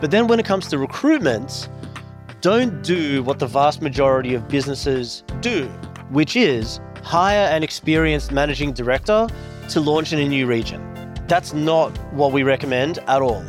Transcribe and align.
But 0.00 0.10
then 0.10 0.28
when 0.28 0.40
it 0.40 0.46
comes 0.46 0.66
to 0.68 0.78
recruitment, 0.78 1.68
don't 2.40 2.82
do 2.82 3.22
what 3.22 3.38
the 3.38 3.46
vast 3.46 3.82
majority 3.82 4.32
of 4.32 4.48
businesses 4.48 5.24
do, 5.42 5.66
which 6.08 6.36
is 6.36 6.80
hire 7.02 7.46
an 7.48 7.62
experienced 7.62 8.32
managing 8.32 8.72
director 8.72 9.26
to 9.68 9.80
launch 9.80 10.14
in 10.14 10.20
a 10.20 10.26
new 10.26 10.46
region. 10.46 10.80
That's 11.28 11.52
not 11.52 11.90
what 12.14 12.32
we 12.32 12.44
recommend 12.44 13.00
at 13.08 13.20
all. 13.20 13.44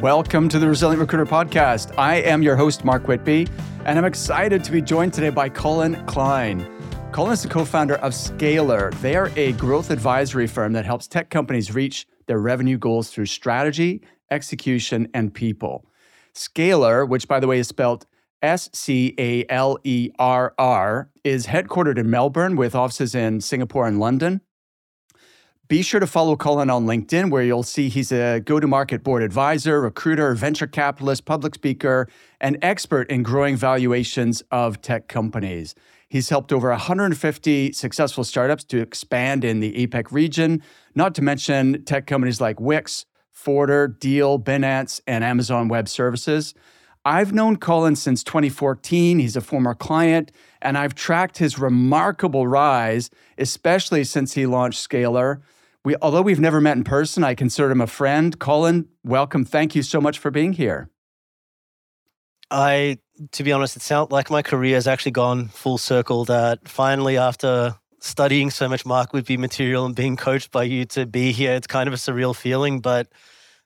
Welcome 0.00 0.48
to 0.50 0.60
the 0.60 0.68
Resilient 0.68 1.00
Recruiter 1.00 1.26
Podcast. 1.26 1.92
I 1.98 2.18
am 2.18 2.40
your 2.40 2.54
host, 2.54 2.84
Mark 2.84 3.08
Whitby, 3.08 3.48
and 3.84 3.98
I'm 3.98 4.04
excited 4.04 4.62
to 4.62 4.70
be 4.70 4.80
joined 4.80 5.12
today 5.12 5.30
by 5.30 5.48
Colin 5.48 5.96
Kleine. 6.06 6.64
Colin 7.10 7.32
is 7.32 7.42
the 7.42 7.48
co 7.48 7.64
founder 7.64 7.96
of 7.96 8.12
Scalerr. 8.12 8.94
They 9.00 9.16
are 9.16 9.32
a 9.34 9.50
growth 9.54 9.90
advisory 9.90 10.46
firm 10.46 10.72
that 10.74 10.84
helps 10.84 11.08
tech 11.08 11.30
companies 11.30 11.74
reach 11.74 12.06
their 12.26 12.38
revenue 12.38 12.78
goals 12.78 13.10
through 13.10 13.26
strategy, 13.26 14.00
execution, 14.30 15.08
and 15.14 15.32
people. 15.34 15.84
Scalerr, 16.34 17.08
which 17.08 17.28
by 17.28 17.40
the 17.40 17.46
way 17.46 17.58
is 17.58 17.68
spelled 17.68 18.06
S 18.42 18.70
C 18.72 19.14
A 19.18 19.44
L 19.48 19.78
E 19.84 20.10
R 20.18 20.54
R, 20.58 21.10
is 21.24 21.46
headquartered 21.46 21.98
in 21.98 22.10
Melbourne 22.10 22.56
with 22.56 22.74
offices 22.74 23.14
in 23.14 23.40
Singapore 23.40 23.86
and 23.86 24.00
London. 24.00 24.40
Be 25.68 25.82
sure 25.82 26.00
to 26.00 26.06
follow 26.08 26.34
Colin 26.34 26.68
on 26.68 26.84
LinkedIn, 26.84 27.30
where 27.30 27.44
you'll 27.44 27.62
see 27.62 27.88
he's 27.88 28.10
a 28.10 28.40
go 28.40 28.58
to 28.58 28.66
market 28.66 29.04
board 29.04 29.22
advisor, 29.22 29.80
recruiter, 29.80 30.34
venture 30.34 30.66
capitalist, 30.66 31.26
public 31.26 31.54
speaker, 31.54 32.08
and 32.40 32.58
expert 32.60 33.08
in 33.08 33.22
growing 33.22 33.56
valuations 33.56 34.42
of 34.50 34.82
tech 34.82 35.06
companies. 35.06 35.76
He's 36.08 36.28
helped 36.28 36.52
over 36.52 36.70
150 36.70 37.72
successful 37.72 38.24
startups 38.24 38.64
to 38.64 38.80
expand 38.80 39.44
in 39.44 39.60
the 39.60 39.86
APAC 39.86 40.10
region, 40.10 40.60
not 40.96 41.14
to 41.14 41.22
mention 41.22 41.84
tech 41.84 42.08
companies 42.08 42.40
like 42.40 42.58
Wix, 42.58 43.06
Forder, 43.40 43.88
Deel, 43.88 44.38
Binance, 44.38 45.00
and 45.06 45.24
Amazon 45.24 45.68
Web 45.68 45.88
Services. 45.88 46.54
I've 47.06 47.32
known 47.32 47.56
Colin 47.56 47.96
since 47.96 48.22
2014. 48.22 49.18
He's 49.18 49.34
a 49.34 49.40
former 49.40 49.74
client, 49.74 50.30
and 50.60 50.76
I've 50.76 50.94
tracked 50.94 51.38
his 51.38 51.58
remarkable 51.58 52.46
rise, 52.46 53.08
especially 53.38 54.04
since 54.04 54.34
he 54.34 54.44
launched 54.44 54.86
Scalerr. 54.86 55.40
We, 55.82 55.96
although 56.02 56.20
we've 56.20 56.38
never 56.38 56.60
met 56.60 56.76
in 56.76 56.84
person, 56.84 57.24
I 57.24 57.34
consider 57.34 57.70
him 57.70 57.80
a 57.80 57.86
friend. 57.86 58.38
Colin, 58.38 58.88
welcome. 59.02 59.46
Thank 59.46 59.74
you 59.74 59.82
so 59.82 60.02
much 60.02 60.18
for 60.18 60.30
being 60.30 60.52
here. 60.52 60.90
I, 62.50 62.98
to 63.32 63.42
be 63.42 63.52
honest, 63.52 63.76
it 63.76 63.82
sounds 63.82 64.10
like 64.10 64.30
my 64.30 64.42
career 64.42 64.74
has 64.74 64.86
actually 64.86 65.12
gone 65.12 65.48
full 65.48 65.78
circle. 65.78 66.26
That 66.26 66.68
finally, 66.68 67.16
after 67.16 67.76
studying 68.00 68.50
so 68.50 68.68
much 68.68 68.84
Mark 68.84 69.12
Whitby 69.12 69.36
material 69.36 69.86
and 69.86 69.94
being 69.94 70.16
coached 70.16 70.50
by 70.50 70.64
you 70.64 70.84
to 70.86 71.06
be 71.06 71.32
here, 71.32 71.52
it's 71.52 71.66
kind 71.66 71.86
of 71.86 71.94
a 71.94 71.96
surreal 71.96 72.34
feeling, 72.34 72.80
but 72.80 73.08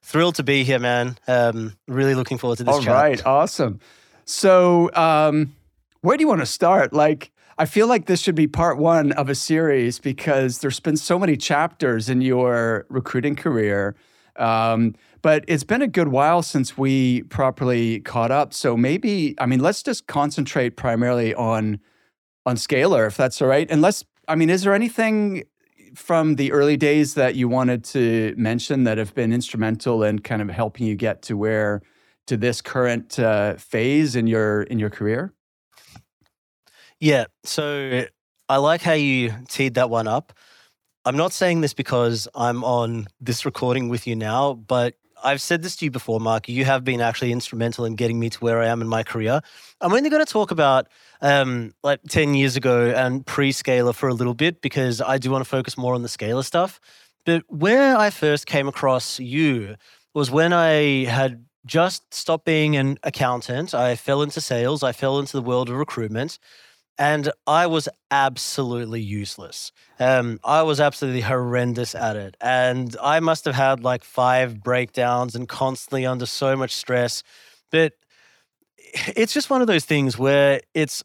thrilled 0.01 0.35
to 0.35 0.43
be 0.43 0.63
here, 0.63 0.79
man. 0.79 1.17
Um, 1.27 1.73
really 1.87 2.15
looking 2.15 2.37
forward 2.37 2.57
to 2.57 2.63
this. 2.63 2.73
All 2.73 2.81
chat. 2.81 2.93
right, 2.93 3.25
awesome. 3.25 3.79
So, 4.25 4.93
um, 4.93 5.55
where 6.01 6.17
do 6.17 6.21
you 6.21 6.27
want 6.27 6.41
to 6.41 6.45
start? 6.45 6.93
Like, 6.93 7.31
I 7.57 7.65
feel 7.65 7.87
like 7.87 8.05
this 8.05 8.21
should 8.21 8.35
be 8.35 8.47
part 8.47 8.77
one 8.77 9.13
of 9.13 9.29
a 9.29 9.35
series 9.35 9.97
because 9.99 10.59
there's 10.59 10.79
been 10.79 10.97
so 10.97 11.17
many 11.17 11.37
chapters 11.37 12.09
in 12.09 12.21
your 12.21 12.85
recruiting 12.89 13.35
career. 13.35 13.95
Um, 14.35 14.95
but 15.21 15.45
it's 15.47 15.63
been 15.63 15.81
a 15.81 15.87
good 15.87 16.09
while 16.09 16.43
since 16.43 16.77
we 16.77 17.23
properly 17.23 18.01
caught 18.01 18.29
up. 18.29 18.53
So 18.53 18.75
maybe, 18.75 19.33
I 19.39 19.45
mean, 19.45 19.59
let's 19.59 19.81
just 19.81 20.07
concentrate 20.07 20.71
primarily 20.75 21.33
on 21.33 21.79
on 22.45 22.57
Scalerr, 22.57 23.07
if 23.07 23.17
that's 23.17 23.41
all 23.41 23.47
right. 23.47 23.65
And 23.71 23.81
let's, 23.81 24.05
I 24.27 24.35
mean, 24.35 24.49
is 24.49 24.63
there 24.63 24.73
anything 24.73 25.43
from 25.95 26.35
the 26.35 26.51
early 26.51 26.77
days 26.77 27.13
that 27.13 27.35
you 27.35 27.47
wanted 27.47 27.83
to 27.85 28.33
mention 28.37 28.83
that 28.83 28.97
have 28.97 29.13
been 29.13 29.31
instrumental 29.31 30.03
in 30.03 30.19
kind 30.19 30.41
of 30.41 30.49
helping 30.49 30.85
you 30.85 30.95
get 30.95 31.21
to 31.23 31.37
where 31.37 31.81
to 32.27 32.37
this 32.37 32.61
current 32.61 33.19
uh, 33.19 33.55
phase 33.55 34.15
in 34.15 34.27
your 34.27 34.63
in 34.63 34.79
your 34.79 34.89
career? 34.89 35.33
Yeah. 36.99 37.25
So 37.43 38.05
I 38.49 38.57
like 38.57 38.81
how 38.81 38.93
you 38.93 39.33
teed 39.47 39.75
that 39.75 39.89
one 39.89 40.07
up. 40.07 40.33
I'm 41.05 41.17
not 41.17 41.33
saying 41.33 41.61
this 41.61 41.73
because 41.73 42.27
I'm 42.33 42.63
on 42.63 43.07
this 43.21 43.45
recording 43.45 43.89
with 43.89 44.07
you 44.07 44.15
now, 44.15 44.53
but 44.53 44.95
I've 45.25 45.41
said 45.41 45.63
this 45.63 45.75
to 45.77 45.85
you 45.85 45.91
before, 45.91 46.19
Mark. 46.19 46.47
You 46.47 46.65
have 46.65 46.83
been 46.83 47.01
actually 47.01 47.31
instrumental 47.31 47.83
in 47.83 47.95
getting 47.95 48.19
me 48.19 48.29
to 48.29 48.39
where 48.39 48.61
I 48.61 48.67
am 48.67 48.81
in 48.81 48.87
my 48.87 49.01
career. 49.03 49.41
I'm 49.81 49.91
only 49.91 50.09
going 50.09 50.23
to 50.23 50.31
talk 50.31 50.51
about 50.51 50.87
um, 51.21 51.73
like 51.83 51.99
10 52.07 52.35
years 52.35 52.55
ago 52.55 52.93
and 52.95 53.25
pre 53.25 53.51
Scalerr 53.51 53.95
for 53.95 54.07
a 54.07 54.13
little 54.13 54.35
bit 54.35 54.61
because 54.61 55.01
I 55.01 55.17
do 55.17 55.31
want 55.31 55.43
to 55.43 55.49
focus 55.49 55.77
more 55.77 55.95
on 55.95 56.03
the 56.03 56.07
Scalerr 56.07 56.45
stuff. 56.45 56.79
But 57.25 57.43
where 57.47 57.97
I 57.97 58.11
first 58.11 58.45
came 58.45 58.67
across 58.67 59.19
you 59.19 59.75
was 60.13 60.29
when 60.29 60.53
I 60.53 61.05
had 61.05 61.43
just 61.65 62.13
stopped 62.13 62.45
being 62.45 62.75
an 62.75 62.99
accountant. 63.01 63.73
I 63.73 63.95
fell 63.95 64.21
into 64.21 64.39
sales, 64.39 64.83
I 64.83 64.91
fell 64.91 65.17
into 65.17 65.33
the 65.33 65.41
world 65.41 65.69
of 65.69 65.75
recruitment 65.75 66.37
and 66.97 67.31
I 67.45 67.67
was 67.67 67.89
absolutely 68.09 69.01
useless. 69.01 69.71
Um, 69.99 70.39
I 70.43 70.61
was 70.61 70.79
absolutely 70.79 71.21
horrendous 71.21 71.93
at 71.93 72.15
it, 72.15 72.37
and 72.39 72.95
I 73.01 73.19
must 73.19 73.45
have 73.45 73.55
had 73.55 73.83
like 73.83 74.03
five 74.03 74.61
breakdowns 74.63 75.35
and 75.35 75.47
constantly 75.47 76.05
under 76.05 76.25
so 76.25 76.55
much 76.55 76.73
stress. 76.73 77.23
But 77.71 77.93
it's 79.15 79.33
just 79.33 79.49
one 79.49 79.61
of 79.61 79.67
those 79.67 79.85
things 79.85 80.17
where 80.17 80.61
it's. 80.73 81.03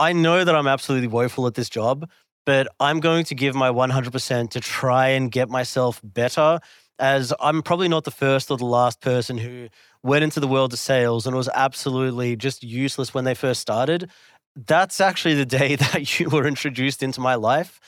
I 0.00 0.12
know 0.12 0.44
that 0.44 0.54
I'm 0.54 0.68
absolutely 0.68 1.08
woeful 1.08 1.48
at 1.48 1.54
this 1.54 1.68
job, 1.68 2.08
but 2.46 2.68
I'm 2.78 3.00
going 3.00 3.24
to 3.24 3.34
give 3.34 3.56
my 3.56 3.68
100% 3.68 4.50
to 4.50 4.60
try 4.60 5.08
and 5.08 5.30
get 5.30 5.48
myself 5.48 6.00
better. 6.04 6.60
As 7.00 7.32
I'm 7.40 7.62
probably 7.62 7.88
not 7.88 8.04
the 8.04 8.12
first 8.12 8.50
or 8.50 8.56
the 8.56 8.64
last 8.64 9.00
person 9.00 9.38
who 9.38 9.68
went 10.04 10.22
into 10.22 10.38
the 10.38 10.46
world 10.46 10.72
of 10.72 10.78
sales 10.78 11.26
and 11.26 11.34
was 11.34 11.48
absolutely 11.52 12.36
just 12.36 12.62
useless 12.62 13.12
when 13.12 13.24
they 13.24 13.34
first 13.34 13.60
started 13.60 14.08
that's 14.56 15.00
actually 15.00 15.34
the 15.34 15.46
day 15.58 15.76
that 15.76 16.18
you 16.18 16.28
were 16.28 16.46
introduced 16.46 17.02
into 17.02 17.20
my 17.20 17.34
life. 17.34 17.80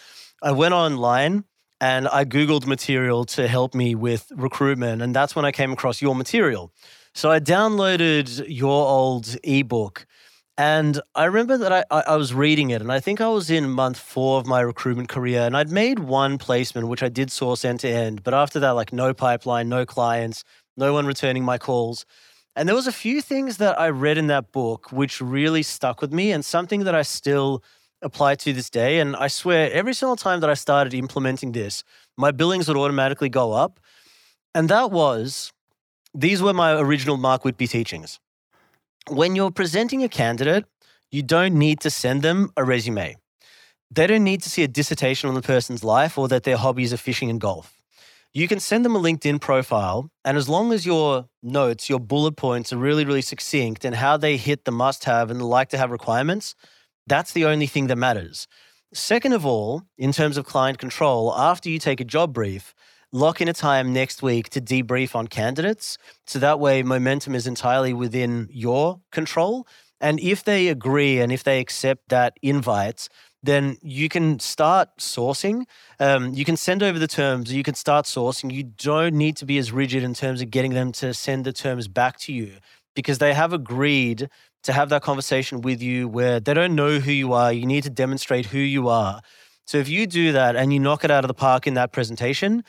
I 0.43 0.53
went 0.53 0.75
online 0.75 1.45
and 1.81 2.09
I 2.09 2.25
Googled 2.25 2.67
material 2.67 3.25
to 3.27 3.49
help 3.49 3.75
me 3.75 3.95
with 3.95 4.31
recruitment. 4.35 5.03
And 5.03 5.15
that's 5.15 5.35
when 5.35 5.45
I 5.45 5.53
came 5.53 5.73
across 5.73 6.03
your 6.03 6.15
material. 6.15 6.73
So 7.15 7.31
I 7.31 7.41
downloaded 7.41 8.45
your 8.49 8.87
old 8.87 9.37
ebook. 9.43 10.07
And 10.59 11.01
I 11.15 11.25
remember 11.25 11.57
that 11.57 11.73
I, 11.91 12.03
I, 12.07 12.17
was 12.17 12.35
reading 12.35 12.69
it, 12.69 12.83
and 12.83 12.93
I 12.93 13.01
think 13.01 13.23
I 13.23 13.29
was 13.29 13.51
in 13.51 13.71
month 13.71 13.99
four 13.99 14.39
of 14.39 14.47
my 14.47 14.61
recruitment 14.61 15.09
career, 15.09 15.41
and 15.41 15.57
I'd 15.57 15.71
made 15.71 16.01
one 16.01 16.37
placement, 16.37 16.89
which 16.89 17.03
I 17.03 17.09
did 17.09 17.33
source 17.33 17.65
end 17.65 17.81
to 17.81 17.89
end. 17.89 18.23
But 18.23 18.35
after 18.35 18.61
that, 18.61 18.73
like 18.73 18.93
no 18.93 19.15
pipeline, 19.15 19.71
no 19.71 19.87
clients, 19.87 20.45
no 20.77 20.93
one 20.93 21.07
returning 21.07 21.45
my 21.45 21.57
calls. 21.57 22.05
And 22.57 22.69
there 22.69 22.77
was 22.77 22.87
a 22.87 22.93
few 22.93 23.21
things 23.21 23.59
that 23.59 23.79
I 23.79 23.89
read 23.91 24.19
in 24.19 24.27
that 24.27 24.53
book 24.53 24.91
which 24.91 25.21
really 25.21 25.63
stuck 25.63 26.01
with 26.01 26.13
me 26.13 26.33
and 26.33 26.45
something 26.45 26.85
that 26.85 26.95
I 26.95 27.03
still 27.03 27.63
apply 28.03 28.35
to 28.37 28.53
this 28.53 28.71
day. 28.71 28.99
And 28.99 29.15
I 29.17 29.29
swear, 29.29 29.71
every 29.73 29.95
single 29.95 30.17
time 30.17 30.41
that 30.41 30.51
I 30.51 30.55
started 30.55 30.95
implementing 30.95 31.53
this, 31.53 31.85
my 32.17 32.33
billings 32.33 32.67
would 32.69 32.77
automatically 32.77 33.29
go 33.29 33.53
up. 33.53 33.79
And 34.55 34.69
that 34.69 34.91
was 34.91 35.53
these 36.13 36.43
were 36.43 36.53
my 36.53 36.73
original 36.73 37.17
Mark 37.17 37.45
Whitby 37.45 37.69
teachings. 37.69 38.19
When 39.09 39.37
you're 39.37 39.53
presenting 39.53 40.03
a 40.03 40.09
candidate, 40.09 40.65
you 41.13 41.23
don't 41.23 41.55
need 41.55 41.81
to 41.81 41.91
send 41.91 42.23
them 42.23 42.53
a 42.57 42.65
resume. 42.65 43.17
They 43.93 44.07
don't 44.07 44.25
need 44.25 44.43
to 44.43 44.51
see 44.51 44.63
a 44.63 44.69
dissertation 44.69 45.29
on 45.29 45.35
the 45.35 45.43
person's 45.43 45.83
life 45.85 46.19
or 46.19 46.29
that 46.29 46.43
their 46.43 46.57
hobbies 46.57 46.93
are 46.93 46.97
fishing 46.97 47.31
and 47.31 47.41
golf 47.41 47.80
you 48.33 48.47
can 48.47 48.61
send 48.61 48.85
them 48.85 48.95
a 48.95 49.01
LinkedIn 49.01 49.41
profile. 49.41 50.11
And 50.25 50.37
as 50.37 50.49
long 50.49 50.73
as 50.73 50.87
your 50.87 51.27
notes, 51.43 51.89
your 51.89 51.99
bullet 51.99 52.37
points 52.37 52.73
are 52.73 52.77
really, 52.77 53.05
really 53.05 53.23
succinct 53.23 53.85
and 53.85 53.97
how 53.97 54.17
they 54.17 54.37
hit 54.37 54.65
the 54.65 54.73
must 54.73 55.05
have 55.05 55.31
and 55.31 55.41
the 55.41 55.45
like 55.45 55.69
to 55.71 55.79
have 55.79 55.91
requirements, 55.91 56.55
that's 57.07 57.33
the 57.33 57.45
only 57.45 57.67
thing 57.67 57.89
that 57.89 57.97
matters. 57.97 58.47
Second 58.93 59.33
of 59.33 59.47
all, 59.47 59.83
in 59.99 60.13
terms 60.13 60.37
of 60.37 60.45
client 60.45 60.79
control, 60.79 61.35
after 61.37 61.69
you 61.69 61.79
take 61.79 62.01
a 62.01 62.05
job 62.05 62.33
brief, 62.33 62.75
lock 63.13 63.41
in 63.41 63.49
a 63.49 63.53
time 63.53 63.93
next 63.93 64.23
week 64.23 64.49
to 64.51 64.61
debrief 64.61 65.15
on 65.15 65.27
candidates. 65.27 65.99
So 66.27 66.39
that 66.39 66.61
way, 66.61 66.83
momentum 66.83 67.35
is 67.35 67.47
entirely 67.47 67.93
within 67.93 68.49
your 68.51 69.01
control. 69.11 69.67
And 70.01 70.19
if 70.21 70.45
they 70.45 70.69
agree 70.69 71.21
and 71.21 71.31
if 71.31 71.45
they 71.45 71.61
accept 71.61 72.09
that 72.09 72.35
invite, 72.43 73.09
then 73.43 73.79
you 73.83 74.09
can 74.09 74.39
start 74.39 74.89
sourcing. 74.99 75.65
Um, 75.99 76.35
you 76.35 76.45
can 76.45 76.57
send 76.57 76.83
over 76.83 76.99
the 76.99 77.09
terms. 77.09 77.53
You 77.53 77.63
can 77.63 77.75
start 77.75 78.05
sourcing. 78.05 78.53
You 78.53 78.65
don't 78.65 79.15
need 79.15 79.37
to 79.39 79.47
be 79.47 79.59
as 79.59 79.73
rigid 79.73 80.03
in 80.03 80.15
terms 80.15 80.43
of 80.43 80.51
getting 80.51 80.75
them 80.75 80.93
to 80.93 81.15
send 81.15 81.45
the 81.45 81.53
terms 81.53 81.89
back 81.89 82.19
to 82.21 82.33
you 82.33 82.57
because 82.95 83.19
they 83.19 83.33
have 83.33 83.53
agreed 83.53 84.29
to 84.63 84.73
have 84.73 84.91
that 84.91 85.03
conversation 85.03 85.63
with 85.63 85.81
you 85.81 86.07
where 86.07 86.39
they 86.39 86.53
don't 86.53 86.75
know 86.75 86.99
who 86.99 87.13
you 87.13 87.33
are. 87.33 87.53
You 87.53 87.67
need 87.67 87.85
to 87.85 87.91
demonstrate 87.91 88.47
who 88.47 88.59
you 88.59 88.89
are. 88.89 89.23
So 89.67 89.79
if 89.79 89.89
you 89.89 90.07
do 90.07 90.33
that 90.33 90.57
and 90.57 90.73
you 90.73 90.81
knock 90.81 91.05
it 91.05 91.11
out 91.11 91.25
of 91.25 91.29
the 91.29 91.35
park 91.35 91.67
in 91.67 91.75
that 91.75 91.93
presentation, 91.93 92.65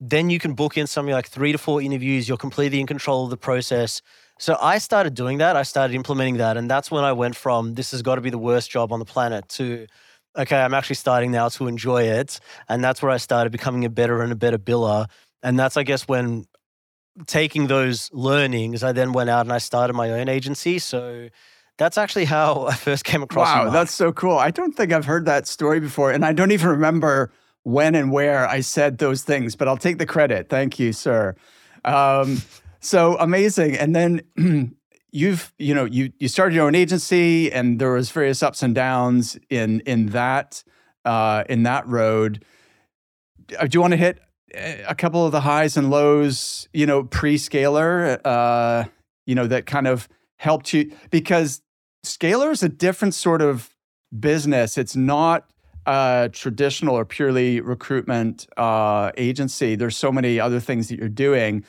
then 0.00 0.30
you 0.30 0.38
can 0.38 0.54
book 0.54 0.76
in 0.76 0.86
something 0.86 1.12
like 1.12 1.28
three 1.28 1.52
to 1.52 1.58
four 1.58 1.82
interviews. 1.82 2.26
You're 2.28 2.38
completely 2.38 2.80
in 2.80 2.86
control 2.86 3.24
of 3.24 3.30
the 3.30 3.36
process. 3.36 4.00
So 4.40 4.56
I 4.58 4.78
started 4.78 5.12
doing 5.12 5.38
that. 5.38 5.54
I 5.54 5.62
started 5.62 5.94
implementing 5.94 6.38
that. 6.38 6.56
And 6.56 6.68
that's 6.68 6.90
when 6.90 7.04
I 7.04 7.12
went 7.12 7.36
from 7.36 7.74
this 7.74 7.90
has 7.90 8.00
got 8.00 8.14
to 8.14 8.22
be 8.22 8.30
the 8.30 8.38
worst 8.38 8.70
job 8.70 8.90
on 8.90 8.98
the 8.98 9.04
planet 9.04 9.46
to, 9.50 9.86
okay, 10.34 10.58
I'm 10.58 10.72
actually 10.72 10.96
starting 10.96 11.30
now 11.30 11.50
to 11.50 11.68
enjoy 11.68 12.04
it. 12.04 12.40
And 12.66 12.82
that's 12.82 13.02
where 13.02 13.10
I 13.10 13.18
started 13.18 13.52
becoming 13.52 13.84
a 13.84 13.90
better 13.90 14.22
and 14.22 14.32
a 14.32 14.36
better 14.36 14.56
biller. 14.56 15.10
And 15.42 15.58
that's, 15.58 15.76
I 15.76 15.82
guess, 15.82 16.08
when 16.08 16.46
taking 17.26 17.66
those 17.66 18.10
learnings, 18.14 18.82
I 18.82 18.92
then 18.92 19.12
went 19.12 19.28
out 19.28 19.42
and 19.44 19.52
I 19.52 19.58
started 19.58 19.92
my 19.92 20.10
own 20.10 20.30
agency. 20.30 20.78
So 20.78 21.28
that's 21.76 21.98
actually 21.98 22.24
how 22.24 22.66
I 22.68 22.76
first 22.76 23.04
came 23.04 23.22
across. 23.22 23.46
Wow, 23.46 23.68
that's 23.68 23.92
so 23.92 24.10
cool. 24.10 24.38
I 24.38 24.50
don't 24.50 24.72
think 24.72 24.90
I've 24.90 25.04
heard 25.04 25.26
that 25.26 25.48
story 25.48 25.80
before, 25.80 26.12
and 26.12 26.24
I 26.24 26.32
don't 26.32 26.52
even 26.52 26.70
remember 26.70 27.30
when 27.64 27.94
and 27.94 28.10
where 28.10 28.48
I 28.48 28.60
said 28.60 28.96
those 28.96 29.22
things. 29.22 29.54
But 29.54 29.68
I'll 29.68 29.76
take 29.76 29.98
the 29.98 30.06
credit. 30.06 30.48
Thank 30.48 30.78
you, 30.78 30.94
sir. 30.94 31.34
Um, 31.84 32.40
so 32.80 33.16
amazing. 33.18 33.76
And 33.76 33.94
then 33.94 34.22
you've 35.12 35.52
you 35.58 35.74
know 35.74 35.84
you 35.84 36.12
you 36.18 36.28
started 36.28 36.54
your 36.54 36.66
own 36.66 36.74
agency, 36.74 37.52
and 37.52 37.80
there 37.80 37.92
was 37.92 38.10
various 38.10 38.42
ups 38.42 38.62
and 38.62 38.74
downs 38.74 39.38
in 39.48 39.80
in 39.80 40.06
that 40.06 40.64
uh, 41.04 41.44
in 41.48 41.62
that 41.64 41.86
road. 41.86 42.44
Uh, 43.58 43.66
do 43.66 43.76
you 43.76 43.80
want 43.80 43.92
to 43.92 43.96
hit 43.96 44.18
a 44.54 44.94
couple 44.94 45.24
of 45.24 45.32
the 45.32 45.40
highs 45.40 45.76
and 45.76 45.90
lows? 45.90 46.68
You 46.72 46.86
know, 46.86 47.04
pre 47.04 47.36
Scalerr. 47.36 48.20
Uh, 48.24 48.84
you 49.26 49.34
know 49.34 49.46
that 49.46 49.66
kind 49.66 49.86
of 49.86 50.08
helped 50.36 50.72
you 50.72 50.90
because 51.10 51.62
Scalerr 52.04 52.50
is 52.50 52.62
a 52.62 52.68
different 52.68 53.14
sort 53.14 53.42
of 53.42 53.74
business. 54.18 54.78
It's 54.78 54.96
not 54.96 55.50
a 55.86 56.30
traditional 56.32 56.96
or 56.96 57.04
purely 57.04 57.60
recruitment 57.60 58.46
uh, 58.56 59.12
agency. 59.16 59.76
There's 59.76 59.96
so 59.96 60.10
many 60.10 60.40
other 60.40 60.60
things 60.60 60.88
that 60.88 60.98
you're 60.98 61.08
doing. 61.08 61.64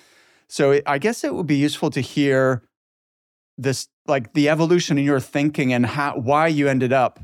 So 0.51 0.81
I 0.85 0.97
guess 0.97 1.23
it 1.23 1.33
would 1.33 1.47
be 1.47 1.55
useful 1.55 1.89
to 1.91 2.01
hear 2.01 2.61
this, 3.57 3.87
like 4.05 4.33
the 4.33 4.49
evolution 4.49 4.97
in 4.97 5.05
your 5.05 5.21
thinking 5.21 5.71
and 5.71 5.85
how 5.85 6.17
why 6.17 6.47
you 6.47 6.67
ended 6.67 6.91
up, 6.91 7.21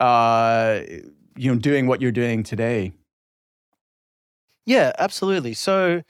uh, 0.00 0.80
you 1.36 1.52
know, 1.52 1.58
doing 1.58 1.86
what 1.88 2.00
you're 2.00 2.10
doing 2.10 2.42
today. 2.42 2.94
Yeah, 4.64 4.92
absolutely. 4.98 5.52
So 5.52 6.00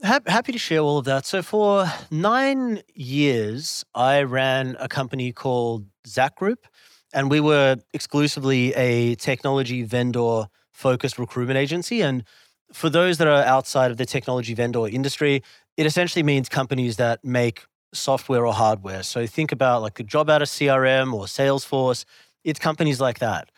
happy 0.00 0.52
to 0.52 0.58
share 0.58 0.78
all 0.78 0.98
of 0.98 1.06
that. 1.06 1.26
So 1.26 1.42
for 1.42 1.86
nine 2.08 2.82
years, 2.94 3.84
I 3.92 4.22
ran 4.22 4.76
a 4.78 4.86
company 4.86 5.32
called 5.32 5.86
Zach 6.06 6.36
Group, 6.36 6.68
and 7.12 7.28
we 7.32 7.40
were 7.40 7.78
exclusively 7.92 8.72
a 8.74 9.16
technology 9.16 9.82
vendor 9.82 10.44
focused 10.70 11.18
recruitment 11.18 11.58
agency. 11.58 12.00
And 12.00 12.22
for 12.72 12.90
those 12.90 13.18
that 13.18 13.26
are 13.26 13.42
outside 13.42 13.90
of 13.90 13.96
the 13.96 14.06
technology 14.06 14.54
vendor 14.54 14.86
industry, 14.86 15.42
it 15.76 15.86
essentially 15.86 16.22
means 16.22 16.48
companies 16.48 16.96
that 16.96 17.24
make 17.24 17.64
software 17.92 18.46
or 18.46 18.52
hardware. 18.52 19.02
So 19.02 19.26
think 19.26 19.52
about 19.52 19.82
like 19.82 19.98
a 20.00 20.02
job 20.02 20.30
out 20.30 20.42
of 20.42 20.48
CRM 20.48 21.12
or 21.12 21.24
Salesforce. 21.24 22.04
It's 22.44 22.60
companies 22.60 23.00
like 23.00 23.18
that. 23.18 23.50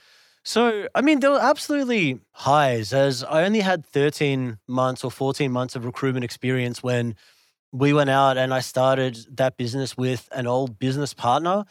So, 0.44 0.88
I 0.94 1.02
mean, 1.02 1.20
there 1.20 1.32
were 1.32 1.40
absolutely 1.40 2.20
highs 2.32 2.92
as 2.92 3.22
I 3.24 3.44
only 3.44 3.60
had 3.60 3.84
13 3.84 4.58
months 4.66 5.04
or 5.04 5.10
14 5.10 5.50
months 5.52 5.76
of 5.76 5.84
recruitment 5.84 6.24
experience 6.24 6.82
when 6.82 7.16
we 7.72 7.92
went 7.92 8.08
out 8.08 8.38
and 8.38 8.54
I 8.54 8.60
started 8.60 9.18
that 9.36 9.56
business 9.56 9.96
with 9.96 10.28
an 10.32 10.46
old 10.46 10.78
business 10.78 11.12
partner. 11.12 11.64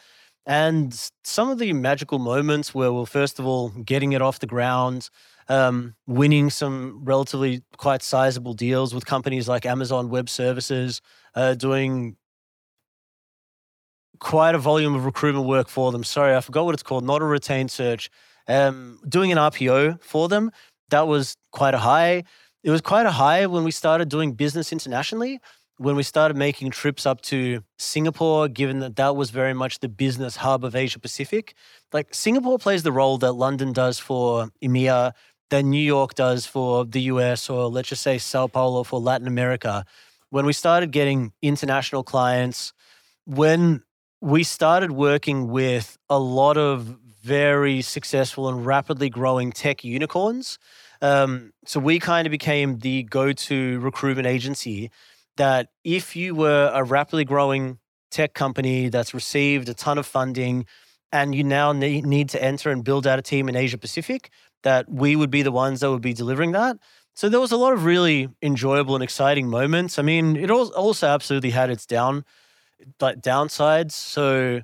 And 0.46 0.94
some 1.24 1.50
of 1.50 1.58
the 1.58 1.72
magical 1.72 2.18
moments 2.18 2.74
were, 2.74 2.92
well, 2.92 3.04
first 3.04 3.38
of 3.38 3.46
all, 3.46 3.70
getting 3.70 4.12
it 4.12 4.22
off 4.22 4.38
the 4.38 4.46
ground, 4.46 5.10
um, 5.48 5.94
winning 6.06 6.50
some 6.50 7.04
relatively 7.04 7.62
quite 7.76 8.02
sizable 8.02 8.54
deals 8.54 8.94
with 8.94 9.06
companies 9.06 9.48
like 9.48 9.66
Amazon 9.66 10.10
Web 10.10 10.28
Services, 10.28 11.00
uh, 11.34 11.54
doing 11.54 12.16
quite 14.18 14.54
a 14.54 14.58
volume 14.58 14.94
of 14.94 15.04
recruitment 15.04 15.46
work 15.46 15.68
for 15.68 15.92
them. 15.92 16.04
Sorry, 16.04 16.34
I 16.34 16.40
forgot 16.40 16.64
what 16.64 16.74
it's 16.74 16.82
called, 16.82 17.04
not 17.04 17.22
a 17.22 17.24
retained 17.24 17.70
search 17.70 18.10
um, 18.48 18.98
doing 19.08 19.30
an 19.30 19.38
RPO 19.38 20.02
for 20.02 20.28
them, 20.28 20.50
that 20.90 21.06
was 21.06 21.36
quite 21.52 21.74
a 21.74 21.78
high. 21.78 22.24
It 22.64 22.70
was 22.70 22.80
quite 22.80 23.06
a 23.06 23.10
high 23.10 23.46
when 23.46 23.62
we 23.62 23.70
started 23.70 24.08
doing 24.08 24.32
business 24.32 24.72
internationally, 24.72 25.38
when 25.76 25.94
we 25.96 26.02
started 26.02 26.36
making 26.36 26.70
trips 26.70 27.06
up 27.06 27.20
to 27.22 27.62
Singapore, 27.78 28.48
given 28.48 28.80
that 28.80 28.96
that 28.96 29.14
was 29.14 29.30
very 29.30 29.54
much 29.54 29.78
the 29.78 29.88
business 29.88 30.36
hub 30.36 30.64
of 30.64 30.74
Asia 30.74 30.98
Pacific. 30.98 31.54
Like 31.92 32.14
Singapore 32.14 32.58
plays 32.58 32.82
the 32.82 32.92
role 32.92 33.18
that 33.18 33.32
London 33.32 33.72
does 33.72 33.98
for 33.98 34.48
EMEA, 34.62 35.12
that 35.50 35.62
New 35.64 35.80
York 35.80 36.14
does 36.14 36.46
for 36.46 36.84
the 36.84 37.02
US, 37.02 37.48
or 37.48 37.68
let's 37.68 37.88
just 37.88 38.02
say 38.02 38.18
Sao 38.18 38.46
Paulo 38.46 38.84
for 38.84 39.00
Latin 39.00 39.26
America. 39.26 39.84
When 40.30 40.44
we 40.44 40.52
started 40.52 40.90
getting 40.90 41.32
international 41.42 42.02
clients, 42.02 42.72
when 43.24 43.82
we 44.20 44.42
started 44.42 44.92
working 44.92 45.48
with 45.48 45.96
a 46.10 46.18
lot 46.18 46.56
of 46.56 46.98
very 47.22 47.82
successful 47.82 48.48
and 48.48 48.64
rapidly 48.64 49.10
growing 49.10 49.52
tech 49.52 49.84
unicorns. 49.84 50.58
Um, 51.02 51.52
so 51.66 51.78
we 51.78 51.98
kind 51.98 52.26
of 52.26 52.30
became 52.30 52.78
the 52.78 53.02
go 53.04 53.32
to 53.32 53.78
recruitment 53.80 54.26
agency 54.26 54.90
that 55.36 55.68
if 55.84 56.16
you 56.16 56.34
were 56.34 56.70
a 56.74 56.82
rapidly 56.82 57.24
growing 57.24 57.78
tech 58.10 58.34
company 58.34 58.88
that's 58.88 59.12
received 59.14 59.68
a 59.68 59.74
ton 59.74 59.98
of 59.98 60.06
funding 60.06 60.64
and 61.12 61.34
you 61.34 61.44
now 61.44 61.72
need, 61.72 62.06
need 62.06 62.28
to 62.30 62.42
enter 62.42 62.70
and 62.70 62.82
build 62.82 63.06
out 63.06 63.18
a 63.18 63.22
team 63.22 63.48
in 63.48 63.56
Asia 63.56 63.78
Pacific, 63.78 64.30
that 64.62 64.90
we 64.90 65.16
would 65.16 65.30
be 65.30 65.42
the 65.42 65.52
ones 65.52 65.80
that 65.80 65.90
would 65.90 66.02
be 66.02 66.12
delivering 66.12 66.52
that. 66.52 66.76
So 67.14 67.28
there 67.28 67.40
was 67.40 67.52
a 67.52 67.56
lot 67.56 67.72
of 67.72 67.84
really 67.84 68.28
enjoyable 68.42 68.94
and 68.94 69.02
exciting 69.02 69.48
moments. 69.48 69.98
I 69.98 70.02
mean, 70.02 70.36
it 70.36 70.50
also 70.50 71.08
absolutely 71.08 71.50
had 71.50 71.68
its 71.68 71.84
down, 71.84 72.24
like 73.00 73.20
downsides. 73.20 73.92
So 73.92 74.62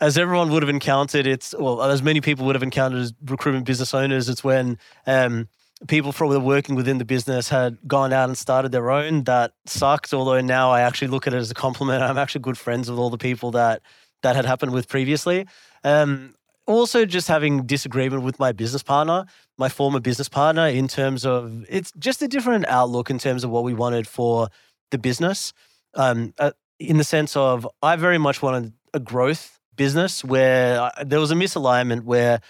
as 0.00 0.18
everyone 0.18 0.50
would 0.50 0.62
have 0.62 0.70
encountered, 0.70 1.26
it's 1.26 1.54
well, 1.56 1.80
as 1.82 2.02
many 2.02 2.20
people 2.20 2.46
would 2.46 2.56
have 2.56 2.64
encountered 2.64 3.00
as 3.00 3.14
recruitment 3.24 3.64
business 3.64 3.94
owners. 3.94 4.28
It's 4.28 4.42
when 4.42 4.76
um, 5.06 5.48
people 5.86 6.12
from 6.12 6.32
the 6.32 6.40
working 6.40 6.74
within 6.74 6.98
the 6.98 7.04
business 7.04 7.48
had 7.48 7.78
gone 7.86 8.12
out 8.12 8.28
and 8.28 8.36
started 8.36 8.72
their 8.72 8.90
own. 8.90 9.24
That 9.24 9.52
sucked. 9.66 10.12
Although 10.12 10.40
now 10.40 10.70
I 10.70 10.80
actually 10.80 11.08
look 11.08 11.26
at 11.26 11.32
it 11.32 11.38
as 11.38 11.50
a 11.50 11.54
compliment. 11.54 12.02
I'm 12.02 12.18
actually 12.18 12.40
good 12.40 12.58
friends 12.58 12.90
with 12.90 12.98
all 12.98 13.10
the 13.10 13.18
people 13.18 13.52
that 13.52 13.82
that 14.22 14.34
had 14.34 14.46
happened 14.46 14.72
with 14.72 14.88
previously. 14.88 15.46
Um, 15.84 16.34
also, 16.66 17.04
just 17.04 17.28
having 17.28 17.66
disagreement 17.66 18.22
with 18.22 18.38
my 18.38 18.52
business 18.52 18.82
partner, 18.82 19.26
my 19.58 19.68
former 19.68 20.00
business 20.00 20.28
partner, 20.28 20.66
in 20.66 20.88
terms 20.88 21.26
of 21.26 21.64
it's 21.68 21.92
just 21.98 22.22
a 22.22 22.28
different 22.28 22.66
outlook 22.68 23.10
in 23.10 23.18
terms 23.18 23.44
of 23.44 23.50
what 23.50 23.64
we 23.64 23.74
wanted 23.74 24.06
for 24.06 24.48
the 24.90 24.98
business. 24.98 25.52
Um, 25.94 26.32
uh, 26.38 26.52
in 26.78 26.96
the 26.96 27.04
sense 27.04 27.36
of, 27.36 27.68
I 27.82 27.96
very 27.96 28.18
much 28.18 28.42
wanted 28.42 28.72
a 28.94 29.00
growth 29.00 29.60
business 29.76 30.24
where 30.24 30.80
uh, 30.80 31.04
there 31.04 31.20
was 31.20 31.30
a 31.30 31.34
misalignment 31.34 32.04
where 32.04 32.40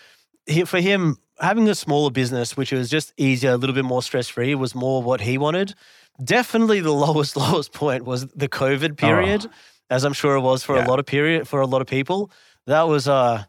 he, 0.47 0.65
for 0.65 0.81
him 0.81 1.17
having 1.41 1.69
a 1.69 1.75
smaller 1.75 2.11
business 2.11 2.57
which 2.57 2.71
was 2.71 2.89
just 2.89 3.13
easier 3.17 3.53
a 3.53 3.57
little 3.57 3.75
bit 3.75 3.85
more 3.85 4.03
stress 4.03 4.29
free 4.29 4.55
was 4.55 4.75
more 4.75 5.03
what 5.03 5.21
he 5.21 5.39
wanted 5.39 5.75
definitely 6.23 6.81
the 6.81 6.93
lowest 7.07 7.37
lowest 7.37 7.73
point 7.73 8.05
was 8.05 8.27
the 8.29 8.49
covid 8.49 8.97
period 8.97 9.47
oh. 9.47 9.51
as 9.91 10.05
i'm 10.05 10.13
sure 10.13 10.37
it 10.37 10.41
was 10.41 10.63
for 10.63 10.77
yeah. 10.77 10.85
a 10.85 10.87
lot 10.87 10.99
of 10.99 11.07
period 11.07 11.49
for 11.49 11.61
a 11.61 11.67
lot 11.67 11.81
of 11.81 11.87
people 11.87 12.31
that 12.67 12.83
was 12.83 13.09
uh 13.09 13.43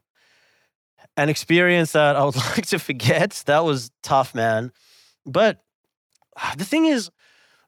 an 1.17 1.29
experience 1.29 1.93
that 1.93 2.15
i 2.15 2.23
would 2.23 2.35
like 2.55 2.65
to 2.67 2.79
forget. 2.79 3.43
That 3.45 3.63
was 3.63 3.91
tough 4.03 4.35
man. 4.35 4.71
But 5.25 5.63
ah, 6.37 6.53
the 6.57 6.65
thing 6.65 6.85
is 6.85 7.09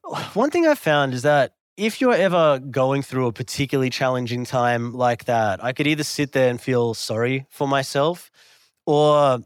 one 0.34 0.50
thing 0.50 0.68
i 0.68 0.76
found 0.76 1.14
is 1.14 1.24
that 1.24 1.54
if 1.78 2.02
you're 2.02 2.14
ever 2.14 2.60
going 2.60 3.04
through 3.04 3.28
a 3.28 3.32
particularly 3.32 3.92
challenging 3.92 4.46
time 4.46 4.94
like 4.94 5.26
that, 5.26 5.64
I 5.64 5.74
could 5.74 5.86
either 5.86 6.04
sit 6.04 6.32
there 6.32 6.50
and 6.50 6.60
feel 6.60 6.96
sorry 6.96 7.46
for 7.50 7.68
myself, 7.68 8.32
or 8.88 9.40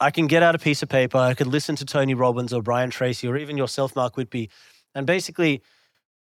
I 0.00 0.10
can 0.10 0.26
get 0.26 0.42
out 0.42 0.54
a 0.54 0.58
piece 0.58 0.82
of 0.82 0.88
paper, 0.88 1.18
I 1.18 1.34
could 1.34 1.48
listen 1.48 1.76
to 1.76 1.84
Tony 1.84 2.14
Robbins 2.14 2.54
or 2.54 2.62
Brian 2.62 2.88
Tracy 2.88 3.28
or 3.28 3.36
even 3.36 3.58
yourself, 3.58 3.94
Mark 3.94 4.16
Whitby, 4.16 4.48
and 4.94 5.06
basically, 5.06 5.62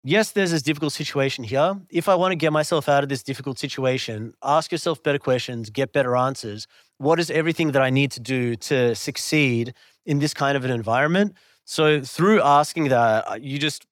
yes, 0.04 0.32
there's 0.32 0.52
this 0.52 0.62
difficult 0.62 0.94
situation 0.94 1.44
here. 1.44 1.80
If 1.90 2.08
I 2.10 2.16
want 2.16 2.32
to 2.32 2.36
get 2.36 2.52
myself 2.54 2.90
out 2.90 3.04
of 3.04 3.10
this 3.10 3.24
difficult 3.24 3.60
situation, 3.60 4.34
ask 4.44 4.72
yourself 4.72 5.02
better 5.04 5.20
questions, 5.20 5.70
get 5.70 5.94
better 5.94 6.16
answers. 6.16 6.68
What 6.98 7.20
is 7.20 7.30
everything 7.32 7.72
that 7.72 7.82
I 7.82 7.90
need 7.90 8.12
to 8.12 8.20
do 8.20 8.56
to 8.56 8.96
succeed 8.96 9.74
in 10.06 10.20
this 10.20 10.34
kind 10.34 10.58
of 10.58 10.66
an 10.66 10.72
environment? 10.72 11.36
So 11.66 12.02
through 12.02 12.42
asking 12.42 12.90
that, 12.90 13.28
uh, 13.28 13.36
you 13.36 13.60
just 13.60 13.86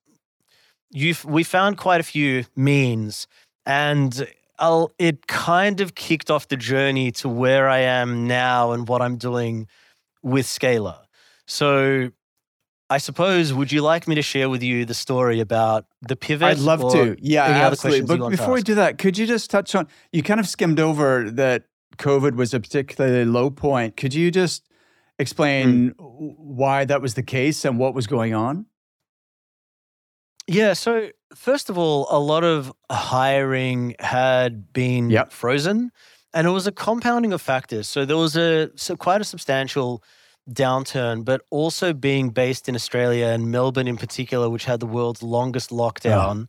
you 0.90 1.14
we 1.24 1.44
found 1.44 1.76
quite 1.78 2.00
a 2.00 2.04
few 2.04 2.44
means, 2.56 3.26
and 3.66 4.26
I'll, 4.58 4.90
it 4.98 5.26
kind 5.26 5.80
of 5.80 5.94
kicked 5.94 6.30
off 6.30 6.48
the 6.48 6.56
journey 6.56 7.12
to 7.12 7.28
where 7.28 7.68
I 7.68 7.78
am 7.78 8.26
now 8.26 8.72
and 8.72 8.88
what 8.88 9.00
I'm 9.00 9.16
doing 9.16 9.68
with 10.22 10.46
Scalerr. 10.46 10.98
So 11.46 12.10
I 12.90 12.98
suppose, 12.98 13.52
would 13.52 13.70
you 13.70 13.82
like 13.82 14.08
me 14.08 14.14
to 14.14 14.22
share 14.22 14.48
with 14.48 14.62
you 14.62 14.86
the 14.86 14.94
story 14.94 15.40
about 15.40 15.84
the 16.00 16.16
pivot? 16.16 16.48
I'd 16.48 16.58
love 16.58 16.80
to. 16.92 17.16
Yeah, 17.20 17.42
absolutely. 17.42 18.16
But 18.16 18.30
before 18.30 18.54
we 18.54 18.62
do 18.62 18.76
that, 18.76 18.96
could 18.96 19.18
you 19.18 19.26
just 19.26 19.50
touch 19.50 19.74
on? 19.74 19.88
You 20.12 20.22
kind 20.22 20.40
of 20.40 20.48
skimmed 20.48 20.80
over 20.80 21.30
that 21.32 21.64
COVID 21.98 22.36
was 22.36 22.54
a 22.54 22.60
particularly 22.60 23.26
low 23.26 23.50
point. 23.50 23.96
Could 23.96 24.14
you 24.14 24.30
just 24.30 24.64
explain 25.18 25.90
mm. 25.90 26.34
why 26.38 26.86
that 26.86 27.02
was 27.02 27.14
the 27.14 27.22
case 27.22 27.64
and 27.66 27.78
what 27.78 27.92
was 27.92 28.06
going 28.06 28.34
on? 28.34 28.64
Yeah. 30.46 30.72
So, 30.72 31.10
first 31.34 31.68
of 31.68 31.76
all, 31.76 32.06
a 32.08 32.18
lot 32.18 32.42
of 32.42 32.72
hiring 32.90 33.96
had 34.00 34.72
been 34.72 35.10
yep. 35.10 35.30
frozen, 35.30 35.92
and 36.32 36.46
it 36.46 36.50
was 36.50 36.66
a 36.66 36.72
compounding 36.72 37.34
of 37.34 37.42
factors. 37.42 37.86
So, 37.86 38.06
there 38.06 38.16
was 38.16 38.34
a 38.34 38.70
so 38.76 38.96
quite 38.96 39.20
a 39.20 39.24
substantial 39.24 40.02
downturn, 40.52 41.24
but 41.24 41.42
also 41.50 41.92
being 41.92 42.30
based 42.30 42.68
in 42.68 42.74
Australia 42.74 43.26
and 43.26 43.50
Melbourne 43.50 43.88
in 43.88 43.96
particular, 43.96 44.48
which 44.48 44.64
had 44.64 44.80
the 44.80 44.86
world's 44.86 45.22
longest 45.22 45.70
lockdown, 45.70 46.42
uh-huh. 46.42 46.46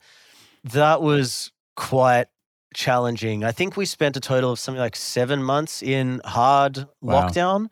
that 0.63 1.01
was 1.01 1.51
quite 1.75 2.27
challenging. 2.73 3.43
I 3.43 3.51
think 3.51 3.75
we 3.77 3.85
spent 3.85 4.15
a 4.17 4.19
total 4.19 4.51
of 4.51 4.59
something 4.59 4.79
like 4.79 4.95
seven 4.95 5.43
months 5.43 5.81
in 5.81 6.21
hard 6.25 6.87
Wow. 7.01 7.27
lockdown. 7.27 7.67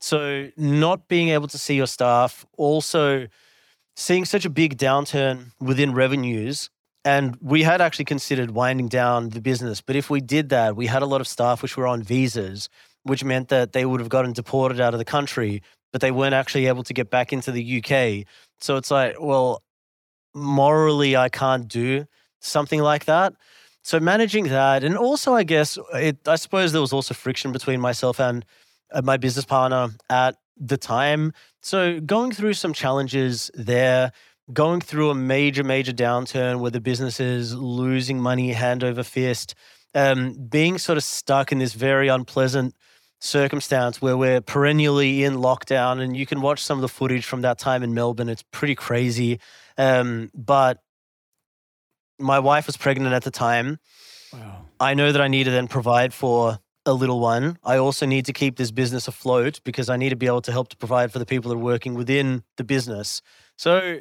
So, 0.00 0.48
not 0.56 1.08
being 1.08 1.28
able 1.28 1.48
to 1.48 1.58
see 1.58 1.74
your 1.74 1.86
staff, 1.86 2.46
also 2.56 3.28
seeing 3.96 4.24
such 4.24 4.46
a 4.46 4.50
big 4.50 4.78
downturn 4.78 5.52
within 5.60 5.92
revenues. 5.92 6.70
And 7.04 7.36
we 7.40 7.62
had 7.62 7.80
actually 7.80 8.04
considered 8.06 8.50
winding 8.50 8.88
down 8.88 9.30
the 9.30 9.40
business. 9.40 9.80
But 9.80 9.96
if 9.96 10.10
we 10.10 10.20
did 10.20 10.50
that, 10.50 10.76
we 10.76 10.86
had 10.86 11.02
a 11.02 11.06
lot 11.06 11.20
of 11.20 11.28
staff 11.28 11.62
which 11.62 11.76
were 11.76 11.86
on 11.86 12.02
visas, 12.02 12.68
which 13.04 13.24
meant 13.24 13.48
that 13.48 13.72
they 13.72 13.84
would 13.84 14.00
have 14.00 14.08
gotten 14.08 14.32
deported 14.32 14.80
out 14.80 14.94
of 14.94 14.98
the 14.98 15.04
country, 15.04 15.62
but 15.92 16.00
they 16.00 16.10
weren't 16.10 16.34
actually 16.34 16.66
able 16.66 16.82
to 16.84 16.94
get 16.94 17.10
back 17.10 17.32
into 17.32 17.50
the 17.52 17.82
UK. 17.82 18.26
So 18.60 18.76
it's 18.76 18.90
like, 18.90 19.16
well, 19.20 19.62
morally, 20.34 21.16
I 21.16 21.28
can't 21.28 21.66
do 21.66 22.06
something 22.40 22.80
like 22.80 23.06
that. 23.06 23.34
So 23.82 23.98
managing 23.98 24.44
that, 24.48 24.84
and 24.84 24.96
also, 24.96 25.34
I 25.34 25.42
guess, 25.42 25.78
it, 25.94 26.18
I 26.28 26.36
suppose 26.36 26.72
there 26.72 26.80
was 26.80 26.92
also 26.92 27.14
friction 27.14 27.50
between 27.50 27.80
myself 27.80 28.20
and 28.20 28.44
my 29.02 29.16
business 29.16 29.44
partner 29.44 29.88
at 30.10 30.36
the 30.56 30.76
time. 30.76 31.32
So 31.62 32.00
going 32.00 32.32
through 32.32 32.54
some 32.54 32.74
challenges 32.74 33.50
there, 33.54 34.12
going 34.52 34.80
through 34.80 35.10
a 35.10 35.14
major, 35.14 35.64
major 35.64 35.92
downturn 35.92 36.60
where 36.60 36.70
the 36.70 36.80
business 36.80 37.20
is 37.20 37.54
losing 37.54 38.20
money 38.20 38.52
hand 38.52 38.84
over 38.84 39.02
fist, 39.02 39.54
um, 39.94 40.34
being 40.48 40.78
sort 40.78 40.98
of 40.98 41.04
stuck 41.04 41.52
in 41.52 41.58
this 41.58 41.72
very 41.72 42.08
unpleasant 42.08 42.74
circumstance 43.20 44.02
where 44.02 44.16
we're 44.16 44.40
perennially 44.40 45.24
in 45.24 45.34
lockdown, 45.36 46.00
and 46.00 46.16
you 46.16 46.26
can 46.26 46.40
watch 46.40 46.62
some 46.62 46.78
of 46.78 46.82
the 46.82 46.88
footage 46.88 47.24
from 47.24 47.42
that 47.42 47.58
time 47.58 47.82
in 47.82 47.94
Melbourne. 47.94 48.28
It's 48.28 48.44
pretty 48.50 48.74
crazy. 48.74 49.38
Um, 49.78 50.30
but 50.34 50.82
my 52.18 52.38
wife 52.38 52.66
was 52.66 52.76
pregnant 52.76 53.14
at 53.14 53.22
the 53.22 53.30
time. 53.30 53.78
Wow. 54.32 54.66
I 54.78 54.94
know 54.94 55.12
that 55.12 55.20
I 55.20 55.28
need 55.28 55.44
to 55.44 55.50
then 55.50 55.68
provide 55.68 56.12
for 56.14 56.58
a 56.86 56.92
little 56.92 57.20
one. 57.20 57.58
I 57.62 57.76
also 57.76 58.06
need 58.06 58.24
to 58.26 58.32
keep 58.32 58.56
this 58.56 58.70
business 58.70 59.06
afloat 59.06 59.60
because 59.64 59.88
I 59.88 59.96
need 59.96 60.10
to 60.10 60.16
be 60.16 60.26
able 60.26 60.42
to 60.42 60.52
help 60.52 60.68
to 60.68 60.76
provide 60.76 61.12
for 61.12 61.18
the 61.18 61.26
people 61.26 61.50
that 61.50 61.56
are 61.56 61.58
working 61.58 61.94
within 61.94 62.42
the 62.56 62.64
business. 62.64 63.22
So 63.56 64.00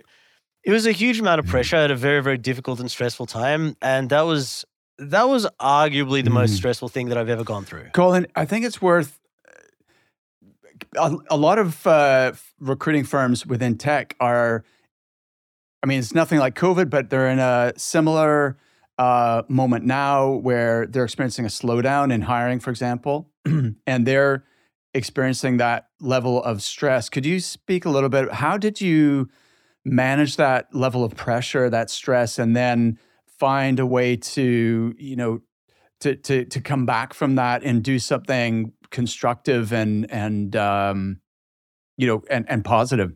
it 0.64 0.72
was 0.72 0.86
a 0.86 0.92
huge 0.92 1.20
amount 1.20 1.40
of 1.40 1.46
pressure 1.48 1.76
at 1.76 1.92
a 1.92 1.96
very, 1.96 2.22
very 2.22 2.38
difficult 2.38 2.80
and 2.80 2.90
stressful 2.90 3.26
time. 3.26 3.76
And 3.82 4.10
that 4.10 4.22
was 4.22 4.66
that 5.00 5.28
was 5.30 5.48
arguably 5.60 6.24
the 6.24 6.30
most 6.30 6.54
Mhm. 6.54 6.58
stressful 6.58 6.90
thing 6.90 7.10
that 7.10 7.18
I've 7.18 7.30
ever 7.30 7.44
gone 7.44 7.66
through. 7.66 7.86
Colin, 7.94 8.28
I 8.36 8.46
think 8.46 8.66
it's 8.66 8.82
worth 8.82 9.20
a, 10.98 11.16
a 11.30 11.38
lot 11.38 11.60
of 11.60 11.86
uh, 11.86 12.32
recruiting 12.60 13.04
firms 13.04 13.46
within 13.46 13.78
tech 13.78 14.16
are. 14.20 14.64
I 15.84 15.88
mean, 15.88 16.00
it's 16.00 16.14
nothing 16.14 16.40
like 16.40 16.56
COVID, 16.56 16.90
but 16.90 17.10
they're 17.10 17.30
in 17.30 17.40
a 17.40 17.72
similar 17.78 18.58
uh, 18.98 19.44
moment 19.48 19.86
now 19.86 20.28
where 20.30 20.86
they're 20.86 21.06
experiencing 21.06 21.46
a 21.46 21.50
slowdown 21.50 22.12
in 22.12 22.24
hiring, 22.24 22.60
for 22.60 22.70
example, 22.70 23.30
and 23.46 24.06
they're 24.06 24.44
experiencing 24.94 25.56
that 25.58 25.88
level 26.02 26.44
of 26.44 26.62
stress. 26.62 27.08
Could 27.10 27.26
you 27.26 27.40
speak 27.40 27.86
a 27.86 27.90
little 27.90 28.10
bit? 28.10 28.30
How 28.34 28.58
did 28.58 28.82
you 28.82 29.30
manage 29.86 30.36
that 30.36 30.74
level 30.76 31.06
of 31.06 31.16
pressure, 31.16 31.70
that 31.70 31.90
stress, 31.90 32.38
and 32.38 32.56
then 32.58 33.00
find 33.40 33.80
a 33.80 33.86
way 33.86 34.18
to, 34.18 34.96
you 34.98 35.16
know, 35.16 35.42
to 36.02 36.16
to 36.16 36.46
to 36.46 36.62
come 36.62 36.86
back 36.86 37.14
from 37.14 37.36
that 37.36 37.64
and 37.64 37.84
do 37.84 38.00
something 38.00 38.74
constructive 38.92 39.74
and 39.74 40.10
and 40.12 40.56
um, 40.56 41.22
you 41.98 42.08
know 42.08 42.24
and 42.30 42.46
and 42.50 42.64
positive? 42.66 43.14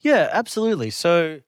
Yeah, 0.00 0.28
absolutely. 0.32 0.90
So 0.90 1.40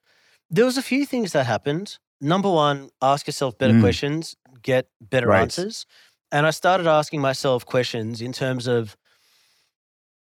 there 0.49 0.65
was 0.65 0.77
a 0.77 0.81
few 0.81 1.05
things 1.05 1.31
that 1.33 1.45
happened. 1.45 1.97
Number 2.19 2.49
one, 2.49 2.89
ask 3.01 3.27
yourself 3.27 3.57
better 3.57 3.73
Mm. 3.73 3.79
questions, 3.81 4.35
get 4.61 4.89
better 4.99 5.27
Right. 5.27 5.41
answers. 5.41 5.85
And 6.31 6.45
I 6.45 6.51
started 6.51 6.87
asking 6.87 7.21
myself 7.21 7.65
questions 7.65 8.21
in 8.21 8.31
terms 8.33 8.67
of 8.67 8.95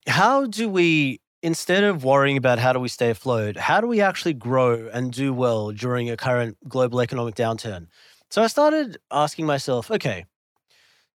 how 0.07 0.47
do 0.47 0.69
we, 0.69 1.21
instead 1.45 1.85
of 1.85 2.05
worrying 2.05 2.39
about 2.39 2.59
how 2.59 2.73
do 2.73 2.81
we 2.81 2.89
stay 2.89 3.11
afloat, 3.11 3.59
how 3.59 3.79
do 3.79 3.87
we 3.87 4.01
actually 4.01 4.33
grow 4.33 4.89
and 4.91 5.13
do 5.13 5.31
well 5.35 5.73
during 5.73 6.09
a 6.09 6.17
current 6.17 6.57
global 6.67 7.03
economic 7.03 7.35
downturn? 7.35 7.87
So 8.31 8.43
I 8.43 8.47
started 8.47 8.97
asking 9.11 9.45
myself, 9.45 9.91
okay, 9.91 10.25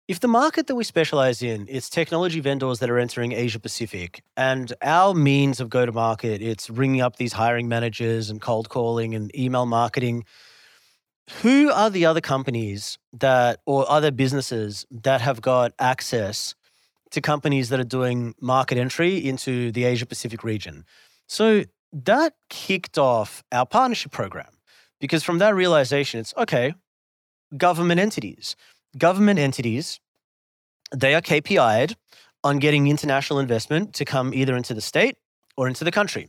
if 0.09 0.18
the 0.18 0.26
market 0.26 0.66
that 0.66 0.75
we 0.75 0.83
specialize 0.83 1.42
in, 1.42 1.66
it's 1.68 1.88
technology 1.88 2.40
vendors 2.40 2.80
that 2.80 2.90
are 2.90 2.99
entering 2.99 3.33
Asia 3.33 3.61
Pacific, 3.61 4.25
and 4.37 4.73
our 4.83 5.14
means 5.14 5.61
of 5.61 5.71
go 5.71 5.87
to 5.87 5.92
market, 5.92 6.42
it's 6.42 6.68
ringing 6.68 7.00
up 7.00 7.16
these 7.16 7.33
hiring 7.33 7.68
managers 7.68 8.28
and 8.28 8.40
cold 8.40 8.68
calling 8.68 9.14
and 9.14 9.35
email 9.37 9.64
marketing. 9.64 10.25
Who 11.42 11.71
are 11.71 11.88
the 11.88 12.04
other 12.04 12.21
companies 12.21 12.99
that, 13.12 13.61
or 13.64 13.88
other 13.88 14.11
businesses 14.11 14.87
that 14.90 15.21
have 15.21 15.40
got 15.40 15.73
access 15.78 16.55
to 17.10 17.20
companies 17.20 17.68
that 17.68 17.80
are 17.80 17.84
doing 17.84 18.34
market 18.40 18.78
entry 18.78 19.16
into 19.16 19.72
the 19.72 19.84
Asia 19.84 20.06
Pacific 20.06 20.44
region? 20.44 20.84
So 21.26 21.64
that 21.92 22.34
kicked 22.50 22.98
off 22.98 23.42
our 23.52 23.66
partnership 23.66 24.12
program 24.12 24.50
because 25.00 25.22
from 25.22 25.38
that 25.38 25.54
realization, 25.54 26.20
it's 26.20 26.34
okay, 26.36 26.75
government 27.56 28.00
entities 28.00 28.56
government 28.96 29.38
entities, 29.38 30.00
they 30.94 31.14
are 31.14 31.20
KPI'd 31.20 31.96
on 32.44 32.58
getting 32.58 32.86
international 32.86 33.38
investment 33.38 33.94
to 33.94 34.04
come 34.04 34.32
either 34.32 34.56
into 34.56 34.75
the 34.75 34.80
state 34.80 35.16
or 35.56 35.68
into 35.68 35.84
the 35.84 35.90
country. 35.90 36.28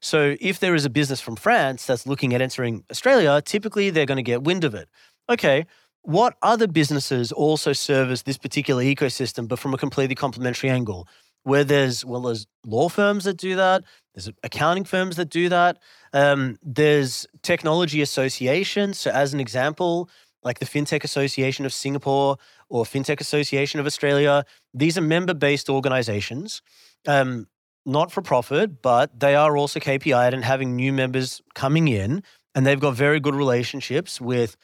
So 0.00 0.36
if 0.40 0.60
there 0.60 0.74
is 0.74 0.84
a 0.84 0.90
business 0.90 1.20
from 1.20 1.36
France 1.36 1.84
that's 1.84 2.06
looking 2.06 2.34
at 2.34 2.40
entering 2.40 2.84
Australia, 2.90 3.42
typically 3.44 3.90
they're 3.90 4.06
going 4.06 4.16
to 4.16 4.22
get 4.22 4.42
wind 4.42 4.64
of 4.64 4.74
it. 4.74 4.88
Okay, 5.28 5.66
what 6.08 6.38
other 6.40 6.66
businesses 6.66 7.32
also 7.32 7.74
service 7.74 8.22
this 8.22 8.38
particular 8.38 8.82
ecosystem, 8.82 9.46
but 9.46 9.58
from 9.58 9.74
a 9.74 9.76
completely 9.76 10.14
complementary 10.14 10.70
angle? 10.70 11.06
Where 11.42 11.64
there's, 11.64 12.02
well, 12.02 12.22
there's 12.22 12.46
law 12.64 12.88
firms 12.88 13.24
that 13.24 13.36
do 13.36 13.56
that, 13.56 13.84
there's 14.14 14.30
accounting 14.42 14.84
firms 14.84 15.16
that 15.16 15.28
do 15.28 15.50
that, 15.50 15.78
um, 16.14 16.56
there's 16.62 17.26
technology 17.42 18.00
associations. 18.00 18.98
So, 18.98 19.10
as 19.10 19.34
an 19.34 19.40
example, 19.40 20.08
like 20.42 20.60
the 20.60 20.64
FinTech 20.64 21.04
Association 21.04 21.66
of 21.66 21.74
Singapore 21.74 22.38
or 22.70 22.84
FinTech 22.84 23.20
Association 23.20 23.78
of 23.78 23.84
Australia. 23.84 24.44
These 24.72 24.96
are 24.96 25.02
member 25.02 25.34
based 25.34 25.68
organizations, 25.68 26.62
um, 27.06 27.48
not 27.84 28.10
for 28.10 28.22
profit, 28.22 28.80
but 28.80 29.20
they 29.20 29.34
are 29.34 29.58
also 29.58 29.78
KPI'd 29.78 30.32
and 30.32 30.42
having 30.42 30.74
new 30.74 30.92
members 30.92 31.42
coming 31.54 31.88
in. 31.88 32.22
And 32.54 32.66
they've 32.66 32.80
got 32.80 32.94
very 32.94 33.20
good 33.20 33.34
relationships 33.34 34.22
with 34.22 34.56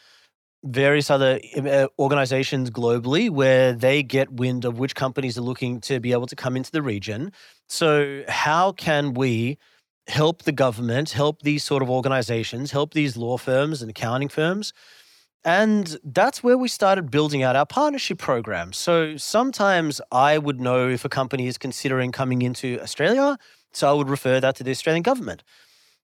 various 0.64 1.10
other 1.10 1.38
uh, 1.56 1.86
organizations 1.98 2.70
globally 2.70 3.30
where 3.30 3.72
they 3.72 4.02
get 4.02 4.32
wind 4.32 4.64
of 4.64 4.78
which 4.78 4.94
companies 4.94 5.36
are 5.36 5.42
looking 5.42 5.80
to 5.82 6.00
be 6.00 6.12
able 6.12 6.26
to 6.26 6.36
come 6.36 6.56
into 6.56 6.70
the 6.70 6.82
region. 6.82 7.32
So, 7.68 8.24
how 8.28 8.72
can 8.72 9.14
we 9.14 9.58
help 10.06 10.42
the 10.42 10.52
government, 10.52 11.10
help 11.10 11.42
these 11.42 11.64
sort 11.64 11.82
of 11.82 11.90
organizations, 11.90 12.70
help 12.70 12.94
these 12.94 13.16
law 13.16 13.36
firms 13.36 13.82
and 13.82 13.90
accounting 13.90 14.28
firms? 14.28 14.72
And 15.44 15.98
that's 16.02 16.42
where 16.42 16.56
we 16.56 16.68
started 16.68 17.10
building 17.10 17.42
out 17.42 17.54
our 17.54 17.66
partnership 17.66 18.18
program. 18.18 18.72
So 18.72 19.18
sometimes 19.18 20.00
I 20.10 20.38
would 20.38 20.58
know 20.58 20.88
if 20.88 21.04
a 21.04 21.10
company 21.10 21.46
is 21.46 21.58
considering 21.58 22.12
coming 22.12 22.40
into 22.40 22.80
Australia, 22.80 23.36
so 23.72 23.90
I 23.90 23.92
would 23.92 24.08
refer 24.08 24.40
that 24.40 24.56
to 24.56 24.64
the 24.64 24.70
Australian 24.70 25.02
government. 25.02 25.42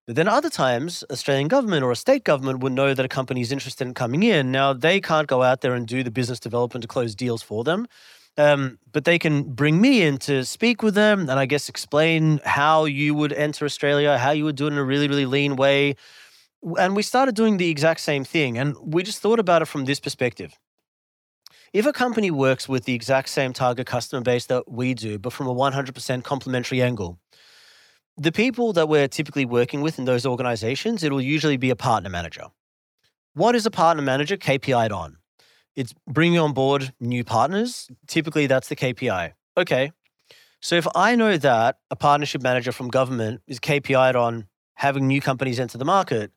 But 0.07 0.17
then 0.17 0.29
other 0.29 0.51
times, 0.51 1.05
Australian 1.11 1.49
government 1.49 1.85
or 1.85 1.93
a 1.93 1.97
state 1.97 2.25
government 2.25 2.61
would 2.61 2.73
know 2.73 2.95
that 2.95 3.05
a 3.05 3.09
company 3.09 3.43
is 3.43 3.53
interested 3.53 3.87
in 3.87 3.95
coming 3.95 4.23
in. 4.23 4.51
Now 4.51 4.73
they 4.73 5.01
can't 5.01 5.29
go 5.29 5.43
out 5.43 5.61
there 5.61 5.75
and 5.75 5.87
do 5.87 6.03
the 6.03 6.11
business 6.11 6.41
development 6.41 6.83
to 6.83 6.89
close 6.89 7.15
deals 7.15 7.43
for 7.43 7.63
them, 7.65 7.87
um, 8.37 8.79
but 8.93 9.05
they 9.05 9.19
can 9.19 9.43
bring 9.43 9.81
me 9.81 10.03
in 10.03 10.19
to 10.19 10.45
speak 10.45 10.83
with 10.83 10.95
them 10.95 11.29
and 11.29 11.39
I 11.39 11.47
guess 11.47 11.69
explain 11.69 12.41
how 12.45 12.87
you 12.87 13.15
would 13.15 13.33
enter 13.33 13.65
Australia, 13.65 14.19
how 14.19 14.31
you 14.31 14.45
would 14.45 14.57
do 14.57 14.67
it 14.67 14.73
in 14.73 14.79
a 14.79 14.85
really, 14.85 15.07
really 15.07 15.27
lean 15.27 15.57
way, 15.57 15.97
and 16.79 16.97
we 16.97 17.03
started 17.03 17.35
doing 17.35 17.57
the 17.57 17.71
exact 17.71 18.01
same 18.01 18.25
thing. 18.25 18.59
And 18.59 18.77
we 18.83 19.03
just 19.03 19.21
thought 19.21 19.39
about 19.39 19.63
it 19.63 19.67
from 19.67 19.85
this 19.85 20.01
perspective. 20.01 20.59
If 21.73 21.87
a 21.87 21.93
company 21.93 22.31
works 22.31 22.69
with 22.69 22.85
the 22.85 22.95
exact 22.95 23.29
same 23.29 23.53
target 23.53 23.87
customer 23.87 24.23
base 24.23 24.47
that 24.47 24.71
we 24.71 24.93
do, 24.93 25.19
but 25.19 25.33
from 25.33 25.47
a 25.47 25.55
100% 25.55 26.25
complementary 26.25 26.83
angle, 26.83 27.19
the 28.17 28.33
people 28.33 28.73
that 28.75 28.89
we're 28.89 29.09
typically 29.09 29.45
working 29.45 29.81
with 29.81 29.99
in 29.99 30.05
those 30.05 30.27
organizations, 30.27 31.03
it'll 31.03 31.21
usually 31.21 31.57
be 31.57 31.71
a 31.71 31.77
partner 31.77 32.11
manager. 32.11 32.47
What 33.35 33.55
is 33.55 33.65
a 33.67 33.71
partner 33.71 34.03
manager 34.03 34.37
KPI'd 34.37 34.93
on? 34.93 35.17
It's 35.77 35.95
bringing 36.07 36.39
on 36.39 36.53
board 36.53 36.93
new 37.01 37.25
partners. 37.25 37.89
Typically, 38.07 38.47
that's 38.47 38.69
the 38.69 38.77
KPI. 38.77 39.33
Okay. 39.57 39.93
So 40.61 40.77
if 40.77 40.87
I 40.95 41.17
know 41.17 41.37
that 41.39 41.79
a 41.91 41.97
partnership 41.97 42.43
manager 42.43 42.73
from 42.73 42.89
government 42.89 43.41
is 43.47 43.61
KPI'd 43.61 44.17
on 44.17 44.47
having 44.75 45.07
new 45.07 45.21
companies 45.21 45.59
enter 45.59 45.79
the 45.79 45.85
market, 45.85 46.33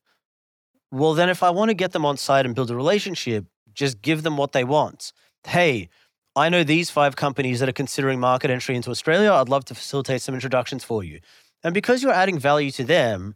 well, 0.91 1.13
then 1.13 1.29
if 1.29 1.43
I 1.43 1.49
want 1.49 1.69
to 1.69 1.73
get 1.73 1.91
them 1.91 2.05
on 2.05 2.17
site 2.17 2.45
and 2.45 2.53
build 2.53 2.69
a 2.69 2.75
relationship, 2.75 3.45
just 3.73 4.01
give 4.01 4.23
them 4.23 4.37
what 4.37 4.51
they 4.51 4.63
want. 4.63 5.11
Hey, 5.45 5.89
I 6.35 6.49
know 6.49 6.63
these 6.63 6.89
five 6.89 7.15
companies 7.15 7.59
that 7.59 7.69
are 7.69 7.73
considering 7.73 8.19
market 8.19 8.49
entry 8.49 8.75
into 8.75 8.91
Australia. 8.91 9.33
I'd 9.33 9.49
love 9.49 9.65
to 9.65 9.75
facilitate 9.75 10.21
some 10.21 10.35
introductions 10.35 10.83
for 10.83 11.03
you. 11.03 11.19
And 11.63 11.73
because 11.73 12.03
you're 12.03 12.11
adding 12.11 12.39
value 12.39 12.71
to 12.71 12.83
them, 12.83 13.35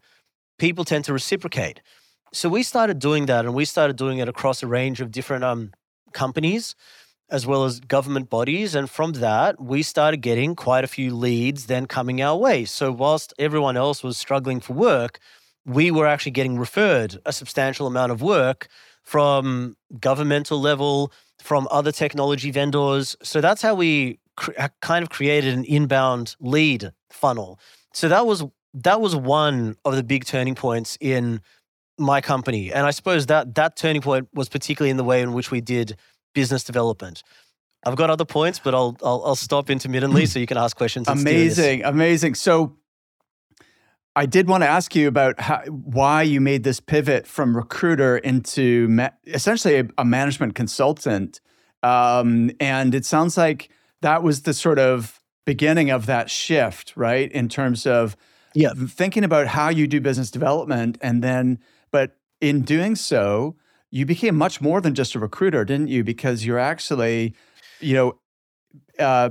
people 0.58 0.84
tend 0.86 1.06
to 1.06 1.14
reciprocate. 1.14 1.82
So 2.34 2.50
we 2.50 2.64
started 2.64 3.00
doing 3.00 3.26
that 3.28 3.46
and 3.46 3.54
we 3.54 3.66
started 3.66 3.96
doing 3.96 4.18
it 4.18 4.28
across 4.28 4.62
a 4.62 4.68
range 4.68 5.00
of 5.00 5.12
different 5.12 5.44
um, 5.44 5.72
companies 6.14 6.76
as 7.30 7.46
well 7.46 7.66
as 7.66 7.80
government 7.80 8.30
bodies. 8.30 8.76
And 8.76 8.90
from 8.90 9.14
that, 9.14 9.62
we 9.62 9.84
started 9.84 10.18
getting 10.18 10.56
quite 10.56 10.84
a 10.84 10.88
few 10.88 11.14
leads 11.16 11.66
then 11.66 11.86
coming 11.86 12.22
our 12.22 12.38
way. 12.38 12.66
So, 12.66 12.92
whilst 12.92 13.34
everyone 13.38 13.78
else 13.78 14.04
was 14.04 14.18
struggling 14.18 14.60
for 14.60 14.74
work, 14.74 15.20
we 15.66 15.92
were 15.92 16.08
actually 16.08 16.32
getting 16.32 16.58
referred 16.58 17.18
a 17.26 17.34
substantial 17.34 17.88
amount 17.88 18.12
of 18.12 18.22
work 18.22 18.68
from 19.04 19.76
governmental 20.00 20.60
level, 20.60 21.12
from 21.40 21.68
other 21.72 21.92
technology 21.92 22.52
vendors. 22.52 23.16
So, 23.22 23.42
that's 23.42 23.62
how 23.62 23.76
we 23.76 24.20
cr- 24.36 24.52
kind 24.82 25.04
of 25.04 25.10
created 25.10 25.54
an 25.54 25.66
inbound 25.66 26.36
lead 26.40 26.92
funnel. 27.12 27.60
So, 27.98 28.10
that 28.10 28.26
was 28.26 28.44
that 28.76 29.02
was 29.02 29.16
one 29.16 29.76
of 29.86 29.96
the 29.96 30.04
big 30.04 30.26
turning 30.26 30.56
points 30.56 30.98
in 31.02 31.42
my 32.00 32.22
company 32.22 32.72
and 32.72 32.86
i 32.86 32.92
suppose 32.92 33.26
that 33.26 33.56
that 33.56 33.76
turning 33.76 34.04
point 34.04 34.28
was 34.32 34.50
particularly 34.50 34.92
in 34.92 34.98
the 34.98 35.04
way 35.04 35.20
in 35.20 35.34
which 35.34 35.50
we 35.50 35.62
did 35.62 35.98
business 36.38 36.64
development. 36.64 37.24
I've 37.84 37.96
got 37.96 38.12
other 38.12 38.26
points, 38.26 38.60
but 38.60 38.76
I'll 38.76 38.96
I'll, 39.04 39.24
I'll 39.26 39.36
stop 39.36 39.72
intermittently 39.72 40.28
so 40.28 40.38
you 40.38 40.46
can 40.46 40.58
ask 40.58 40.78
questions. 40.78 41.08
Amazing, 41.08 41.84
amazing. 41.84 42.36
So 42.36 42.78
I 44.16 44.28
did 44.28 44.48
want 44.48 44.62
to 44.62 44.68
ask 44.68 44.96
you 44.96 45.08
about 45.08 45.40
how, 45.40 45.62
why 45.66 46.22
you 46.22 46.40
made 46.40 46.64
this 46.64 46.80
pivot 46.80 47.26
from 47.26 47.56
recruiter 47.56 48.18
into 48.18 48.88
ma- 48.88 49.10
essentially 49.26 49.80
a, 49.80 49.88
a, 49.98 50.06
management 50.06 50.54
consultant, 50.54 51.42
um, 51.82 52.52
and 52.60 52.94
it 52.94 53.06
sounds 53.06 53.36
like 53.36 53.70
that 54.02 54.22
was 54.22 54.44
the 54.44 54.54
sort 54.54 54.78
of 54.78 55.20
beginning 55.48 55.90
of 55.90 56.08
that 56.08 56.30
shift, 56.30 56.92
right? 56.98 57.32
In 57.32 57.48
terms 57.48 57.88
of 57.88 58.18
yeah. 58.54 58.72
thinking 58.90 59.24
about 59.24 59.48
how 59.48 59.70
you 59.70 59.88
do 59.88 60.02
business 60.02 60.30
development, 60.30 60.98
and 61.02 61.24
then, 61.24 61.58
but 61.90 62.18
in 62.42 62.64
doing 62.64 62.98
so, 62.98 63.56
you 63.90 64.06
became 64.06 64.36
much 64.36 64.60
more 64.60 64.82
than 64.82 64.94
just 64.94 65.16
a 65.16 65.20
recruiter, 65.20 65.64
didn't 65.64 65.88
you? 65.88 66.04
Because 66.04 66.46
you're 66.46 66.60
actually, 66.60 67.34
you 67.80 67.94
know, 67.94 68.20
uh, 69.00 69.30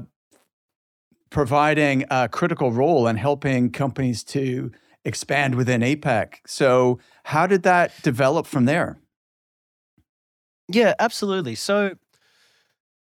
providing 1.29 2.07
a 2.11 2.31
critical 2.31 2.73
role 2.73 3.07
in 3.07 3.17
helping 3.17 3.71
companies 3.71 4.25
to 4.25 4.73
expand 5.05 5.55
within 5.55 5.83
APAC. 5.83 6.37
So, 6.47 6.99
how 7.25 7.47
did 7.47 7.63
that 7.65 7.93
develop 8.03 8.47
from 8.47 8.65
there? 8.65 8.97
Yeah, 10.67 10.95
absolutely. 10.99 11.57
So, 11.57 11.97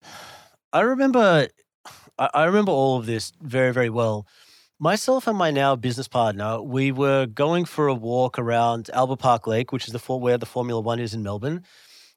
I 0.74 0.80
remember, 0.80 1.50
I 2.34 2.46
remember 2.46 2.72
all 2.72 2.98
of 2.98 3.06
this 3.06 3.32
very, 3.42 3.74
very 3.74 3.90
well. 3.90 4.28
Myself 4.80 5.28
and 5.28 5.38
my 5.38 5.52
now 5.52 5.76
business 5.76 6.08
partner, 6.08 6.62
we 6.62 6.92
were 6.92 7.26
going 7.26 7.66
for 7.66 7.88
a 7.88 7.94
walk 7.94 8.38
around 8.38 8.90
Albert 8.94 9.18
Park 9.18 9.48
Lake, 9.48 9.72
which 9.72 9.88
is 9.88 9.94
the 9.94 10.18
where 10.18 10.38
the 10.38 10.46
Formula 10.46 10.82
One 10.82 11.00
is 11.00 11.14
in 11.14 11.24
Melbourne, 11.24 11.64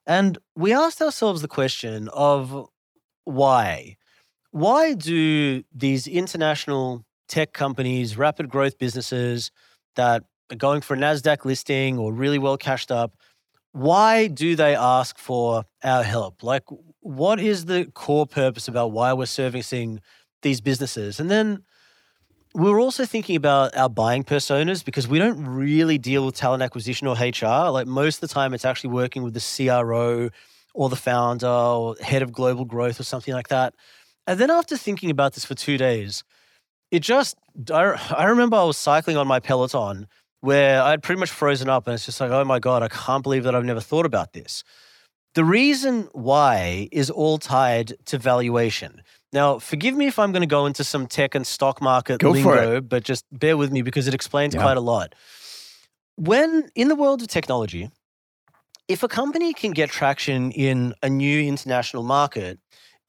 and 0.05 0.37
we 0.55 0.73
asked 0.73 1.01
ourselves 1.01 1.41
the 1.41 1.47
question 1.47 2.09
of 2.09 2.67
why. 3.23 3.97
Why 4.51 4.93
do 4.93 5.63
these 5.73 6.07
international 6.07 7.03
tech 7.27 7.53
companies, 7.53 8.17
rapid 8.17 8.49
growth 8.49 8.77
businesses 8.77 9.51
that 9.95 10.23
are 10.51 10.55
going 10.55 10.81
for 10.81 10.93
a 10.93 10.97
NASDAQ 10.97 11.45
listing 11.45 11.97
or 11.97 12.13
really 12.13 12.39
well 12.39 12.57
cashed 12.57 12.91
up, 12.91 13.15
why 13.71 14.27
do 14.27 14.55
they 14.55 14.75
ask 14.75 15.17
for 15.17 15.65
our 15.83 16.03
help? 16.03 16.43
Like, 16.43 16.63
what 17.05 17.39
is 17.39 17.65
the 17.65 17.85
core 17.93 18.25
purpose 18.25 18.67
about 18.67 18.91
why 18.91 19.13
we're 19.13 19.27
servicing 19.27 20.01
these 20.41 20.59
businesses? 20.59 21.19
And 21.19 21.29
then 21.29 21.63
we 22.55 22.67
are 22.67 22.79
also 22.79 23.05
thinking 23.05 23.35
about 23.35 23.77
our 23.77 23.89
buying 23.89 24.23
personas 24.23 24.83
because 24.83 25.07
we 25.07 25.19
don't 25.19 25.45
really 25.45 25.99
deal 25.99 26.25
with 26.25 26.33
talent 26.33 26.63
acquisition 26.63 27.05
or 27.05 27.13
HR. 27.13 27.69
Like 27.69 27.85
most 27.85 28.23
of 28.23 28.27
the 28.27 28.33
time, 28.33 28.55
it's 28.55 28.65
actually 28.65 28.89
working 28.89 29.21
with 29.21 29.35
the 29.35 29.67
CRO 29.67 30.31
or 30.73 30.89
the 30.89 30.95
founder 30.95 31.45
or 31.45 31.95
head 32.01 32.23
of 32.23 32.31
global 32.33 32.65
growth 32.65 32.99
or 32.99 33.03
something 33.03 33.35
like 33.35 33.49
that. 33.49 33.75
And 34.25 34.39
then 34.39 34.49
after 34.49 34.75
thinking 34.75 35.11
about 35.11 35.33
this 35.33 35.45
for 35.45 35.53
two 35.53 35.77
days, 35.77 36.23
it 36.89 37.01
just, 37.01 37.37
I, 37.71 38.13
I 38.17 38.23
remember 38.25 38.57
I 38.57 38.63
was 38.63 38.77
cycling 38.77 39.15
on 39.15 39.27
my 39.27 39.39
Peloton 39.39 40.07
where 40.41 40.81
I'd 40.81 41.03
pretty 41.03 41.19
much 41.19 41.29
frozen 41.29 41.69
up 41.69 41.85
and 41.85 41.93
it's 41.93 42.07
just 42.07 42.19
like, 42.19 42.31
oh 42.31 42.43
my 42.45 42.57
God, 42.57 42.81
I 42.81 42.87
can't 42.87 43.21
believe 43.21 43.43
that 43.43 43.53
I've 43.53 43.63
never 43.63 43.79
thought 43.79 44.07
about 44.07 44.33
this. 44.33 44.63
The 45.35 45.43
reason 45.43 46.07
why 46.13 46.87
is 46.93 47.09
all 47.09 47.37
tied 47.37 47.93
to 48.05 48.17
valuation. 48.17 49.01
Now, 49.33 49.59
forgive 49.59 49.93
me 49.93 50.07
if 50.07 50.17
I'm 50.17 50.31
going 50.31 50.41
to 50.41 50.47
go 50.47 50.65
into 50.65 50.85
some 50.85 51.07
tech 51.07 51.35
and 51.35 51.45
stock 51.45 51.81
market 51.81 52.21
go 52.21 52.31
lingo, 52.31 52.79
but 52.79 53.03
just 53.03 53.25
bear 53.33 53.57
with 53.57 53.69
me 53.69 53.81
because 53.81 54.07
it 54.07 54.13
explains 54.13 54.55
yeah. 54.55 54.61
quite 54.61 54.77
a 54.77 54.81
lot. 54.81 55.13
When 56.15 56.69
in 56.73 56.87
the 56.87 56.95
world 56.95 57.21
of 57.21 57.27
technology, 57.27 57.91
if 58.87 59.03
a 59.03 59.09
company 59.09 59.53
can 59.53 59.71
get 59.71 59.89
traction 59.89 60.51
in 60.51 60.93
a 61.03 61.09
new 61.09 61.41
international 61.41 62.03
market, 62.03 62.57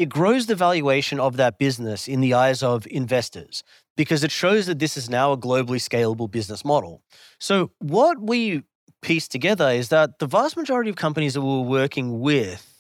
it 0.01 0.09
grows 0.09 0.47
the 0.47 0.57
valuation 0.57 1.21
of 1.21 1.37
that 1.37 1.59
business 1.59 2.09
in 2.09 2.21
the 2.21 2.35
eyes 2.35 2.61
of 2.61 2.89
investors 2.91 3.63
because 3.97 4.25
it 4.25 4.33
shows 4.33 4.67
that 4.67 4.81
this 4.81 4.97
is 4.97 5.09
now 5.09 5.31
a 5.31 5.39
globally 5.39 5.81
scalable 5.81 6.29
business 6.29 6.65
model. 6.65 7.03
So, 7.39 7.71
what 7.79 8.21
we 8.21 8.65
piece 9.03 9.29
together 9.29 9.71
is 9.71 9.89
that 9.91 10.19
the 10.19 10.27
vast 10.27 10.57
majority 10.57 10.91
of 10.91 10.97
companies 10.97 11.35
that 11.35 11.43
we're 11.43 11.61
working 11.61 12.21
with 12.21 12.77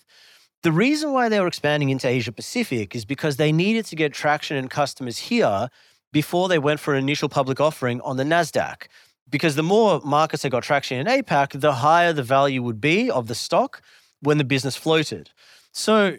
the 0.66 0.72
reason 0.72 1.12
why 1.12 1.28
they 1.28 1.38
were 1.38 1.46
expanding 1.46 1.90
into 1.90 2.08
Asia 2.08 2.32
Pacific 2.32 2.96
is 2.96 3.04
because 3.04 3.36
they 3.36 3.52
needed 3.52 3.84
to 3.86 3.94
get 3.94 4.12
traction 4.12 4.56
and 4.56 4.68
customers 4.68 5.16
here 5.16 5.68
before 6.12 6.48
they 6.48 6.58
went 6.58 6.80
for 6.80 6.94
an 6.94 6.98
initial 6.98 7.28
public 7.28 7.60
offering 7.60 8.00
on 8.00 8.16
the 8.16 8.24
NASDAQ. 8.24 8.88
Because 9.28 9.54
the 9.54 9.62
more 9.62 10.00
markets 10.04 10.42
they 10.42 10.48
got 10.48 10.64
traction 10.64 10.98
in 10.98 11.06
APAC, 11.06 11.60
the 11.60 11.74
higher 11.74 12.12
the 12.12 12.24
value 12.24 12.64
would 12.64 12.80
be 12.80 13.08
of 13.08 13.28
the 13.28 13.34
stock 13.36 13.80
when 14.22 14.38
the 14.38 14.44
business 14.44 14.74
floated. 14.74 15.30
So, 15.70 16.18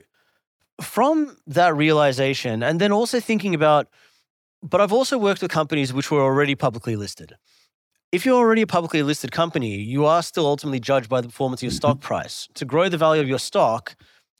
from 0.79 1.35
that 1.47 1.75
realization, 1.75 2.63
and 2.63 2.79
then 2.79 2.93
also 2.93 3.19
thinking 3.19 3.53
about, 3.53 3.89
but 4.63 4.79
I've 4.79 4.93
also 4.93 5.17
worked 5.17 5.41
with 5.41 5.51
companies 5.51 5.91
which 5.91 6.09
were 6.09 6.21
already 6.21 6.55
publicly 6.55 6.95
listed. 6.95 7.35
If 8.09 8.25
you're 8.25 8.37
already 8.37 8.61
a 8.61 8.67
publicly 8.67 9.03
listed 9.03 9.33
company, 9.33 9.75
you 9.75 10.05
are 10.05 10.23
still 10.23 10.45
ultimately 10.45 10.79
judged 10.79 11.09
by 11.09 11.19
the 11.19 11.27
performance 11.27 11.59
of 11.59 11.63
your 11.63 11.71
stock 11.71 11.97
mm-hmm. 11.97 12.07
price. 12.07 12.47
To 12.53 12.63
grow 12.63 12.87
the 12.87 12.97
value 12.97 13.21
of 13.21 13.27
your 13.27 13.37
stock, 13.37 13.97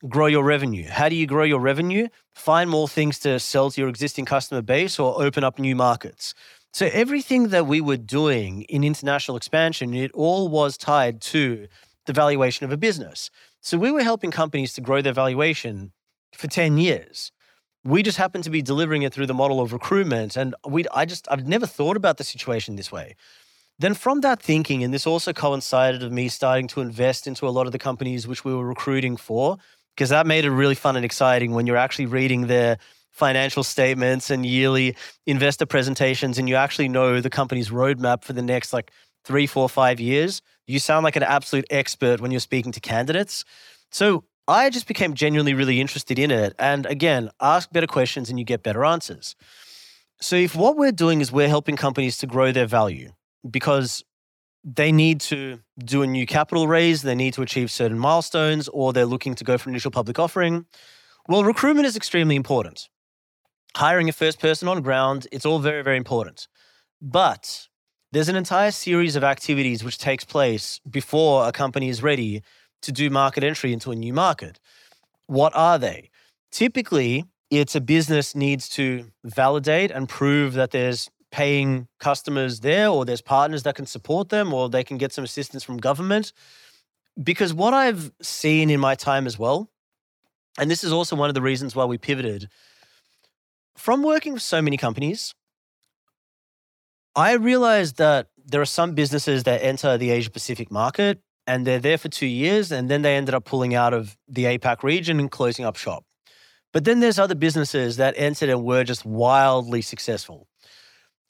grow 0.07 0.27
your 0.27 0.45
revenue. 0.45 0.87
How 0.87 1.09
do 1.09 1.17
you 1.17 1.27
grow 1.27 1.43
your 1.43 1.59
revenue? 1.59 2.07
Find 2.33 2.69
more 2.69 2.87
things 2.87 3.19
to 3.19 3.41
sell 3.41 3.69
to 3.71 3.81
your 3.81 3.89
existing 3.89 4.23
customer 4.23 4.61
base 4.61 4.97
or 4.99 5.21
open 5.21 5.43
up 5.43 5.59
new 5.59 5.75
markets. 5.75 6.33
So 6.71 6.89
everything 6.93 7.49
that 7.49 7.67
we 7.67 7.81
were 7.81 7.97
doing 7.97 8.61
in 8.63 8.85
international 8.85 9.35
expansion, 9.35 9.93
it 9.93 10.11
all 10.13 10.47
was 10.47 10.77
tied 10.77 11.19
to 11.23 11.67
the 12.05 12.13
valuation 12.13 12.65
of 12.65 12.71
a 12.71 12.77
business. 12.77 13.29
So 13.59 13.77
we 13.77 13.91
were 13.91 14.03
helping 14.03 14.31
companies 14.31 14.71
to 14.75 14.81
grow 14.81 15.01
their 15.01 15.11
valuation 15.11 15.91
for 16.33 16.47
10 16.47 16.77
years. 16.77 17.33
We 17.83 18.01
just 18.01 18.17
happened 18.17 18.45
to 18.45 18.49
be 18.49 18.61
delivering 18.61 19.01
it 19.01 19.13
through 19.13 19.25
the 19.25 19.33
model 19.33 19.59
of 19.59 19.73
recruitment. 19.73 20.37
And 20.37 20.55
we 20.65 20.85
I 20.93 21.03
just 21.03 21.27
I've 21.29 21.45
never 21.45 21.65
thought 21.65 21.97
about 21.97 22.15
the 22.15 22.23
situation 22.23 22.77
this 22.77 22.93
way. 22.93 23.15
Then 23.79 23.93
from 23.93 24.21
that 24.21 24.41
thinking, 24.41 24.83
and 24.83 24.91
this 24.91 25.05
also 25.05 25.33
coincided 25.33 26.01
with 26.01 26.11
me 26.11 26.29
starting 26.29 26.67
to 26.69 26.81
invest 26.81 27.27
into 27.27 27.47
a 27.47 27.49
lot 27.49 27.67
of 27.67 27.71
the 27.71 27.77
companies 27.77 28.27
which 28.27 28.43
we 28.43 28.53
were 28.53 28.65
recruiting 28.65 29.17
for 29.17 29.57
because 29.95 30.09
that 30.09 30.25
made 30.25 30.45
it 30.45 30.51
really 30.51 30.75
fun 30.75 30.95
and 30.95 31.05
exciting 31.05 31.51
when 31.51 31.67
you're 31.67 31.77
actually 31.77 32.07
reading 32.07 32.47
their 32.47 32.77
financial 33.11 33.63
statements 33.63 34.29
and 34.29 34.45
yearly 34.45 34.95
investor 35.25 35.65
presentations 35.65 36.37
and 36.37 36.47
you 36.47 36.55
actually 36.55 36.87
know 36.87 37.19
the 37.19 37.29
company's 37.29 37.69
roadmap 37.69 38.23
for 38.23 38.33
the 38.33 38.41
next 38.41 38.73
like 38.73 38.91
three, 39.23 39.45
four, 39.45 39.67
five 39.69 39.99
years. 39.99 40.41
You 40.65 40.79
sound 40.79 41.03
like 41.03 41.15
an 41.15 41.23
absolute 41.23 41.65
expert 41.69 42.19
when 42.19 42.31
you're 42.31 42.39
speaking 42.39 42.71
to 42.71 42.79
candidates. 42.79 43.43
So 43.91 44.23
I 44.47 44.69
just 44.69 44.87
became 44.87 45.13
genuinely 45.13 45.53
really 45.53 45.81
interested 45.81 46.17
in 46.17 46.31
it. 46.31 46.53
And 46.57 46.85
again, 46.85 47.29
ask 47.41 47.71
better 47.71 47.87
questions 47.87 48.29
and 48.29 48.39
you 48.39 48.45
get 48.45 48.63
better 48.63 48.85
answers. 48.85 49.35
So 50.21 50.35
if 50.35 50.55
what 50.55 50.77
we're 50.77 50.91
doing 50.91 51.21
is 51.21 51.31
we're 51.31 51.47
helping 51.47 51.75
companies 51.75 52.17
to 52.19 52.27
grow 52.27 52.51
their 52.51 52.65
value 52.65 53.11
because 53.49 54.03
they 54.63 54.91
need 54.91 55.21
to 55.21 55.59
do 55.77 56.01
a 56.01 56.07
new 56.07 56.25
capital 56.25 56.67
raise, 56.67 57.01
they 57.01 57.15
need 57.15 57.33
to 57.33 57.41
achieve 57.41 57.71
certain 57.71 57.97
milestones, 57.97 58.67
or 58.67 58.91
they're 58.91 59.05
looking 59.05 59.35
to 59.35 59.43
go 59.43 59.57
for 59.57 59.69
an 59.69 59.73
initial 59.73 59.91
public 59.91 60.19
offering. 60.19 60.65
Well, 61.27 61.43
recruitment 61.43 61.87
is 61.87 61.95
extremely 61.95 62.35
important. 62.35 62.89
Hiring 63.75 64.09
a 64.09 64.13
first 64.13 64.39
person 64.39 64.67
on 64.67 64.81
ground, 64.81 65.27
it's 65.31 65.45
all 65.45 65.59
very, 65.59 65.83
very 65.83 65.97
important. 65.97 66.47
But 67.01 67.67
there's 68.11 68.29
an 68.29 68.35
entire 68.35 68.71
series 68.71 69.15
of 69.15 69.23
activities 69.23 69.83
which 69.83 69.97
takes 69.97 70.23
place 70.23 70.79
before 70.89 71.47
a 71.47 71.51
company 71.51 71.89
is 71.89 72.01
ready 72.01 72.41
to 72.81 72.91
do 72.91 73.09
market 73.09 73.43
entry 73.43 73.73
into 73.73 73.91
a 73.91 73.95
new 73.95 74.13
market. 74.13 74.59
What 75.27 75.55
are 75.55 75.77
they? 75.77 76.09
Typically, 76.51 77.25
it's 77.49 77.75
a 77.75 77.81
business 77.81 78.35
needs 78.35 78.67
to 78.69 79.11
validate 79.23 79.91
and 79.91 80.09
prove 80.09 80.53
that 80.53 80.71
there's 80.71 81.09
paying 81.31 81.87
customers 81.99 82.61
there, 82.61 82.89
or 82.89 83.05
there's 83.05 83.21
partners 83.21 83.63
that 83.63 83.75
can 83.75 83.85
support 83.85 84.29
them, 84.29 84.53
or 84.53 84.69
they 84.69 84.83
can 84.83 84.97
get 84.97 85.13
some 85.13 85.23
assistance 85.23 85.63
from 85.63 85.77
government. 85.77 86.33
Because 87.21 87.53
what 87.53 87.73
I've 87.73 88.11
seen 88.21 88.69
in 88.69 88.79
my 88.79 88.95
time 88.95 89.25
as 89.27 89.39
well 89.39 89.69
And 90.57 90.71
this 90.71 90.83
is 90.83 90.91
also 90.91 91.15
one 91.15 91.29
of 91.29 91.35
the 91.35 91.41
reasons 91.41 91.75
why 91.75 91.85
we 91.85 91.97
pivoted 91.97 92.49
from 93.75 94.03
working 94.03 94.33
with 94.33 94.41
so 94.41 94.61
many 94.61 94.77
companies. 94.77 95.35
I 97.15 97.33
realized 97.33 97.97
that 97.97 98.29
there 98.43 98.61
are 98.61 98.65
some 98.65 98.93
businesses 98.93 99.43
that 99.43 99.63
enter 99.63 99.97
the 99.97 100.11
Asia 100.11 100.31
Pacific 100.31 100.71
market 100.71 101.21
and 101.45 101.65
they're 101.65 101.79
there 101.79 101.97
for 101.97 102.09
two 102.09 102.27
years 102.27 102.71
and 102.71 102.89
then 102.89 103.01
they 103.03 103.15
ended 103.15 103.35
up 103.35 103.45
pulling 103.45 103.75
out 103.75 103.93
of 103.93 104.17
the 104.27 104.45
APAC 104.45 104.83
region 104.83 105.19
and 105.19 105.31
closing 105.31 105.65
up 105.65 105.75
shop. 105.75 106.05
But 106.73 106.85
then 106.85 106.99
there's 106.99 107.19
other 107.19 107.35
businesses 107.35 107.97
that 107.97 108.13
entered 108.17 108.49
and 108.49 108.63
were 108.63 108.83
just 108.83 109.05
wildly 109.05 109.81
successful. 109.81 110.47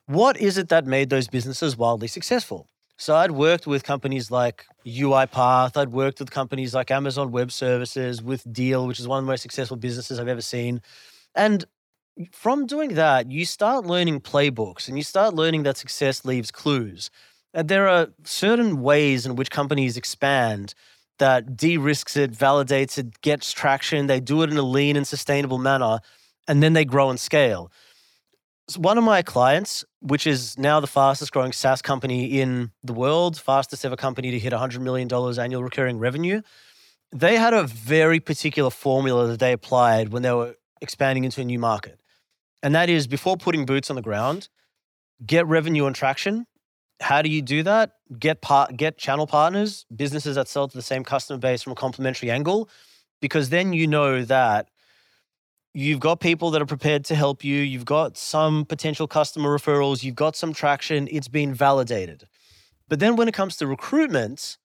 What 0.08 0.38
is 0.38 0.58
it 0.58 0.70
that 0.70 0.86
made 0.86 1.10
those 1.10 1.28
businesses 1.28 1.76
wildly 1.76 2.08
successful? 2.08 2.70
So 2.96 3.14
I'd 3.16 3.32
worked 3.32 3.68
with 3.68 3.84
companies 3.84 4.32
like 4.32 4.66
UiPath, 4.86 5.76
I'd 5.76 5.92
worked 5.92 6.20
with 6.20 6.32
companies 6.32 6.74
like 6.74 6.90
Amazon 6.90 7.30
Web 7.30 7.52
Services, 7.52 8.24
with 8.24 8.42
Deel, 8.52 8.88
which 8.88 9.02
is 9.02 9.08
one 9.08 9.20
of 9.20 9.26
the 9.26 9.32
most 9.32 9.42
successful 9.42 9.76
businesses 9.76 10.18
I've 10.18 10.30
ever 10.30 10.42
seen. 10.42 10.82
And 11.36 11.66
from 12.32 12.66
doing 12.66 12.94
that, 12.94 13.30
you 13.30 13.46
start 13.46 13.86
learning 13.86 14.22
playbooks 14.22 14.88
and 14.88 14.96
you 14.98 15.04
start 15.04 15.36
learning 15.36 15.64
that 15.64 15.76
success 15.76 16.24
leaves 16.24 16.52
clues. 16.52 17.12
And 17.54 17.68
there 17.68 17.90
are 17.90 18.08
certain 18.24 18.82
ways 18.82 19.26
in 19.26 19.36
which 19.36 19.52
companies 19.52 19.98
expand 19.98 20.74
that 21.20 21.58
de-risks 21.58 22.16
it, 22.16 22.32
validates 22.32 22.98
it, 22.98 23.20
gets 23.22 23.52
traction. 23.52 24.08
They 24.08 24.22
do 24.22 24.42
it 24.44 24.52
in 24.52 24.58
a 24.58 24.62
lean 24.62 24.96
and 24.96 25.06
sustainable 25.06 25.58
manner, 25.58 26.00
and 26.48 26.64
then 26.64 26.72
they 26.72 26.86
grow 26.86 27.10
and 27.10 27.20
scale. 27.20 27.70
One 28.76 28.98
of 28.98 29.04
my 29.06 29.22
clients, 29.22 29.86
which 30.02 30.28
is 30.28 30.58
now 30.58 30.82
the 30.82 30.88
fastest 30.88 31.32
growing 31.32 31.54
SaaS 31.54 31.82
company 31.82 32.42
in 32.42 32.72
the 32.84 32.92
world, 32.92 33.40
fastest 33.40 33.86
ever 33.86 33.96
company 33.96 34.32
to 34.32 34.40
hit 34.40 34.52
$100 34.52 34.82
million 34.82 35.10
annual 35.40 35.64
recurring 35.64 36.00
revenue, 36.00 36.42
they 37.14 37.38
had 37.38 37.54
a 37.54 37.64
very 37.64 38.20
particular 38.20 38.70
formula 38.70 39.28
that 39.28 39.40
they 39.40 39.54
applied 39.54 40.10
when 40.10 40.22
they 40.22 40.32
were 40.34 40.56
expanding 40.82 41.24
into 41.24 41.40
a 41.40 41.46
new 41.46 41.60
market. 41.60 42.02
And 42.62 42.76
that 42.76 42.90
is 42.90 43.08
before 43.08 43.38
putting 43.38 43.66
boots 43.66 43.90
on 43.90 43.96
the 43.96 44.02
ground, 44.02 44.50
get 45.26 45.48
revenue 45.48 45.86
and 45.86 45.96
traction. 45.96 46.46
How 47.00 47.22
do 47.22 47.30
you 47.30 47.42
do 47.42 47.64
that? 47.64 47.94
Get 48.20 48.42
part, 48.42 48.76
get 48.76 48.98
channel 48.98 49.28
partners, 49.28 49.86
businesses 49.96 50.36
that 50.36 50.50
sell 50.50 50.68
to 50.68 50.76
the 50.76 50.82
same 50.82 51.06
customer 51.06 51.40
base 51.40 51.64
from 51.64 51.72
a 51.72 51.76
complementary 51.76 52.30
angle, 52.30 52.70
because 53.22 53.50
then 53.50 53.72
you 53.72 53.88
know 53.88 54.26
that 54.26 54.70
you've 55.78 56.00
got 56.00 56.20
people 56.20 56.50
that 56.50 56.62
are 56.62 56.66
prepared 56.66 57.06
to 57.06 57.14
help 57.14 57.44
you. 57.44 57.62
You've 57.62 57.86
got 57.86 58.18
some 58.18 58.66
potential 58.66 59.08
customer 59.08 59.56
referrals. 59.56 60.04
You've 60.04 60.16
got 60.16 60.36
some 60.36 60.52
traction. 60.52 61.08
It's 61.12 61.28
been 61.28 61.54
validated. 61.54 62.24
But 62.90 63.00
then 63.00 63.16
when 63.16 63.28
it 63.28 63.36
comes 63.36 63.58
to 63.58 63.68
recruitment, 63.68 64.58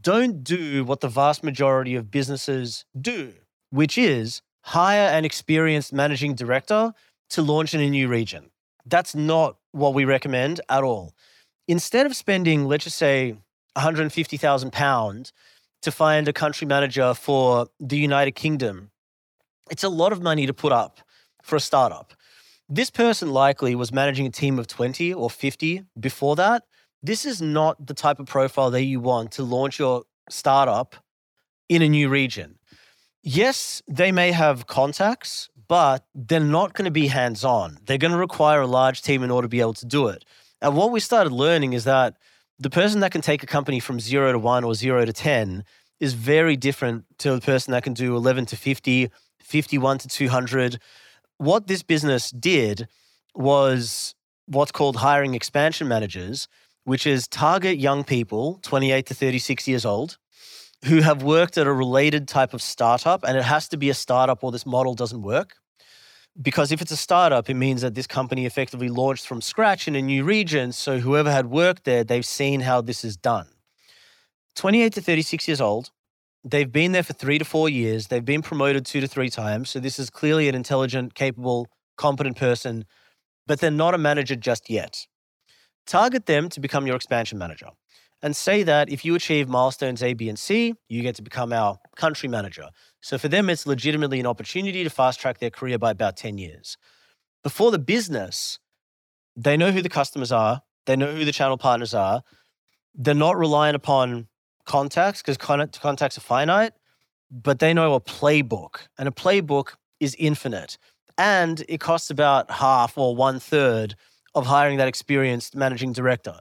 don't 0.00 0.42
do 0.42 0.84
what 0.84 1.02
the 1.02 1.08
vast 1.08 1.44
majority 1.44 1.94
of 1.94 2.10
businesses 2.10 2.84
do, 3.00 3.32
which 3.70 3.96
is 3.96 4.42
hire 4.62 5.08
an 5.10 5.24
experienced 5.24 5.92
managing 5.92 6.34
director 6.34 6.94
to 7.28 7.42
launch 7.42 7.72
in 7.72 7.80
a 7.80 7.88
new 7.88 8.08
region. 8.08 8.50
That's 8.84 9.14
not 9.14 9.56
what 9.70 9.94
we 9.94 10.04
recommend 10.04 10.60
at 10.68 10.82
all. 10.82 11.14
Instead 11.68 12.06
of 12.06 12.16
spending, 12.16 12.64
let's 12.64 12.82
just 12.82 12.98
say, 12.98 13.36
150,000 13.74 14.72
pounds 14.72 15.32
to 15.82 15.92
find 15.92 16.26
a 16.26 16.32
country 16.32 16.66
manager 16.66 17.14
for 17.14 17.68
the 17.78 17.96
United 17.96 18.32
Kingdom, 18.32 18.90
it's 19.70 19.84
a 19.84 19.88
lot 19.88 20.12
of 20.12 20.22
money 20.22 20.46
to 20.46 20.54
put 20.54 20.72
up 20.72 21.00
for 21.42 21.56
a 21.56 21.60
startup. 21.60 22.12
This 22.68 22.90
person 22.90 23.32
likely 23.32 23.74
was 23.74 23.92
managing 23.92 24.26
a 24.26 24.30
team 24.30 24.58
of 24.58 24.66
20 24.66 25.12
or 25.14 25.30
50 25.30 25.84
before 25.98 26.36
that. 26.36 26.64
This 27.02 27.24
is 27.24 27.40
not 27.40 27.86
the 27.86 27.94
type 27.94 28.20
of 28.20 28.26
profile 28.26 28.70
that 28.70 28.82
you 28.82 29.00
want 29.00 29.32
to 29.32 29.42
launch 29.42 29.78
your 29.78 30.04
startup 30.28 30.96
in 31.68 31.82
a 31.82 31.88
new 31.88 32.08
region. 32.08 32.58
Yes, 33.22 33.82
they 33.88 34.12
may 34.12 34.32
have 34.32 34.66
contacts, 34.66 35.48
but 35.68 36.06
they're 36.14 36.40
not 36.40 36.74
going 36.74 36.84
to 36.84 36.90
be 36.90 37.06
hands 37.06 37.44
on. 37.44 37.78
They're 37.84 37.98
going 37.98 38.12
to 38.12 38.18
require 38.18 38.60
a 38.60 38.66
large 38.66 39.02
team 39.02 39.22
in 39.22 39.30
order 39.30 39.46
to 39.46 39.50
be 39.50 39.60
able 39.60 39.74
to 39.74 39.86
do 39.86 40.08
it. 40.08 40.24
And 40.60 40.76
what 40.76 40.90
we 40.90 41.00
started 41.00 41.32
learning 41.32 41.72
is 41.72 41.84
that 41.84 42.16
the 42.58 42.70
person 42.70 43.00
that 43.00 43.12
can 43.12 43.20
take 43.20 43.42
a 43.42 43.46
company 43.46 43.80
from 43.80 44.00
zero 44.00 44.32
to 44.32 44.38
one 44.38 44.64
or 44.64 44.74
zero 44.74 45.04
to 45.04 45.12
10 45.12 45.64
is 45.98 46.14
very 46.14 46.56
different 46.56 47.04
to 47.18 47.34
the 47.34 47.40
person 47.40 47.72
that 47.72 47.82
can 47.82 47.94
do 47.94 48.16
11 48.16 48.46
to 48.46 48.56
50, 48.56 49.10
51 49.42 49.98
to 49.98 50.08
200. 50.08 50.80
What 51.38 51.66
this 51.66 51.82
business 51.82 52.30
did 52.30 52.88
was 53.34 54.14
what's 54.46 54.72
called 54.72 54.96
hiring 54.96 55.34
expansion 55.34 55.88
managers, 55.88 56.48
which 56.84 57.06
is 57.06 57.28
target 57.28 57.78
young 57.78 58.04
people, 58.04 58.58
28 58.62 59.06
to 59.06 59.14
36 59.14 59.68
years 59.68 59.84
old, 59.84 60.18
who 60.84 61.00
have 61.00 61.22
worked 61.22 61.58
at 61.58 61.66
a 61.66 61.72
related 61.72 62.26
type 62.26 62.54
of 62.54 62.62
startup, 62.62 63.22
and 63.22 63.36
it 63.36 63.44
has 63.44 63.68
to 63.68 63.76
be 63.76 63.90
a 63.90 63.94
startup 63.94 64.42
or 64.42 64.50
this 64.50 64.66
model 64.66 64.94
doesn't 64.94 65.22
work. 65.22 65.56
Because 66.40 66.72
if 66.72 66.80
it's 66.80 66.92
a 66.92 66.96
startup, 66.96 67.50
it 67.50 67.54
means 67.54 67.82
that 67.82 67.94
this 67.94 68.06
company 68.06 68.46
effectively 68.46 68.88
launched 68.88 69.26
from 69.26 69.40
scratch 69.40 69.88
in 69.88 69.96
a 69.96 70.02
new 70.02 70.24
region. 70.24 70.72
So 70.72 70.98
whoever 70.98 71.30
had 71.30 71.46
worked 71.46 71.84
there, 71.84 72.04
they've 72.04 72.24
seen 72.24 72.60
how 72.60 72.80
this 72.80 73.04
is 73.04 73.16
done. 73.16 73.48
28 74.54 74.92
to 74.94 75.00
36 75.00 75.48
years 75.48 75.60
old, 75.60 75.90
they've 76.44 76.70
been 76.70 76.92
there 76.92 77.02
for 77.02 77.12
three 77.12 77.38
to 77.38 77.44
four 77.44 77.68
years, 77.68 78.06
they've 78.06 78.24
been 78.24 78.42
promoted 78.42 78.86
two 78.86 79.00
to 79.00 79.06
three 79.06 79.30
times. 79.30 79.70
So 79.70 79.80
this 79.80 79.98
is 79.98 80.10
clearly 80.10 80.48
an 80.48 80.54
intelligent, 80.54 81.14
capable, 81.14 81.68
competent 81.96 82.36
person, 82.36 82.84
but 83.46 83.60
they're 83.60 83.70
not 83.70 83.94
a 83.94 83.98
manager 83.98 84.36
just 84.36 84.70
yet. 84.70 85.06
Target 85.86 86.26
them 86.26 86.48
to 86.50 86.60
become 86.60 86.86
your 86.86 86.96
expansion 86.96 87.38
manager 87.38 87.68
and 88.22 88.36
say 88.36 88.62
that 88.62 88.90
if 88.90 89.04
you 89.04 89.14
achieve 89.14 89.48
milestones 89.48 90.02
A, 90.02 90.12
B, 90.12 90.28
and 90.28 90.38
C, 90.38 90.74
you 90.88 91.02
get 91.02 91.14
to 91.16 91.22
become 91.22 91.52
our 91.52 91.78
country 91.96 92.28
manager. 92.28 92.68
So 93.00 93.16
for 93.18 93.28
them, 93.28 93.48
it's 93.48 93.66
legitimately 93.66 94.20
an 94.20 94.26
opportunity 94.26 94.84
to 94.84 94.90
fast 94.90 95.20
track 95.20 95.38
their 95.38 95.50
career 95.50 95.78
by 95.78 95.90
about 95.90 96.16
10 96.16 96.38
years. 96.38 96.76
Before 97.42 97.70
the 97.70 97.78
business, 97.78 98.58
they 99.34 99.56
know 99.56 99.72
who 99.72 99.80
the 99.80 99.88
customers 99.88 100.30
are, 100.30 100.62
they 100.86 100.96
know 100.96 101.14
who 101.14 101.24
the 101.24 101.32
channel 101.32 101.56
partners 101.56 101.94
are. 101.94 102.22
They're 102.94 103.14
not 103.14 103.36
reliant 103.36 103.76
upon 103.76 104.28
contacts 104.70 105.20
because 105.20 105.36
contacts 105.36 106.16
are 106.16 106.20
finite, 106.20 106.74
but 107.28 107.58
they 107.58 107.74
know 107.74 107.94
a 107.94 108.00
playbook, 108.00 108.86
and 108.96 109.08
a 109.08 109.10
playbook 109.10 109.74
is 109.98 110.14
infinite. 110.16 110.78
And 111.18 111.64
it 111.68 111.80
costs 111.80 112.08
about 112.08 112.50
half 112.50 112.96
or 112.96 113.16
one 113.16 113.40
third 113.40 113.96
of 114.36 114.46
hiring 114.46 114.78
that 114.78 114.86
experienced 114.86 115.56
managing 115.56 115.92
director. 115.92 116.36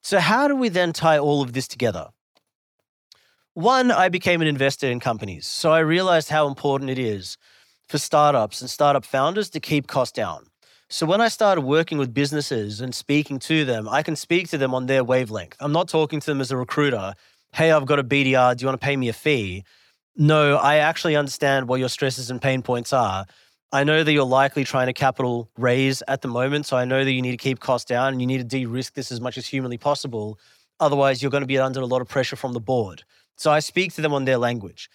So, 0.00 0.20
how 0.20 0.46
do 0.46 0.54
we 0.54 0.68
then 0.68 0.92
tie 0.92 1.18
all 1.18 1.42
of 1.42 1.52
this 1.54 1.66
together? 1.66 2.10
One, 3.54 3.90
I 3.90 4.08
became 4.08 4.40
an 4.40 4.48
investor 4.48 4.86
in 4.86 5.00
companies. 5.00 5.46
So, 5.46 5.72
I 5.72 5.80
realized 5.80 6.28
how 6.28 6.46
important 6.46 6.88
it 6.88 7.00
is 7.00 7.36
for 7.88 7.98
startups 7.98 8.60
and 8.60 8.70
startup 8.70 9.04
founders 9.04 9.50
to 9.50 9.60
keep 9.60 9.88
costs 9.88 10.12
down. 10.12 10.46
So, 10.88 11.04
when 11.04 11.20
I 11.20 11.28
started 11.28 11.62
working 11.62 11.98
with 11.98 12.14
businesses 12.14 12.80
and 12.80 12.94
speaking 12.94 13.38
to 13.40 13.64
them, 13.64 13.88
I 13.88 14.02
can 14.02 14.14
speak 14.14 14.48
to 14.50 14.58
them 14.58 14.72
on 14.72 14.86
their 14.86 15.02
wavelength. 15.02 15.56
I'm 15.58 15.72
not 15.72 15.88
talking 15.88 16.20
to 16.20 16.26
them 16.26 16.40
as 16.40 16.52
a 16.52 16.56
recruiter. 16.56 17.14
Hey, 17.54 17.70
I've 17.70 17.84
got 17.84 17.98
a 17.98 18.04
BDR. 18.04 18.56
Do 18.56 18.62
you 18.62 18.66
want 18.66 18.80
to 18.80 18.84
pay 18.84 18.96
me 18.96 19.10
a 19.10 19.12
fee? 19.12 19.64
No, 20.16 20.56
I 20.56 20.76
actually 20.76 21.16
understand 21.16 21.68
what 21.68 21.80
your 21.80 21.90
stresses 21.90 22.30
and 22.30 22.40
pain 22.40 22.62
points 22.62 22.94
are. 22.94 23.26
I 23.72 23.84
know 23.84 24.02
that 24.02 24.10
you're 24.10 24.24
likely 24.24 24.64
trying 24.64 24.86
to 24.86 24.94
capital 24.94 25.50
raise 25.58 26.02
at 26.08 26.22
the 26.22 26.28
moment. 26.28 26.64
So 26.64 26.78
I 26.78 26.86
know 26.86 27.04
that 27.04 27.12
you 27.12 27.20
need 27.20 27.32
to 27.32 27.36
keep 27.36 27.60
costs 27.60 27.84
down 27.84 28.12
and 28.12 28.22
you 28.22 28.26
need 28.26 28.38
to 28.38 28.44
de 28.44 28.64
risk 28.64 28.94
this 28.94 29.12
as 29.12 29.20
much 29.20 29.36
as 29.36 29.46
humanly 29.46 29.76
possible. 29.76 30.38
Otherwise, 30.80 31.20
you're 31.20 31.30
going 31.30 31.42
to 31.42 31.46
be 31.46 31.58
under 31.58 31.80
a 31.80 31.86
lot 31.86 32.00
of 32.00 32.08
pressure 32.08 32.36
from 32.36 32.54
the 32.54 32.60
board. 32.60 33.04
So 33.36 33.50
I 33.50 33.60
speak 33.60 33.92
to 33.94 34.00
them 34.00 34.14
on 34.14 34.24
their 34.24 34.38
language. 34.38 34.88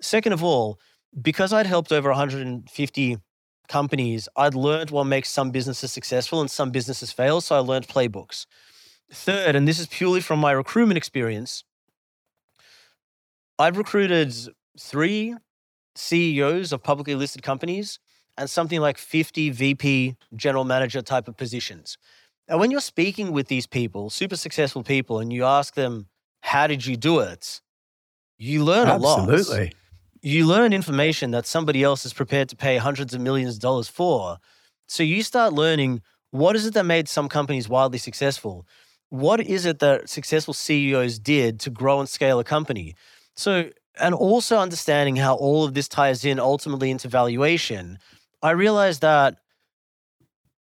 Second 0.00 0.34
of 0.34 0.44
all, 0.44 0.78
because 1.20 1.52
I'd 1.52 1.66
helped 1.66 1.90
over 1.90 2.10
150 2.10 3.18
companies, 3.66 4.28
I'd 4.36 4.54
learned 4.54 4.92
what 4.92 5.04
makes 5.04 5.30
some 5.30 5.50
businesses 5.50 5.90
successful 5.90 6.40
and 6.40 6.50
some 6.50 6.70
businesses 6.70 7.10
fail. 7.10 7.40
So 7.40 7.56
I 7.56 7.58
learned 7.58 7.88
playbooks. 7.88 8.46
Third, 9.12 9.56
and 9.56 9.66
this 9.66 9.80
is 9.80 9.88
purely 9.88 10.20
from 10.20 10.38
my 10.38 10.52
recruitment 10.52 10.96
experience, 10.96 11.64
I've 13.58 13.76
recruited 13.76 14.34
three 14.78 15.34
CEOs 15.94 16.72
of 16.72 16.82
publicly 16.82 17.14
listed 17.14 17.42
companies 17.42 17.98
and 18.36 18.50
something 18.50 18.80
like 18.80 18.98
50 18.98 19.50
VP 19.50 20.16
general 20.34 20.64
manager 20.64 21.02
type 21.02 21.28
of 21.28 21.36
positions. 21.36 21.96
And 22.48 22.58
when 22.58 22.70
you're 22.70 22.80
speaking 22.80 23.32
with 23.32 23.48
these 23.48 23.66
people, 23.66 24.10
super 24.10 24.36
successful 24.36 24.82
people, 24.82 25.18
and 25.18 25.32
you 25.32 25.44
ask 25.44 25.74
them, 25.74 26.08
How 26.40 26.66
did 26.66 26.84
you 26.84 26.96
do 26.96 27.20
it? 27.20 27.60
You 28.36 28.64
learn 28.64 28.88
Absolutely. 28.88 29.06
a 29.06 29.26
lot. 29.26 29.30
Absolutely. 29.38 29.72
You 30.20 30.46
learn 30.46 30.72
information 30.72 31.30
that 31.30 31.46
somebody 31.46 31.82
else 31.82 32.04
is 32.04 32.12
prepared 32.12 32.48
to 32.48 32.56
pay 32.56 32.78
hundreds 32.78 33.14
of 33.14 33.20
millions 33.20 33.56
of 33.56 33.60
dollars 33.60 33.88
for. 33.88 34.38
So 34.88 35.02
you 35.02 35.22
start 35.22 35.52
learning 35.52 36.02
what 36.30 36.56
is 36.56 36.66
it 36.66 36.74
that 36.74 36.84
made 36.84 37.08
some 37.08 37.28
companies 37.28 37.68
wildly 37.68 37.98
successful? 37.98 38.66
What 39.10 39.40
is 39.40 39.64
it 39.64 39.78
that 39.78 40.08
successful 40.08 40.52
CEOs 40.52 41.18
did 41.20 41.60
to 41.60 41.70
grow 41.70 42.00
and 42.00 42.08
scale 42.08 42.40
a 42.40 42.44
company? 42.44 42.96
So, 43.36 43.70
and 44.00 44.14
also 44.14 44.58
understanding 44.58 45.16
how 45.16 45.34
all 45.34 45.64
of 45.64 45.74
this 45.74 45.88
ties 45.88 46.24
in 46.24 46.40
ultimately 46.40 46.90
into 46.90 47.08
valuation 47.08 47.98
I 48.44 48.50
realized 48.50 49.00
that 49.00 49.38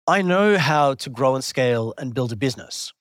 I 0.06 0.22
know 0.22 0.56
how 0.56 0.94
to 0.94 1.10
grow 1.10 1.34
and 1.34 1.42
scale 1.42 1.94
and 1.98 2.14
build 2.14 2.30
a 2.30 2.36
business. 2.36 2.92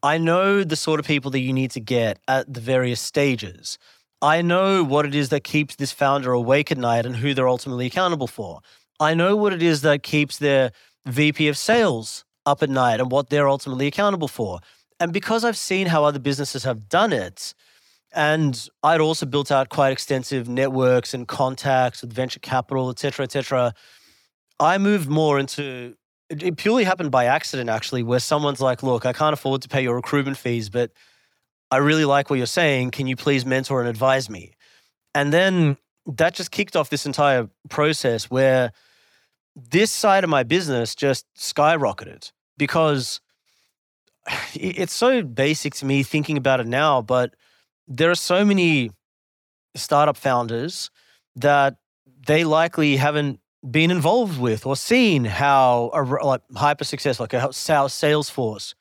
I 0.00 0.18
know 0.18 0.62
the 0.62 0.76
sort 0.76 1.00
of 1.00 1.06
people 1.06 1.32
that 1.32 1.40
you 1.40 1.52
need 1.52 1.72
to 1.72 1.80
get 1.80 2.20
at 2.28 2.54
the 2.54 2.60
various 2.60 3.00
stages. 3.00 3.78
I 4.22 4.40
know 4.40 4.84
what 4.84 5.06
it 5.06 5.16
is 5.16 5.30
that 5.30 5.42
keeps 5.42 5.74
this 5.74 5.90
founder 5.90 6.30
awake 6.30 6.70
at 6.70 6.78
night 6.78 7.04
and 7.04 7.16
who 7.16 7.34
they're 7.34 7.48
ultimately 7.48 7.86
accountable 7.86 8.28
for. 8.28 8.60
I 9.00 9.14
know 9.14 9.34
what 9.34 9.52
it 9.52 9.60
is 9.60 9.82
that 9.82 10.04
keeps 10.04 10.38
their 10.38 10.70
VP 11.06 11.48
of 11.48 11.58
sales 11.58 12.24
up 12.46 12.62
at 12.62 12.70
night 12.70 13.00
and 13.00 13.10
what 13.10 13.28
they're 13.28 13.48
ultimately 13.48 13.88
accountable 13.88 14.28
for. 14.28 14.60
And 15.00 15.12
because 15.12 15.44
I've 15.44 15.56
seen 15.56 15.88
how 15.88 16.04
other 16.04 16.20
businesses 16.20 16.62
have 16.62 16.88
done 16.88 17.12
it, 17.12 17.54
and 18.14 18.68
I'd 18.82 19.00
also 19.00 19.26
built 19.26 19.50
out 19.50 19.68
quite 19.68 19.92
extensive 19.92 20.48
networks 20.48 21.14
and 21.14 21.26
contacts 21.26 22.02
with 22.02 22.12
venture 22.12 22.40
capital, 22.40 22.90
et 22.90 22.98
cetera, 22.98 23.24
et 23.24 23.32
cetera. 23.32 23.74
I 24.60 24.78
moved 24.78 25.08
more 25.08 25.38
into 25.38 25.96
it 26.40 26.56
purely 26.56 26.84
happened 26.84 27.10
by 27.10 27.26
accident, 27.26 27.68
actually, 27.68 28.02
where 28.02 28.20
someone's 28.20 28.60
like, 28.60 28.82
look, 28.82 29.04
I 29.04 29.12
can't 29.12 29.34
afford 29.34 29.62
to 29.62 29.68
pay 29.68 29.82
your 29.82 29.94
recruitment 29.94 30.38
fees, 30.38 30.70
but 30.70 30.90
I 31.70 31.78
really 31.78 32.04
like 32.04 32.30
what 32.30 32.36
you're 32.36 32.46
saying. 32.46 32.92
Can 32.92 33.06
you 33.06 33.16
please 33.16 33.44
mentor 33.44 33.80
and 33.80 33.88
advise 33.88 34.30
me? 34.30 34.52
And 35.14 35.32
then 35.32 35.76
that 36.06 36.34
just 36.34 36.50
kicked 36.50 36.76
off 36.76 36.90
this 36.90 37.06
entire 37.06 37.48
process 37.68 38.30
where 38.30 38.72
this 39.54 39.90
side 39.90 40.24
of 40.24 40.30
my 40.30 40.42
business 40.42 40.94
just 40.94 41.26
skyrocketed 41.36 42.32
because 42.56 43.20
it's 44.54 44.94
so 44.94 45.22
basic 45.22 45.74
to 45.74 45.86
me 45.86 46.02
thinking 46.02 46.36
about 46.36 46.60
it 46.60 46.66
now, 46.66 47.02
but 47.02 47.34
there 47.96 48.10
are 48.10 48.16
so 48.16 48.44
many 48.44 48.90
startup 49.74 50.16
founders 50.16 50.90
that 51.36 51.76
they 52.26 52.44
likely 52.44 52.96
haven't 52.96 53.40
been 53.70 53.90
involved 53.90 54.40
with 54.40 54.66
or 54.66 54.76
seen 54.76 55.24
how 55.24 55.90
a 55.94 56.02
like 56.24 56.42
hyper 56.56 56.84
success 56.84 57.20
like 57.20 57.32
how 57.32 57.48
Salesforce 57.48 58.74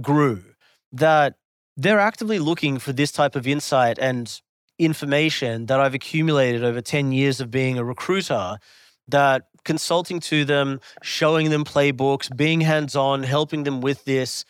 grew 0.00 0.42
that 0.90 1.34
they're 1.76 2.00
actively 2.00 2.38
looking 2.38 2.78
for 2.78 2.92
this 2.92 3.12
type 3.12 3.36
of 3.36 3.46
insight 3.46 3.98
and 3.98 4.40
information 4.78 5.66
that 5.66 5.80
I've 5.80 5.94
accumulated 5.94 6.64
over 6.64 6.80
10 6.80 7.12
years 7.12 7.40
of 7.40 7.50
being 7.50 7.78
a 7.78 7.84
recruiter 7.84 8.58
that 9.08 9.48
consulting 9.64 10.20
to 10.20 10.44
them, 10.44 10.80
showing 11.02 11.50
them 11.50 11.64
playbooks, 11.64 12.34
being 12.34 12.60
hands 12.60 12.96
on, 12.96 13.22
helping 13.22 13.64
them 13.64 13.80
with 13.80 14.04
this. 14.04 14.44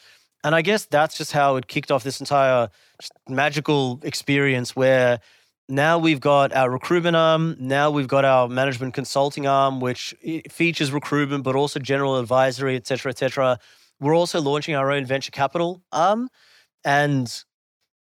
And 0.45 0.55
I 0.55 0.63
guess 0.63 0.87
that's 0.87 1.17
just 1.17 1.33
how 1.33 1.57
it 1.57 1.69
kicked 1.69 1.91
off 1.91 2.03
this 2.03 2.21
entire 2.21 2.69
magical 3.29 4.01
experience 4.03 4.75
where 4.77 5.21
now 5.69 5.99
we've 5.99 6.21
got 6.21 6.53
our 6.53 6.71
recruitment 6.71 7.17
arm. 7.17 7.57
Now 7.59 7.91
we've 7.91 8.09
got 8.09 8.25
our 8.25 8.49
management 8.49 8.95
consulting 8.95 9.47
arm, 9.47 9.81
which 9.81 10.15
features 10.51 10.93
recruitment, 10.93 11.45
but 11.45 11.55
also 11.57 11.79
general 11.79 12.19
advisory, 12.19 12.77
et 12.77 12.87
cetera, 12.87 13.11
et 13.11 13.19
cetera. 13.19 13.59
We're 14.01 14.17
also 14.17 14.41
launching 14.41 14.75
our 14.75 14.91
own 14.91 15.07
venture 15.07 15.31
capital 15.31 15.83
arm. 15.93 16.29
And 16.85 17.33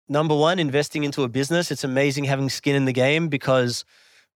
number 0.09 0.35
one, 0.35 0.59
investing 0.59 1.03
into 1.03 1.23
a 1.23 1.29
business, 1.29 1.71
it's 1.71 1.83
amazing 1.83 2.25
having 2.25 2.49
skin 2.49 2.75
in 2.75 2.85
the 2.85 2.93
game 2.93 3.29
because 3.29 3.85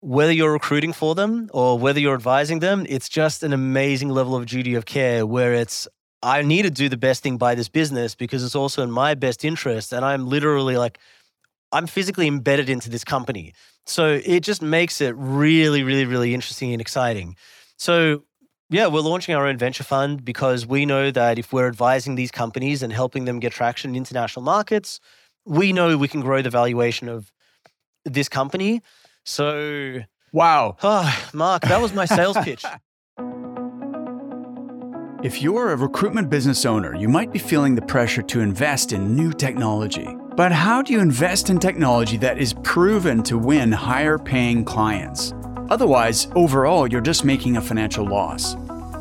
whether 0.02 0.32
you're 0.32 0.54
recruiting 0.54 0.94
for 0.94 1.16
them 1.16 1.50
or 1.52 1.80
whether 1.80 2.00
you're 2.00 2.14
advising 2.14 2.60
them, 2.60 2.86
it's 2.88 3.10
just 3.10 3.42
an 3.42 3.54
amazing 3.54 4.10
level 4.10 4.36
of 4.36 4.46
duty 4.46 4.76
of 4.76 4.86
care 4.86 5.26
where 5.26 5.54
it's, 5.54 5.88
I 6.26 6.42
need 6.42 6.64
to 6.64 6.72
do 6.72 6.90
the 6.90 6.98
best 6.98 7.22
thing 7.22 7.38
by 7.38 7.54
this 7.54 7.70
business 7.70 8.16
because 8.16 8.44
it's 8.44 8.56
also 8.56 8.82
in 8.82 8.90
my 8.90 9.14
best 9.14 9.46
interest. 9.46 9.94
And 9.94 10.04
I'm 10.04 10.26
literally 10.26 10.76
like, 10.76 10.98
I'm 11.72 11.86
physically 11.86 12.26
embedded 12.26 12.68
into 12.68 12.90
this 12.90 13.04
company. 13.04 13.54
So 13.86 14.20
it 14.26 14.40
just 14.40 14.64
makes 14.64 15.02
it 15.02 15.14
really, 15.16 15.84
really, 15.84 16.06
really 16.06 16.34
interesting 16.34 16.72
and 16.72 16.82
exciting. 16.82 17.36
So 17.78 18.24
yeah, 18.72 18.88
we're 18.88 19.02
launching 19.02 19.36
our 19.36 19.46
own 19.46 19.58
venture 19.58 19.84
fund 19.84 20.26
because 20.26 20.66
we 20.66 20.88
know 20.88 21.12
that 21.12 21.38
if 21.38 21.54
we're 21.54 21.68
advising 21.68 22.16
these 22.16 22.32
companies 22.32 22.82
and 22.82 22.92
helping 22.92 23.26
them 23.26 23.40
get 23.40 23.54
traction 23.54 23.92
in 23.92 23.96
international 23.96 24.42
markets, 24.42 25.00
we 25.46 25.74
know 25.74 25.96
we 25.96 26.08
can 26.08 26.22
grow 26.22 26.42
the 26.42 26.50
valuation 26.50 27.08
of 27.08 27.32
this 28.04 28.30
company. 28.30 28.82
So, 29.26 30.00
wow. 30.34 30.76
Oh, 30.82 31.30
Mark, 31.34 31.62
that 31.64 31.80
was 31.80 31.94
my 31.94 32.06
sales 32.06 32.38
pitch. 32.38 32.66
If 35.24 35.42
you're 35.42 35.72
a 35.72 35.78
recruitment 35.78 36.30
business 36.30 36.66
owner, 36.66 36.94
you 36.94 37.08
might 37.08 37.32
be 37.32 37.40
feeling 37.40 37.74
the 37.74 37.82
pressure 37.82 38.22
to 38.24 38.42
invest 38.42 38.92
in 38.92 39.16
new 39.16 39.32
technology. 39.32 40.16
But 40.36 40.52
how 40.52 40.82
do 40.82 40.92
you 40.92 41.00
invest 41.00 41.50
in 41.50 41.58
technology 41.58 42.18
that 42.18 42.38
is 42.38 42.54
proven 42.64 43.24
to 43.24 43.38
win 43.38 43.72
higher 43.72 44.20
paying 44.20 44.66
clients? 44.66 45.34
Otherwise, 45.70 46.28
overall, 46.36 46.86
you're 46.86 47.00
just 47.00 47.24
making 47.24 47.56
a 47.56 47.62
financial 47.62 48.06
loss. 48.06 48.56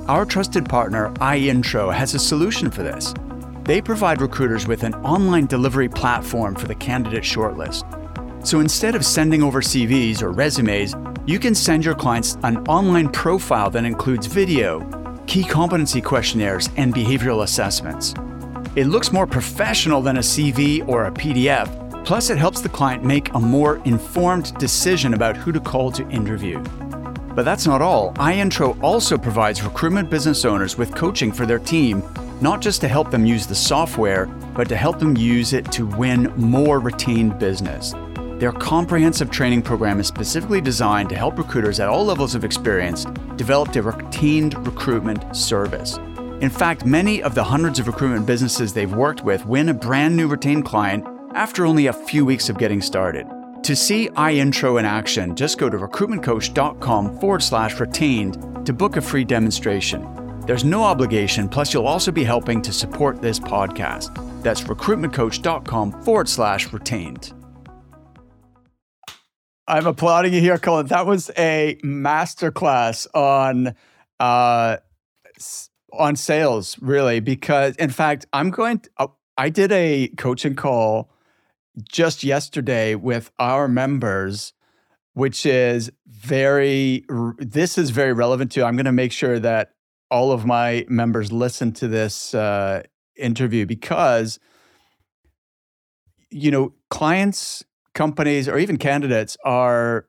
Our 0.06 0.24
trusted 0.24 0.68
partner, 0.68 1.10
iIntro, 1.14 1.92
has 1.92 2.14
a 2.14 2.18
solution 2.20 2.70
for 2.70 2.84
this. 2.84 3.12
They 3.64 3.82
provide 3.82 4.22
recruiters 4.22 4.68
with 4.68 4.84
an 4.84 4.94
online 4.96 5.46
delivery 5.46 5.88
platform 5.88 6.54
for 6.54 6.68
the 6.68 6.76
candidate 6.76 7.24
shortlist. 7.24 7.84
So 8.46 8.60
instead 8.60 8.94
of 8.94 9.04
sending 9.04 9.42
over 9.42 9.60
CVs 9.60 10.22
or 10.22 10.30
resumes, 10.30 10.94
you 11.26 11.40
can 11.40 11.56
send 11.56 11.84
your 11.84 11.94
clients 11.94 12.38
an 12.44 12.58
online 12.68 13.08
profile 13.08 13.68
that 13.70 13.84
includes 13.84 14.26
video, 14.26 14.80
key 15.26 15.44
competency 15.44 16.00
questionnaires, 16.00 16.68
and 16.76 16.94
behavioral 16.94 17.42
assessments. 17.42 18.14
It 18.76 18.86
looks 18.86 19.12
more 19.12 19.26
professional 19.26 20.02
than 20.02 20.16
a 20.16 20.20
CV 20.20 20.86
or 20.88 21.06
a 21.06 21.10
PDF, 21.12 21.68
Plus, 22.04 22.28
it 22.28 22.36
helps 22.36 22.60
the 22.60 22.68
client 22.68 23.02
make 23.02 23.32
a 23.32 23.40
more 23.40 23.80
informed 23.86 24.54
decision 24.58 25.14
about 25.14 25.38
who 25.38 25.52
to 25.52 25.60
call 25.60 25.90
to 25.90 26.06
interview. 26.10 26.58
But 27.34 27.46
that's 27.46 27.66
not 27.66 27.80
all. 27.80 28.12
iIntro 28.14 28.80
also 28.82 29.16
provides 29.16 29.62
recruitment 29.62 30.10
business 30.10 30.44
owners 30.44 30.76
with 30.76 30.94
coaching 30.94 31.32
for 31.32 31.46
their 31.46 31.58
team, 31.58 32.02
not 32.42 32.60
just 32.60 32.82
to 32.82 32.88
help 32.88 33.10
them 33.10 33.24
use 33.24 33.46
the 33.46 33.54
software, 33.54 34.26
but 34.26 34.68
to 34.68 34.76
help 34.76 34.98
them 34.98 35.16
use 35.16 35.54
it 35.54 35.72
to 35.72 35.86
win 35.86 36.30
more 36.36 36.78
retained 36.78 37.38
business. 37.38 37.94
Their 38.38 38.50
comprehensive 38.50 39.30
training 39.30 39.62
program 39.62 40.00
is 40.00 40.08
specifically 40.08 40.60
designed 40.60 41.08
to 41.10 41.16
help 41.16 41.38
recruiters 41.38 41.78
at 41.78 41.88
all 41.88 42.04
levels 42.04 42.34
of 42.34 42.44
experience 42.44 43.04
develop 43.36 43.72
their 43.72 43.84
retained 43.84 44.54
recruitment 44.66 45.36
service. 45.36 45.98
In 46.40 46.50
fact, 46.50 46.84
many 46.84 47.22
of 47.22 47.36
the 47.36 47.44
hundreds 47.44 47.78
of 47.78 47.86
recruitment 47.86 48.26
businesses 48.26 48.72
they've 48.72 48.92
worked 48.92 49.22
with 49.22 49.46
win 49.46 49.68
a 49.68 49.74
brand 49.74 50.16
new 50.16 50.26
retained 50.26 50.64
client 50.64 51.06
after 51.34 51.64
only 51.64 51.86
a 51.86 51.92
few 51.92 52.24
weeks 52.24 52.48
of 52.48 52.58
getting 52.58 52.80
started. 52.80 53.26
To 53.62 53.76
see 53.76 54.08
iIntro 54.10 54.80
in 54.80 54.84
action, 54.84 55.36
just 55.36 55.56
go 55.56 55.70
to 55.70 55.78
recruitmentcoach.com 55.78 57.20
forward 57.20 57.42
slash 57.42 57.78
retained 57.78 58.66
to 58.66 58.72
book 58.72 58.96
a 58.96 59.00
free 59.00 59.24
demonstration. 59.24 60.40
There's 60.44 60.64
no 60.64 60.82
obligation, 60.82 61.48
plus, 61.48 61.72
you'll 61.72 61.86
also 61.86 62.10
be 62.10 62.24
helping 62.24 62.60
to 62.62 62.72
support 62.72 63.22
this 63.22 63.38
podcast. 63.38 64.42
That's 64.42 64.62
recruitmentcoach.com 64.62 66.02
forward 66.02 66.28
slash 66.28 66.72
retained. 66.72 67.32
I'm 69.66 69.86
applauding 69.86 70.34
you 70.34 70.40
here, 70.40 70.58
Colin. 70.58 70.86
That 70.86 71.06
was 71.06 71.30
a 71.38 71.78
masterclass 71.82 73.06
on 73.14 73.74
uh, 74.20 74.76
on 75.92 76.16
sales, 76.16 76.78
really, 76.80 77.20
because 77.20 77.76
in 77.76 77.90
fact, 77.90 78.26
I'm 78.32 78.50
going. 78.50 78.80
To, 78.80 78.90
uh, 78.98 79.06
I 79.36 79.48
did 79.48 79.72
a 79.72 80.08
coaching 80.16 80.54
call 80.54 81.10
just 81.90 82.22
yesterday 82.22 82.94
with 82.94 83.30
our 83.38 83.66
members, 83.66 84.52
which 85.14 85.44
is 85.44 85.90
very, 86.06 87.04
this 87.38 87.76
is 87.76 87.90
very 87.90 88.12
relevant 88.12 88.52
to. 88.52 88.64
I'm 88.64 88.76
going 88.76 88.84
to 88.84 88.92
make 88.92 89.12
sure 89.12 89.40
that 89.40 89.72
all 90.10 90.30
of 90.30 90.46
my 90.46 90.84
members 90.88 91.32
listen 91.32 91.72
to 91.72 91.88
this 91.88 92.32
uh, 92.34 92.82
interview 93.16 93.66
because, 93.66 94.38
you 96.30 96.50
know, 96.52 96.74
clients, 96.90 97.64
companies, 97.94 98.48
or 98.48 98.58
even 98.58 98.76
candidates 98.76 99.36
are, 99.44 100.06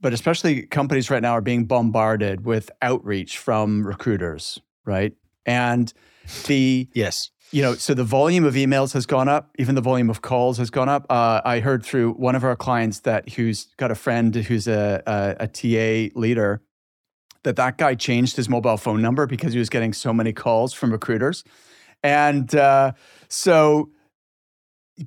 but 0.00 0.12
especially 0.12 0.62
companies 0.62 1.10
right 1.10 1.22
now 1.22 1.32
are 1.32 1.40
being 1.40 1.64
bombarded 1.64 2.44
with 2.44 2.70
outreach 2.82 3.38
from 3.38 3.86
recruiters, 3.86 4.60
right? 4.84 5.12
And 5.44 5.92
the 6.46 6.88
yes 6.92 7.30
you 7.52 7.62
know, 7.62 7.74
so 7.74 7.94
the 7.94 8.04
volume 8.04 8.44
of 8.44 8.54
emails 8.54 8.92
has 8.92 9.06
gone 9.06 9.28
up, 9.28 9.50
even 9.58 9.74
the 9.74 9.80
volume 9.80 10.10
of 10.10 10.22
calls 10.22 10.58
has 10.58 10.70
gone 10.70 10.88
up. 10.88 11.06
Uh, 11.08 11.40
I 11.44 11.60
heard 11.60 11.84
through 11.84 12.12
one 12.12 12.34
of 12.34 12.44
our 12.44 12.56
clients 12.56 13.00
that 13.00 13.28
who's 13.30 13.68
got 13.76 13.90
a 13.90 13.94
friend 13.94 14.34
who's 14.34 14.66
a, 14.66 15.02
a, 15.06 15.44
a 15.44 15.46
TA 15.46 16.18
leader 16.18 16.62
that 17.44 17.56
that 17.56 17.78
guy 17.78 17.94
changed 17.94 18.36
his 18.36 18.48
mobile 18.48 18.76
phone 18.76 19.00
number 19.00 19.26
because 19.26 19.52
he 19.52 19.58
was 19.58 19.70
getting 19.70 19.92
so 19.92 20.12
many 20.12 20.32
calls 20.32 20.72
from 20.72 20.90
recruiters, 20.90 21.44
and 22.02 22.54
uh, 22.54 22.92
so. 23.28 23.90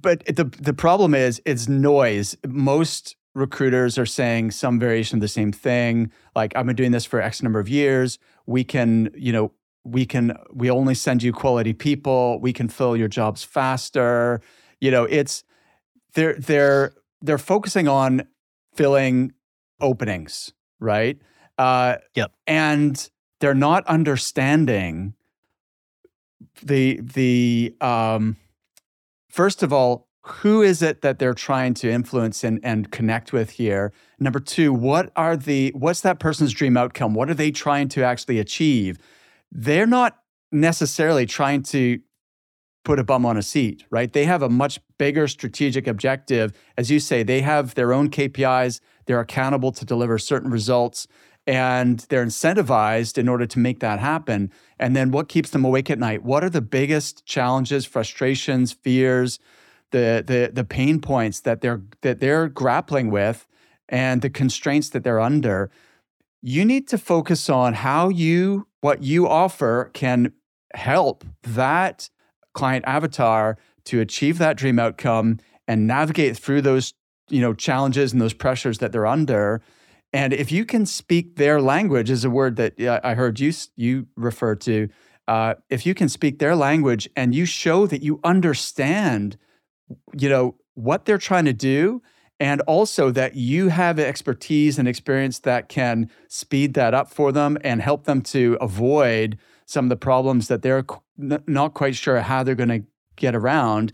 But 0.02 0.26
the 0.26 0.46
the 0.60 0.74
problem 0.74 1.16
is 1.16 1.42
it's 1.46 1.68
noise. 1.68 2.36
Most 2.48 3.16
recruiters 3.36 3.98
are 3.98 4.06
saying 4.06 4.52
some 4.52 4.80
variation 4.80 5.18
of 5.18 5.22
the 5.22 5.28
same 5.28 5.52
thing. 5.52 6.12
Like 6.36 6.56
I've 6.56 6.66
been 6.66 6.76
doing 6.76 6.92
this 6.92 7.06
for 7.06 7.22
X 7.22 7.42
number 7.42 7.60
of 7.60 7.70
years. 7.70 8.20
We 8.46 8.64
can, 8.64 9.12
you 9.16 9.32
know, 9.32 9.52
we 9.84 10.06
can 10.06 10.38
we 10.54 10.70
only 10.70 10.94
send 10.94 11.24
you 11.24 11.32
quality 11.32 11.74
people 11.74 12.40
we 12.42 12.54
can 12.54 12.68
fill 12.68 12.96
your 12.96 13.08
jobs 13.08 13.44
faster 13.44 14.42
you 14.80 14.92
know 14.92 15.06
it's 15.06 15.44
they're 16.14 16.36
they're 16.36 16.94
they're 17.22 17.38
focusing 17.38 17.88
on 17.88 18.24
filling 18.76 19.32
openings 19.82 20.54
right 20.80 21.18
uh 21.58 21.96
yep 22.16 22.32
and 22.46 23.10
they're 23.40 23.54
not 23.54 23.86
understanding 23.88 25.14
the 26.62 27.00
the 27.02 27.74
um 27.82 28.36
first 29.30 29.64
of 29.64 29.72
all 29.72 30.10
who 30.24 30.62
is 30.62 30.82
it 30.82 31.02
that 31.02 31.18
they're 31.18 31.34
trying 31.34 31.74
to 31.74 31.90
influence 31.90 32.44
and, 32.44 32.60
and 32.62 32.92
connect 32.92 33.34
with 33.34 33.52
here? 33.52 33.92
Number 34.20 34.40
two, 34.40 34.74
what 34.74 35.12
are 35.16 35.36
the 35.36 35.72
what's 35.76 36.02
that 36.02 36.20
person's 36.20 36.52
dream 36.52 36.78
outcome? 36.78 37.14
What 37.14 37.30
are 37.30 37.34
they 37.34 37.52
trying 37.52 37.88
to 37.90 38.04
actually 38.04 38.40
achieve? 38.40 39.00
They're 39.52 39.88
not 39.88 40.20
necessarily 40.52 41.26
trying 41.26 41.64
to 41.64 42.00
put 42.86 43.00
a 43.00 43.04
bum 43.04 43.26
on 43.26 43.38
a 43.38 43.42
seat, 43.42 43.86
right? 43.90 44.12
They 44.12 44.26
have 44.26 44.42
a 44.42 44.50
much 44.50 44.80
bigger 44.98 45.28
strategic 45.28 45.88
objective. 45.88 46.54
As 46.78 46.90
you 46.90 47.00
say, 47.00 47.24
they 47.24 47.42
have 47.42 47.76
their 47.76 47.94
own 47.94 48.10
KPIs, 48.10 48.80
they're 49.06 49.20
accountable 49.20 49.72
to 49.74 49.86
deliver 49.86 50.18
certain 50.18 50.50
results, 50.50 51.08
and 51.50 52.02
they're 52.10 52.24
incentivized 52.24 53.18
in 53.18 53.28
order 53.28 53.48
to 53.48 53.58
make 53.58 53.80
that 53.80 53.98
happen. 53.98 54.52
And 54.78 54.96
then 54.96 55.10
what 55.10 55.28
keeps 55.28 55.50
them 55.50 55.66
awake 55.66 55.90
at 55.90 55.98
night? 55.98 56.22
What 56.22 56.44
are 56.44 56.50
the 56.50 56.62
biggest 56.62 57.26
challenges, 57.26 57.88
frustrations, 57.88 58.72
fears, 58.72 59.40
the 59.90 60.24
the 60.26 60.52
the 60.54 60.64
pain 60.64 61.02
points 61.02 61.40
that 61.40 61.62
they're 61.62 61.82
that 62.02 62.20
they're 62.20 62.50
grappling 62.50 63.10
with 63.10 63.48
and 63.90 64.22
the 64.22 64.30
constraints 64.30 64.90
that 64.90 65.04
they're 65.04 65.20
under? 65.20 65.72
You 66.44 66.66
need 66.66 66.88
to 66.90 67.00
focus 67.00 67.50
on 67.50 67.74
how 67.74 68.10
you 68.10 68.68
what 68.82 69.02
you 69.02 69.28
offer 69.28 69.90
can 69.96 70.34
help 70.76 71.26
that 71.42 72.12
client 72.54 72.86
avatar 72.86 73.58
to 73.86 74.00
achieve 74.00 74.38
that 74.38 74.56
dream 74.56 74.78
outcome 74.78 75.40
and 75.68 75.88
navigate 75.88 76.38
through 76.38 76.62
those 76.62 76.94
you 77.28 77.42
know 77.42 77.56
challenges 77.56 78.14
and 78.14 78.22
those 78.22 78.36
pressures 78.36 78.78
that 78.78 78.92
they're 78.92 79.08
under 79.08 79.64
and 80.12 80.34
if 80.34 80.52
you 80.52 80.66
can 80.66 80.86
speak 80.86 81.36
their 81.36 81.62
language 81.62 82.10
is 82.10 82.26
a 82.26 82.30
word 82.30 82.56
that 82.56 82.74
i 83.04 83.14
heard 83.14 83.40
you 83.40 83.52
you 83.76 84.08
refer 84.16 84.56
to 84.56 84.90
uh, 85.28 85.54
if 85.70 85.86
you 85.86 85.94
can 85.94 86.10
speak 86.10 86.40
their 86.40 86.56
language 86.56 87.08
and 87.16 87.36
you 87.36 87.46
show 87.46 87.86
that 87.86 88.02
you 88.02 88.20
understand 88.24 89.38
you 90.18 90.28
know 90.28 90.56
what 90.74 91.06
they're 91.06 91.18
trying 91.18 91.46
to 91.46 91.54
do 91.54 92.02
and 92.40 92.62
also 92.62 93.12
that 93.12 93.36
you 93.36 93.68
have 93.68 94.00
expertise 94.00 94.80
and 94.80 94.88
experience 94.88 95.40
that 95.40 95.68
can 95.68 96.10
speed 96.30 96.74
that 96.74 96.94
up 96.94 97.12
for 97.12 97.32
them 97.32 97.58
and 97.64 97.82
help 97.82 98.06
them 98.06 98.22
to 98.22 98.58
avoid 98.62 99.38
some 99.66 99.86
of 99.86 99.90
the 99.90 99.98
problems 99.98 100.48
that 100.48 100.62
they're 100.62 100.86
not 101.18 101.74
quite 101.74 101.96
sure 101.96 102.22
how 102.22 102.42
they're 102.44 102.56
going 102.56 102.70
to 102.70 102.84
get 103.18 103.36
around, 103.36 103.92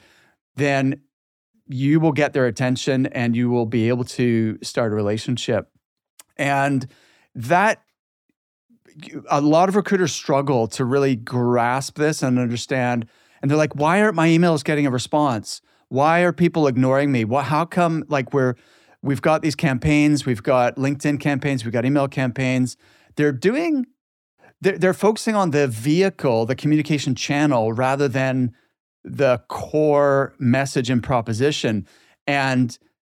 then 0.55 1.01
you 1.67 1.99
will 1.99 2.11
get 2.11 2.33
their 2.33 2.45
attention 2.45 3.07
and 3.07 3.35
you 3.35 3.49
will 3.49 3.65
be 3.65 3.89
able 3.89 4.03
to 4.03 4.57
start 4.61 4.93
a 4.93 4.95
relationship. 4.95 5.69
And 6.37 6.87
that 7.33 7.81
a 9.29 9.41
lot 9.41 9.69
of 9.69 9.75
recruiters 9.75 10.13
struggle 10.13 10.67
to 10.69 10.85
really 10.85 11.15
grasp 11.15 11.97
this 11.97 12.23
and 12.23 12.39
understand. 12.39 13.07
And 13.41 13.51
they're 13.51 13.57
like, 13.57 13.75
why 13.75 14.01
aren't 14.01 14.15
my 14.15 14.27
emails 14.27 14.63
getting 14.63 14.85
a 14.85 14.91
response? 14.91 15.61
Why 15.89 16.21
are 16.21 16.33
people 16.33 16.67
ignoring 16.67 17.11
me? 17.11 17.25
What, 17.25 17.45
how 17.45 17.65
come 17.65 18.05
like 18.07 18.33
we're 18.33 18.55
we've 19.01 19.21
got 19.21 19.43
these 19.43 19.55
campaigns, 19.55 20.25
we've 20.25 20.41
got 20.41 20.77
LinkedIn 20.77 21.19
campaigns, 21.19 21.63
we've 21.63 21.73
got 21.73 21.85
email 21.85 22.07
campaigns. 22.07 22.75
They're 23.17 23.31
doing 23.31 23.85
they're, 24.61 24.77
they're 24.77 24.93
focusing 24.93 25.35
on 25.35 25.51
the 25.51 25.67
vehicle, 25.67 26.45
the 26.45 26.55
communication 26.55 27.13
channel, 27.13 27.73
rather 27.73 28.07
than 28.07 28.55
the 29.03 29.43
core 29.47 30.33
message 30.39 30.89
and 30.89 31.03
proposition. 31.03 31.85
And, 32.25 32.77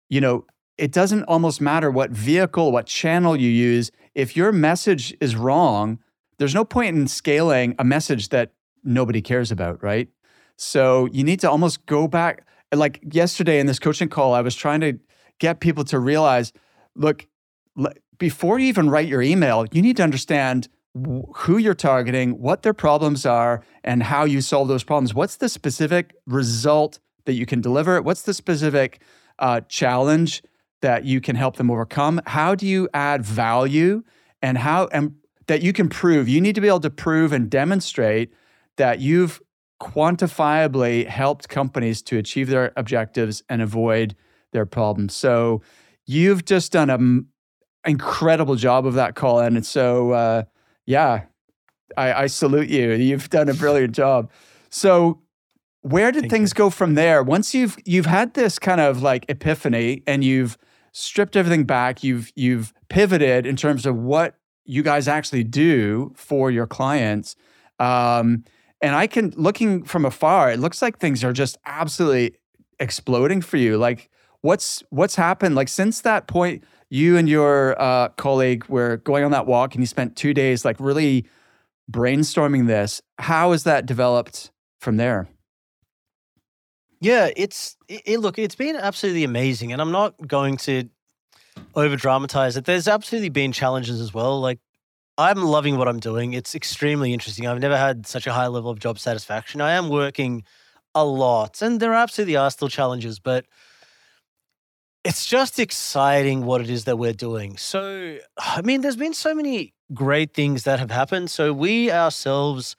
you 0.09 0.21
know, 0.21 0.45
it 0.79 0.93
doesn't 0.93 1.25
almost 1.25 1.61
matter 1.61 1.91
what 1.91 2.11
vehicle, 2.11 2.71
what 2.73 2.87
channel 2.87 3.37
you 3.37 3.49
use. 3.49 3.91
If 4.15 4.37
your 4.37 4.53
message 4.53 5.15
is 5.21 5.37
wrong, 5.37 5.99
there's 6.39 6.55
no 6.55 6.65
point 6.65 6.97
in 6.97 7.09
scaling 7.09 7.75
a 7.79 7.85
message 7.85 8.29
that 8.29 8.53
nobody 8.85 9.23
cares 9.23 9.51
about, 9.51 9.83
right? 9.83 10.09
So 10.57 11.07
you 11.13 11.25
need 11.25 11.41
to 11.41 11.51
almost 11.51 11.87
go 11.87 12.07
back. 12.07 12.47
Like 12.75 13.01
yesterday 13.11 13.59
in 13.59 13.67
this 13.67 13.79
coaching 13.79 14.09
call, 14.09 14.35
I 14.35 14.41
was 14.41 14.55
trying 14.55 14.81
to 14.81 14.99
get 15.39 15.61
people 15.61 15.85
to 15.85 15.99
realize 15.99 16.53
look, 16.95 17.27
before 18.19 18.59
you 18.59 18.69
even 18.69 18.89
write 18.89 19.09
your 19.09 19.23
email, 19.23 19.67
you 19.71 19.83
need 19.83 19.97
to 19.99 20.03
understand 20.03 20.69
who 21.35 21.59
you're 21.59 21.75
targeting, 21.75 22.41
what 22.41 22.63
their 22.63 22.73
problems 22.73 23.27
are, 23.27 23.63
and 23.85 24.03
how 24.03 24.25
you 24.25 24.41
solve 24.41 24.69
those 24.69 24.83
problems. 24.83 25.13
What's 25.15 25.37
the 25.37 25.51
specific 25.51 26.15
result 26.27 26.99
that 27.27 27.35
you 27.35 27.45
can 27.45 27.61
deliver? 27.61 28.01
What's 28.01 28.23
the 28.23 28.33
specific 28.33 29.03
uh, 29.39 29.61
challenge 29.69 30.43
that 30.83 31.05
you 31.05 31.21
can 31.21 31.37
help 31.37 31.57
them 31.57 31.71
overcome? 31.71 32.21
How 32.27 32.55
do 32.55 32.67
you 32.67 32.89
add 32.95 33.25
value 33.25 34.03
and 34.43 34.59
how 34.59 34.87
and 34.93 35.17
that 35.47 35.63
you 35.63 35.73
can 35.73 35.89
prove? 35.89 36.29
You 36.29 36.41
need 36.41 36.55
to 36.55 36.61
be 36.61 36.69
able 36.69 36.81
to 36.81 36.91
prove 36.91 37.33
and 37.33 37.51
demonstrate 37.51 38.33
that 38.77 39.01
you've 39.01 39.41
quantifiably 39.81 41.07
helped 41.07 41.49
companies 41.49 42.03
to 42.03 42.17
achieve 42.17 42.49
their 42.49 42.73
objectives 42.77 43.43
and 43.49 43.61
avoid 43.61 44.17
their 44.53 44.67
problems. 44.67 45.15
So 45.15 45.63
you've 46.07 46.45
just 46.45 46.73
done 46.73 46.89
an 46.89 47.27
incredible 47.85 48.57
job 48.57 48.87
of 48.87 48.95
that, 48.95 49.15
Colin. 49.15 49.57
And 49.57 49.67
so 49.67 50.13
uh, 50.13 50.43
yeah, 50.87 51.25
I, 51.97 52.13
I 52.13 52.27
salute 52.27 52.69
you. 52.69 52.93
You've 52.93 53.29
done 53.29 53.49
a 53.49 53.55
brilliant 53.55 53.95
job. 53.95 54.31
So, 54.71 55.21
where 55.87 56.11
did 56.11 56.29
things 56.29 56.53
go 56.53 56.69
from 56.69 56.95
there? 56.95 57.23
Once 57.23 57.55
you've 57.55 57.77
you've 57.85 58.07
had 58.07 58.35
this 58.35 58.59
kind 58.59 58.81
of 58.81 59.03
like 59.03 59.25
epiphany 59.29 60.03
and 60.07 60.25
you've 60.25 60.59
stripped 60.91 61.37
everything 61.37 61.65
back, 61.65 62.03
you've 62.03 62.33
you've 62.35 62.73
pivoted 62.89 63.47
in 63.47 63.55
terms 63.55 63.87
of 63.87 63.97
what 63.97 64.35
you 64.65 64.83
guys 64.83 65.07
actually 65.07 65.45
do 65.45 66.13
for 66.17 66.51
your 66.51 66.67
clients. 66.67 67.37
Um, 67.79 68.45
and 68.83 68.97
I 68.97 69.07
can 69.07 69.33
looking 69.37 69.85
from 69.85 70.05
afar, 70.05 70.51
it 70.51 70.59
looks 70.59 70.83
like 70.83 70.99
things 70.99 71.23
are 71.23 71.33
just 71.33 71.57
absolutely 71.67 72.37
exploding 72.81 73.41
for 73.41 73.57
you. 73.57 73.79
Like 73.79 74.11
what's 74.41 74.83
what's 74.91 75.15
happened? 75.15 75.55
Like 75.55 75.69
since 75.69 76.01
that 76.01 76.27
point, 76.27 76.65
you 76.91 77.17
and 77.17 77.29
your 77.29 77.81
uh, 77.81 78.09
colleague 78.11 78.65
were 78.67 78.97
going 78.99 79.23
on 79.23 79.31
that 79.31 79.47
walk 79.47 79.75
and 79.75 79.83
you 79.83 79.87
spent 79.87 80.17
two 80.17 80.35
days 80.35 80.65
like 80.65 80.81
really 80.81 81.27
brainstorming 81.89 82.67
this. 82.67 83.01
How 83.19 83.53
has 83.53 83.63
that 83.65 83.87
developed 83.87 84.51
from 84.81 84.97
there? 84.97 85.29
Yeah, 87.01 87.31
it's 87.37 87.77
it, 87.89 88.21
look, 88.21 88.39
it's 88.39 88.55
been 88.55 88.77
absolutely 88.77 89.25
amazing, 89.25 89.73
and 89.73 89.83
I'm 89.83 89.93
not 89.93 90.15
going 90.27 90.57
to 90.59 90.89
over 91.75 91.97
dramatize 91.97 92.57
it. 92.57 92.65
There's 92.65 92.89
absolutely 92.89 93.29
been 93.29 93.53
challenges 93.53 94.01
as 94.01 94.15
well. 94.15 94.41
Like 94.41 94.59
I'm 95.19 95.43
loving 95.43 95.79
what 95.79 95.89
I'm 95.89 96.01
doing. 96.01 96.33
It's 96.35 96.55
extremely 96.55 97.13
interesting. 97.13 97.47
I've 97.47 97.61
never 97.61 97.77
had 97.77 98.07
such 98.07 98.27
a 98.27 98.33
high 98.33 98.49
level 98.49 98.71
of 98.71 98.79
job 98.79 98.99
satisfaction. 98.99 99.61
I 99.61 99.73
am 99.73 99.89
working 99.89 100.45
a 100.95 101.05
lot, 101.05 101.63
and 101.63 101.81
there 101.81 101.95
absolutely 101.95 102.37
are 102.37 102.51
still 102.51 102.69
challenges, 102.69 103.19
but 103.19 103.47
it's 105.05 105.25
just 105.25 105.59
exciting 105.59 106.45
what 106.45 106.61
it 106.61 106.69
is 106.69 106.85
that 106.85 106.97
we're 106.97 107.13
doing. 107.13 107.57
So, 107.57 108.19
I 108.39 108.63
mean, 108.63 108.81
there's 108.81 108.97
been 108.97 109.15
so 109.15 109.35
many 109.35 109.73
great 109.95 110.35
things 110.35 110.65
that 110.65 110.81
have 110.81 110.91
happened. 110.91 111.31
So, 111.31 111.53
we 111.53 111.91
ourselves 111.91 112.77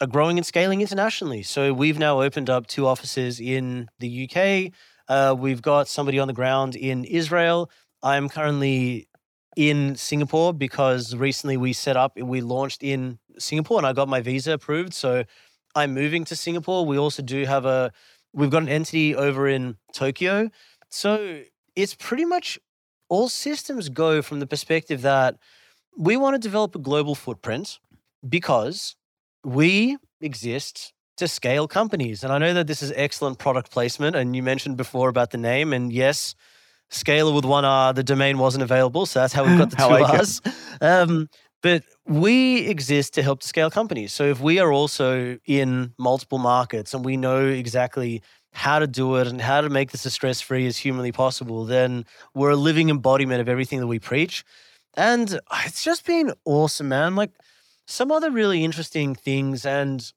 are 0.00 0.06
growing 0.06 0.38
and 0.38 0.46
scaling 0.46 0.80
internationally. 0.80 1.42
So, 1.42 1.72
we've 1.72 1.98
now 1.98 2.22
opened 2.22 2.50
up 2.50 2.66
two 2.66 2.86
offices 2.86 3.40
in 3.40 3.88
the 3.98 4.28
UK. 4.28 4.72
Uh, 5.08 5.34
we've 5.34 5.62
got 5.62 5.88
somebody 5.88 6.18
on 6.18 6.28
the 6.28 6.34
ground 6.34 6.76
in 6.76 7.04
Israel. 7.04 7.70
I'm 8.02 8.28
currently 8.28 9.08
in 9.56 9.96
Singapore 9.96 10.54
because 10.54 11.14
recently 11.14 11.56
we 11.56 11.72
set 11.72 11.96
up, 11.96 12.16
we 12.16 12.40
launched 12.40 12.82
in 12.82 13.18
Singapore 13.38 13.78
and 13.78 13.86
I 13.86 13.92
got 13.92 14.08
my 14.08 14.20
visa 14.20 14.52
approved. 14.52 14.94
So, 14.94 15.24
I'm 15.74 15.94
moving 15.94 16.24
to 16.26 16.36
Singapore. 16.36 16.84
We 16.84 16.98
also 16.98 17.22
do 17.22 17.44
have 17.44 17.64
a, 17.64 17.92
we've 18.32 18.50
got 18.50 18.62
an 18.62 18.68
entity 18.68 19.14
over 19.14 19.48
in 19.48 19.76
Tokyo. 19.92 20.50
So 20.88 21.42
it's 21.76 21.94
pretty 21.94 22.24
much 22.24 22.58
all 23.08 23.28
systems 23.28 23.88
go 23.88 24.22
from 24.22 24.40
the 24.40 24.46
perspective 24.46 25.02
that 25.02 25.36
we 25.96 26.16
want 26.16 26.34
to 26.34 26.38
develop 26.38 26.74
a 26.74 26.78
global 26.78 27.14
footprint 27.14 27.78
because 28.28 28.96
we 29.44 29.96
exist 30.20 30.92
to 31.16 31.28
scale 31.28 31.68
companies. 31.68 32.24
And 32.24 32.32
I 32.32 32.38
know 32.38 32.54
that 32.54 32.66
this 32.66 32.82
is 32.82 32.92
excellent 32.96 33.38
product 33.38 33.70
placement. 33.70 34.16
And 34.16 34.34
you 34.34 34.42
mentioned 34.42 34.76
before 34.76 35.08
about 35.08 35.30
the 35.30 35.38
name. 35.38 35.72
And 35.72 35.92
yes, 35.92 36.34
Scalar 36.90 37.34
with 37.34 37.44
one 37.44 37.64
R, 37.64 37.92
the 37.92 38.02
domain 38.02 38.38
wasn't 38.38 38.62
available. 38.62 39.06
So 39.06 39.20
that's 39.20 39.32
how 39.32 39.44
we've 39.44 39.58
got 39.58 39.70
the 39.70 39.76
two 39.84 39.84
like 39.84 40.08
R's. 40.08 40.40
Um, 40.80 41.28
but 41.62 41.84
we 42.06 42.66
exist 42.66 43.14
to 43.14 43.22
help 43.22 43.40
to 43.40 43.48
scale 43.48 43.70
companies. 43.70 44.12
So 44.12 44.24
if 44.24 44.40
we 44.40 44.58
are 44.58 44.72
also 44.72 45.38
in 45.44 45.92
multiple 45.98 46.38
markets 46.38 46.94
and 46.94 47.04
we 47.04 47.16
know 47.16 47.46
exactly 47.46 48.22
how 48.52 48.78
to 48.78 48.86
do 48.86 49.16
it 49.16 49.26
and 49.26 49.40
how 49.40 49.60
to 49.60 49.68
make 49.68 49.90
this 49.92 50.06
as 50.06 50.14
stress 50.14 50.40
free 50.40 50.66
as 50.66 50.78
humanly 50.78 51.12
possible, 51.12 51.64
then 51.64 52.04
we're 52.34 52.50
a 52.50 52.56
living 52.56 52.88
embodiment 52.88 53.40
of 53.40 53.48
everything 53.48 53.78
that 53.80 53.86
we 53.86 53.98
preach. 53.98 54.42
And 54.94 55.38
it's 55.64 55.84
just 55.84 56.04
been 56.06 56.32
awesome, 56.44 56.88
man. 56.88 57.14
Like 57.14 57.30
some 57.90 58.12
other 58.12 58.30
really 58.30 58.64
interesting 58.64 59.14
things. 59.14 59.66
And 59.66 60.12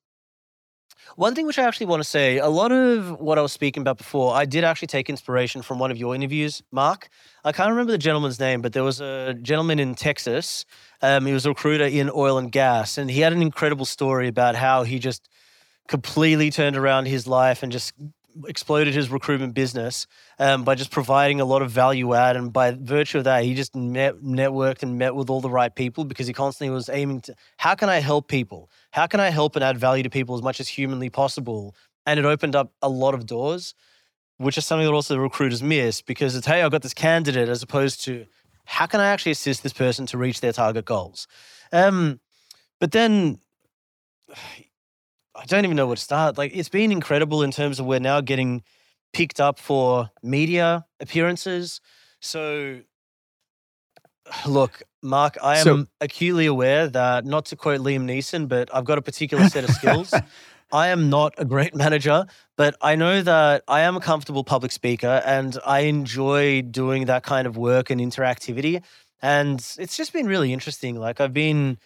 one 1.16 1.36
thing 1.36 1.46
which 1.46 1.60
I 1.60 1.64
actually 1.64 1.88
want 1.88 2.02
to 2.02 2.08
say 2.08 2.38
a 2.38 2.48
lot 2.48 2.72
of 2.72 3.20
what 3.20 3.38
I 3.38 3.42
was 3.42 3.52
speaking 3.52 3.82
about 3.82 3.98
before, 3.98 4.36
I 4.36 4.46
did 4.46 4.64
actually 4.64 4.88
take 4.88 5.10
inspiration 5.10 5.62
from 5.62 5.80
one 5.80 5.92
of 5.92 5.98
your 5.98 6.16
interviews, 6.16 6.62
Mark. 6.72 7.10
I 7.44 7.52
can't 7.52 7.70
remember 7.70 7.92
the 7.92 7.98
gentleman's 7.98 8.40
name, 8.40 8.62
but 8.62 8.74
there 8.74 8.84
was 8.84 9.02
a 9.02 9.34
gentleman 9.42 9.80
in 9.80 9.96
Texas. 9.96 10.66
Um, 11.02 11.26
he 11.26 11.34
was 11.34 11.46
a 11.46 11.50
recruiter 11.50 11.86
in 11.86 12.10
oil 12.14 12.38
and 12.38 12.52
gas, 12.52 12.98
and 12.98 13.10
he 13.10 13.22
had 13.22 13.34
an 13.34 13.42
incredible 13.42 13.86
story 13.86 14.28
about 14.28 14.56
how 14.56 14.84
he 14.84 15.00
just 15.00 15.28
completely 15.88 16.50
turned 16.50 16.78
around 16.78 17.08
his 17.08 17.28
life 17.28 17.64
and 17.64 17.72
just 17.72 17.94
exploded 18.48 18.94
his 18.94 19.10
recruitment 19.10 19.54
business 19.54 20.08
um, 20.40 20.64
by 20.64 20.76
just 20.76 20.92
providing 20.92 21.42
a 21.42 21.46
lot 21.46 21.62
of 21.62 21.72
value 21.72 22.14
add. 22.14 22.36
And 22.36 22.52
by 22.52 22.72
virtue 22.72 23.20
of 23.20 23.24
that, 23.26 23.44
he 23.44 23.54
just 23.54 23.76
net, 23.76 24.18
networked 24.22 24.84
and 24.84 24.98
met 24.98 25.16
with 25.16 25.30
all 25.30 25.42
the 25.42 25.50
right 25.50 25.74
people 25.74 26.04
because 26.06 26.28
he 26.28 26.34
constantly 26.34 26.74
was 26.74 26.90
aiming 26.90 27.22
to 27.22 27.36
how 27.58 27.76
can 27.76 27.90
I 27.90 28.00
help 28.00 28.28
people? 28.28 28.70
How 28.92 29.08
can 29.08 29.20
I 29.20 29.30
help 29.30 29.56
and 29.56 29.64
add 29.64 29.78
value 29.78 30.04
to 30.04 30.10
people 30.10 30.36
as 30.36 30.42
much 30.42 30.60
as 30.60 30.68
humanly 30.68 31.10
possible? 31.10 31.76
And 32.06 32.20
it 32.20 32.26
opened 32.26 32.56
up 32.56 32.74
a 32.82 32.90
lot 32.90 33.14
of 33.14 33.26
doors, 33.26 33.74
which 34.38 34.58
is 34.58 34.66
something 34.66 34.86
that 34.86 34.94
also 34.94 35.14
the 35.14 35.20
recruiters 35.20 35.64
miss 35.64 36.02
because 36.02 36.36
it's, 36.36 36.48
hey, 36.48 36.62
I've 36.62 36.72
got 36.72 36.82
this 36.82 36.94
candidate 36.94 37.50
as 37.50 37.64
opposed 37.64 38.04
to 38.06 38.26
how 38.66 38.86
can 38.86 39.00
I 39.00 39.08
actually 39.08 39.34
assist 39.34 39.64
this 39.64 39.74
person 39.74 40.06
to 40.08 40.18
reach 40.18 40.42
their 40.42 40.54
target 40.54 40.86
goals? 40.86 41.28
Um, 41.72 42.20
but 42.80 42.92
then 42.92 43.40
I 45.36 45.46
don't 45.46 45.66
even 45.66 45.76
know 45.76 45.88
where 45.88 45.96
to 45.96 46.02
start. 46.02 46.38
Like 46.38 46.56
it's 46.56 46.70
been 46.70 46.92
incredible 46.92 47.44
in 47.44 47.52
terms 47.52 47.80
of 47.80 47.86
we're 47.86 48.00
now 48.00 48.22
getting 48.22 48.64
picked 49.14 49.40
up 49.40 49.60
for 49.60 50.10
media 50.22 50.86
appearances. 51.00 51.82
So 52.20 52.82
look, 54.48 54.84
Mark, 55.02 55.38
I 55.42 55.58
am 55.58 55.64
so, 55.64 55.86
acutely 56.02 56.46
aware 56.46 56.88
that 56.88 57.26
not 57.26 57.46
to 57.46 57.56
quote 57.56 57.82
Liam 57.82 58.06
Neeson, 58.06 58.48
but 58.48 58.74
I've 58.74 58.86
got 58.86 58.98
a 58.98 59.02
particular 59.02 59.48
set 59.50 59.64
of 59.64 59.72
skills. 59.72 60.14
I 60.72 60.88
am 60.88 61.10
not 61.10 61.36
a 61.38 61.46
great 61.46 61.76
manager, 61.76 62.26
but 62.58 62.76
I 62.82 62.96
know 62.96 63.22
that 63.22 63.64
I 63.68 63.82
am 63.82 63.96
a 63.96 64.00
comfortable 64.00 64.44
public 64.44 64.72
speaker 64.72 65.22
and 65.24 65.56
I 65.64 65.82
enjoy 65.82 66.64
doing 66.64 67.06
that 67.06 67.22
kind 67.22 67.46
of 67.46 67.58
work 67.58 67.92
and 67.92 68.02
interactivity. 68.02 68.82
And 69.22 69.60
it's 69.78 69.96
just 69.96 70.14
been 70.14 70.26
really 70.26 70.52
interesting. 70.52 70.96
Like 70.96 71.22
I've 71.22 71.34
been 71.34 71.78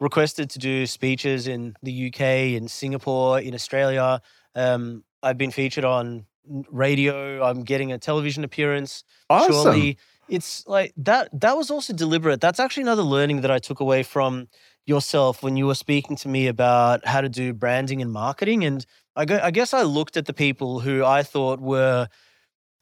requested 0.00 0.50
to 0.50 0.58
do 0.58 0.86
speeches 0.86 1.46
in 1.46 1.76
the 1.82 2.08
UK, 2.08 2.20
in 2.56 2.68
Singapore, 2.68 3.40
in 3.40 3.54
Australia. 3.54 4.20
Um, 4.54 5.04
I've 5.22 5.38
been 5.38 5.50
featured 5.50 5.84
on 5.84 6.26
radio. 6.70 7.42
I'm 7.42 7.62
getting 7.62 7.92
a 7.92 7.98
television 7.98 8.44
appearance. 8.44 9.04
Awesome. 9.30 9.52
Surely 9.52 9.98
it's 10.28 10.66
like 10.66 10.92
that. 10.96 11.28
That 11.38 11.56
was 11.56 11.70
also 11.70 11.92
deliberate. 11.92 12.40
That's 12.40 12.60
actually 12.60 12.82
another 12.82 13.02
learning 13.02 13.42
that 13.42 13.50
I 13.50 13.58
took 13.58 13.80
away 13.80 14.02
from 14.02 14.48
yourself 14.86 15.42
when 15.42 15.56
you 15.56 15.66
were 15.66 15.74
speaking 15.74 16.16
to 16.16 16.28
me 16.28 16.46
about 16.46 17.06
how 17.06 17.20
to 17.20 17.28
do 17.28 17.52
branding 17.52 18.02
and 18.02 18.12
marketing. 18.12 18.64
And 18.64 18.84
I, 19.16 19.24
go, 19.24 19.40
I 19.42 19.50
guess 19.50 19.72
I 19.72 19.82
looked 19.82 20.16
at 20.16 20.26
the 20.26 20.34
people 20.34 20.80
who 20.80 21.04
I 21.04 21.22
thought 21.22 21.60
were 21.60 22.08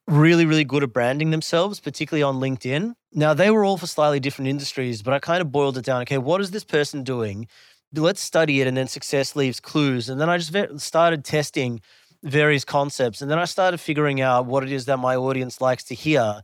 really, 0.09 0.45
really 0.45 0.65
good 0.65 0.83
at 0.83 0.93
branding 0.93 1.31
themselves, 1.31 1.81
particularly 1.81 2.23
on 2.23 2.37
LinkedIn. 2.37 2.95
Now, 3.13 3.35
they 3.35 3.51
were 3.51 3.65
all 3.65 3.77
for 3.77 3.87
slightly 3.87 4.21
different 4.21 4.49
industries, 4.49 5.03
but 5.03 5.15
I 5.15 5.19
kind 5.19 5.41
of 5.41 5.53
boiled 5.53 5.79
it 5.79 5.85
down. 5.85 6.03
Okay, 6.03 6.19
what 6.19 6.41
is 6.41 6.51
this 6.51 6.65
person 6.65 7.05
doing? 7.05 7.47
Let's 7.95 8.21
study 8.21 8.61
it, 8.61 8.67
and 8.67 8.77
then 8.77 8.89
success 8.89 9.37
leaves 9.37 9.61
clues. 9.61 10.09
And 10.09 10.21
then 10.21 10.29
I 10.29 10.39
just 10.39 10.81
started 10.81 11.25
testing 11.25 11.81
various 12.23 12.65
concepts, 12.65 13.21
and 13.21 13.31
then 13.31 13.39
I 13.39 13.45
started 13.45 13.79
figuring 13.79 14.21
out 14.21 14.47
what 14.47 14.63
it 14.63 14.73
is 14.73 14.87
that 14.87 14.99
my 14.99 15.15
audience 15.15 15.61
likes 15.61 15.85
to 15.85 15.95
hear. 15.95 16.43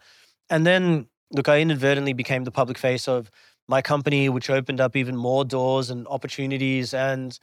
And 0.51 0.67
then, 0.67 1.07
look, 1.31 1.49
I 1.49 1.61
inadvertently 1.61 2.13
became 2.13 2.45
the 2.45 2.51
public 2.51 2.79
face 2.79 3.09
of 3.09 3.31
my 3.67 3.83
company, 3.83 4.29
which 4.29 4.51
opened 4.51 4.81
up 4.81 4.97
even 4.97 5.17
more 5.17 5.45
doors 5.45 5.91
and 5.91 6.07
opportunities. 6.09 6.95
And 6.95 7.39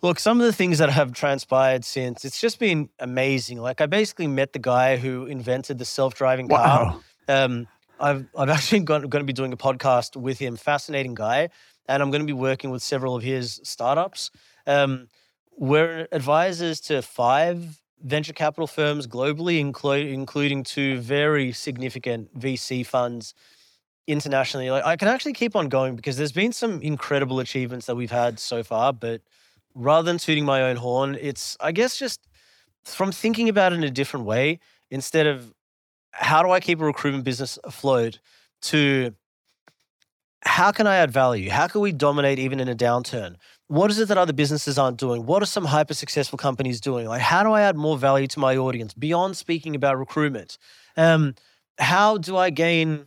Look, 0.00 0.20
some 0.20 0.40
of 0.40 0.46
the 0.46 0.52
things 0.52 0.78
that 0.78 0.90
have 0.90 1.12
transpired 1.12 1.84
since, 1.84 2.24
it's 2.24 2.40
just 2.40 2.60
been 2.60 2.88
amazing. 3.00 3.60
Like 3.60 3.80
I 3.80 3.86
basically 3.86 4.28
met 4.28 4.52
the 4.52 4.60
guy 4.60 4.96
who 4.96 5.26
invented 5.26 5.78
the 5.78 5.84
self-driving 5.84 6.48
car. 6.48 7.00
Wow. 7.28 7.44
Um, 7.44 7.66
I've 7.98 8.26
I've 8.36 8.48
actually 8.56 8.80
got, 8.80 9.00
going 9.10 9.22
to 9.22 9.26
be 9.26 9.32
doing 9.32 9.52
a 9.52 9.56
podcast 9.56 10.14
with 10.14 10.38
him. 10.38 10.56
Fascinating 10.56 11.14
guy, 11.14 11.48
and 11.88 12.00
I'm 12.00 12.10
going 12.10 12.22
to 12.22 12.26
be 12.26 12.32
working 12.32 12.70
with 12.70 12.82
several 12.82 13.16
of 13.16 13.24
his 13.24 13.60
startups. 13.64 14.30
Um, 14.66 15.08
we're 15.56 16.06
advisors 16.12 16.78
to 16.82 17.02
five 17.02 17.80
venture 18.00 18.32
capital 18.32 18.68
firms 18.68 19.08
globally, 19.08 19.60
inclu- 19.60 20.12
including 20.12 20.62
two 20.62 20.98
very 21.00 21.50
significant 21.50 22.38
VC 22.38 22.86
funds 22.86 23.34
internationally. 24.06 24.70
Like 24.70 24.84
I 24.84 24.96
can 24.96 25.08
actually 25.08 25.32
keep 25.32 25.56
on 25.56 25.68
going 25.68 25.96
because 25.96 26.16
there's 26.16 26.32
been 26.32 26.52
some 26.52 26.80
incredible 26.82 27.40
achievements 27.40 27.86
that 27.86 27.96
we've 27.96 28.12
had 28.12 28.38
so 28.38 28.62
far, 28.62 28.92
but 28.92 29.20
rather 29.78 30.04
than 30.04 30.18
tooting 30.18 30.44
my 30.44 30.62
own 30.62 30.76
horn, 30.76 31.16
it's, 31.20 31.56
I 31.60 31.72
guess, 31.72 31.96
just 31.96 32.20
from 32.84 33.12
thinking 33.12 33.48
about 33.48 33.72
it 33.72 33.76
in 33.76 33.84
a 33.84 33.90
different 33.90 34.26
way 34.26 34.58
instead 34.90 35.26
of 35.26 35.54
how 36.10 36.42
do 36.42 36.50
I 36.50 36.60
keep 36.60 36.80
a 36.80 36.84
recruitment 36.84 37.24
business 37.24 37.58
afloat 37.64 38.18
to 38.62 39.14
how 40.42 40.72
can 40.72 40.86
I 40.86 40.96
add 40.96 41.10
value? 41.10 41.50
How 41.50 41.66
can 41.66 41.80
we 41.80 41.92
dominate 41.92 42.38
even 42.38 42.60
in 42.60 42.68
a 42.68 42.74
downturn? 42.74 43.36
What 43.68 43.90
is 43.90 43.98
it 43.98 44.08
that 44.08 44.18
other 44.18 44.32
businesses 44.32 44.78
aren't 44.78 44.96
doing? 44.96 45.26
What 45.26 45.42
are 45.42 45.46
some 45.46 45.66
hyper 45.66 45.94
successful 45.94 46.38
companies 46.38 46.80
doing? 46.80 47.06
Like, 47.06 47.20
how 47.20 47.42
do 47.42 47.52
I 47.52 47.62
add 47.62 47.76
more 47.76 47.98
value 47.98 48.26
to 48.28 48.40
my 48.40 48.56
audience 48.56 48.94
beyond 48.94 49.36
speaking 49.36 49.74
about 49.74 49.98
recruitment? 49.98 50.58
Um, 50.96 51.34
how 51.78 52.18
do 52.18 52.36
I 52.36 52.50
gain 52.50 53.06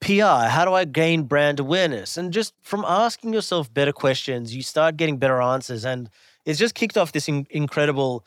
PR? 0.00 0.48
How 0.48 0.64
do 0.64 0.72
I 0.72 0.84
gain 0.84 1.24
brand 1.24 1.60
awareness? 1.60 2.16
And 2.16 2.32
just 2.32 2.54
from 2.62 2.84
asking 2.86 3.32
yourself 3.32 3.72
better 3.72 3.92
questions, 3.92 4.54
you 4.54 4.62
start 4.62 4.96
getting 4.96 5.18
better 5.18 5.40
answers. 5.40 5.84
And 5.84 6.08
it's 6.44 6.58
just 6.58 6.74
kicked 6.74 6.96
off 6.96 7.12
this 7.12 7.28
in- 7.28 7.46
incredible 7.50 8.24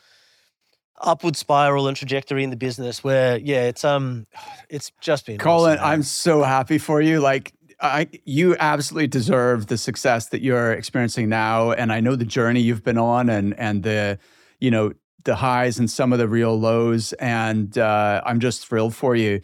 upward 1.02 1.36
spiral 1.36 1.88
and 1.88 1.96
trajectory 1.96 2.42
in 2.42 2.48
the 2.48 2.56
business 2.56 3.04
where 3.04 3.36
yeah 3.36 3.64
it's 3.64 3.84
um 3.84 4.26
it's 4.70 4.92
just 4.98 5.26
been 5.26 5.36
colin 5.36 5.76
awesome, 5.76 5.90
i'm 5.90 6.02
so 6.02 6.42
happy 6.42 6.78
for 6.78 7.02
you 7.02 7.20
like 7.20 7.52
I, 7.80 8.08
you 8.24 8.56
absolutely 8.58 9.08
deserve 9.08 9.66
the 9.66 9.76
success 9.76 10.28
that 10.28 10.40
you're 10.40 10.72
experiencing 10.72 11.28
now, 11.28 11.72
and 11.72 11.92
I 11.92 12.00
know 12.00 12.16
the 12.16 12.24
journey 12.24 12.60
you've 12.60 12.82
been 12.82 12.98
on, 12.98 13.28
and 13.28 13.58
and 13.58 13.82
the, 13.82 14.18
you 14.60 14.70
know, 14.70 14.94
the 15.24 15.36
highs 15.36 15.78
and 15.78 15.90
some 15.90 16.12
of 16.12 16.18
the 16.18 16.28
real 16.28 16.58
lows, 16.58 17.12
and 17.14 17.76
uh, 17.76 18.22
I'm 18.24 18.40
just 18.40 18.66
thrilled 18.66 18.94
for 18.94 19.14
you. 19.14 19.42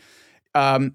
Um, 0.55 0.95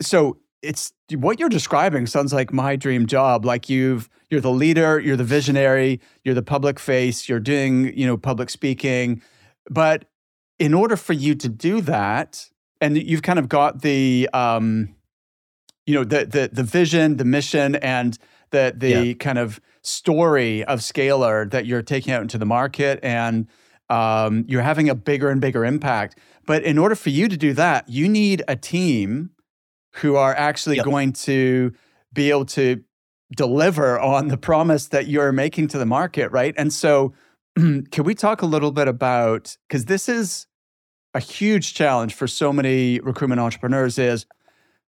so 0.00 0.38
it's 0.62 0.92
what 1.14 1.38
you're 1.38 1.48
describing 1.48 2.06
sounds 2.06 2.32
like 2.32 2.52
my 2.52 2.76
dream 2.76 3.06
job 3.06 3.44
like 3.44 3.68
you've 3.68 4.08
you're 4.30 4.40
the 4.40 4.50
leader 4.50 4.98
you're 4.98 5.16
the 5.16 5.24
visionary 5.24 6.00
you're 6.24 6.34
the 6.34 6.42
public 6.42 6.78
face 6.78 7.28
you're 7.28 7.40
doing 7.40 7.96
you 7.96 8.06
know 8.06 8.16
public 8.16 8.50
speaking 8.50 9.22
but 9.70 10.06
in 10.58 10.74
order 10.74 10.96
for 10.96 11.12
you 11.12 11.34
to 11.34 11.48
do 11.48 11.80
that 11.80 12.48
and 12.80 12.96
you've 12.96 13.22
kind 13.22 13.38
of 13.38 13.48
got 13.48 13.82
the 13.82 14.28
um 14.32 14.94
you 15.86 15.94
know 15.94 16.04
the 16.04 16.26
the 16.26 16.50
the 16.52 16.62
vision 16.62 17.16
the 17.16 17.24
mission 17.24 17.76
and 17.76 18.18
the 18.50 18.74
the 18.76 19.06
yeah. 19.06 19.12
kind 19.14 19.38
of 19.38 19.60
story 19.82 20.64
of 20.64 20.80
Scalerr 20.80 21.50
that 21.50 21.64
you're 21.66 21.82
taking 21.82 22.12
out 22.12 22.20
into 22.20 22.36
the 22.36 22.46
market 22.46 22.98
and 23.02 23.46
um, 23.88 24.44
you're 24.48 24.62
having 24.62 24.90
a 24.90 24.94
bigger 24.94 25.30
and 25.30 25.40
bigger 25.40 25.64
impact 25.64 26.18
but 26.46 26.62
in 26.62 26.78
order 26.78 26.94
for 26.94 27.08
you 27.08 27.28
to 27.28 27.36
do 27.36 27.52
that 27.54 27.88
you 27.88 28.08
need 28.08 28.42
a 28.48 28.56
team 28.56 29.30
who 30.00 30.16
are 30.16 30.34
actually 30.34 30.76
yep. 30.76 30.84
going 30.84 31.12
to 31.12 31.72
be 32.12 32.30
able 32.30 32.44
to 32.44 32.82
deliver 33.36 34.00
on 34.00 34.28
the 34.28 34.36
promise 34.36 34.88
that 34.88 35.06
you're 35.06 35.32
making 35.32 35.68
to 35.68 35.78
the 35.78 35.86
market, 35.86 36.30
right? 36.32 36.54
And 36.56 36.72
so, 36.72 37.12
can 37.56 38.04
we 38.04 38.14
talk 38.14 38.42
a 38.42 38.46
little 38.46 38.72
bit 38.72 38.88
about 38.88 39.56
because 39.68 39.86
this 39.86 40.08
is 40.08 40.46
a 41.14 41.20
huge 41.20 41.74
challenge 41.74 42.14
for 42.14 42.26
so 42.26 42.52
many 42.52 43.00
recruitment 43.00 43.40
entrepreneurs 43.40 43.98
is 43.98 44.26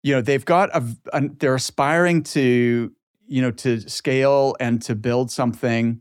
you 0.02 0.14
know 0.14 0.20
they've 0.20 0.44
got 0.44 0.74
a, 0.74 0.84
a 1.12 1.28
they're 1.38 1.54
aspiring 1.54 2.22
to 2.22 2.90
you 3.26 3.42
know 3.42 3.50
to 3.50 3.80
scale 3.88 4.56
and 4.58 4.82
to 4.82 4.94
build 4.94 5.30
something 5.30 6.00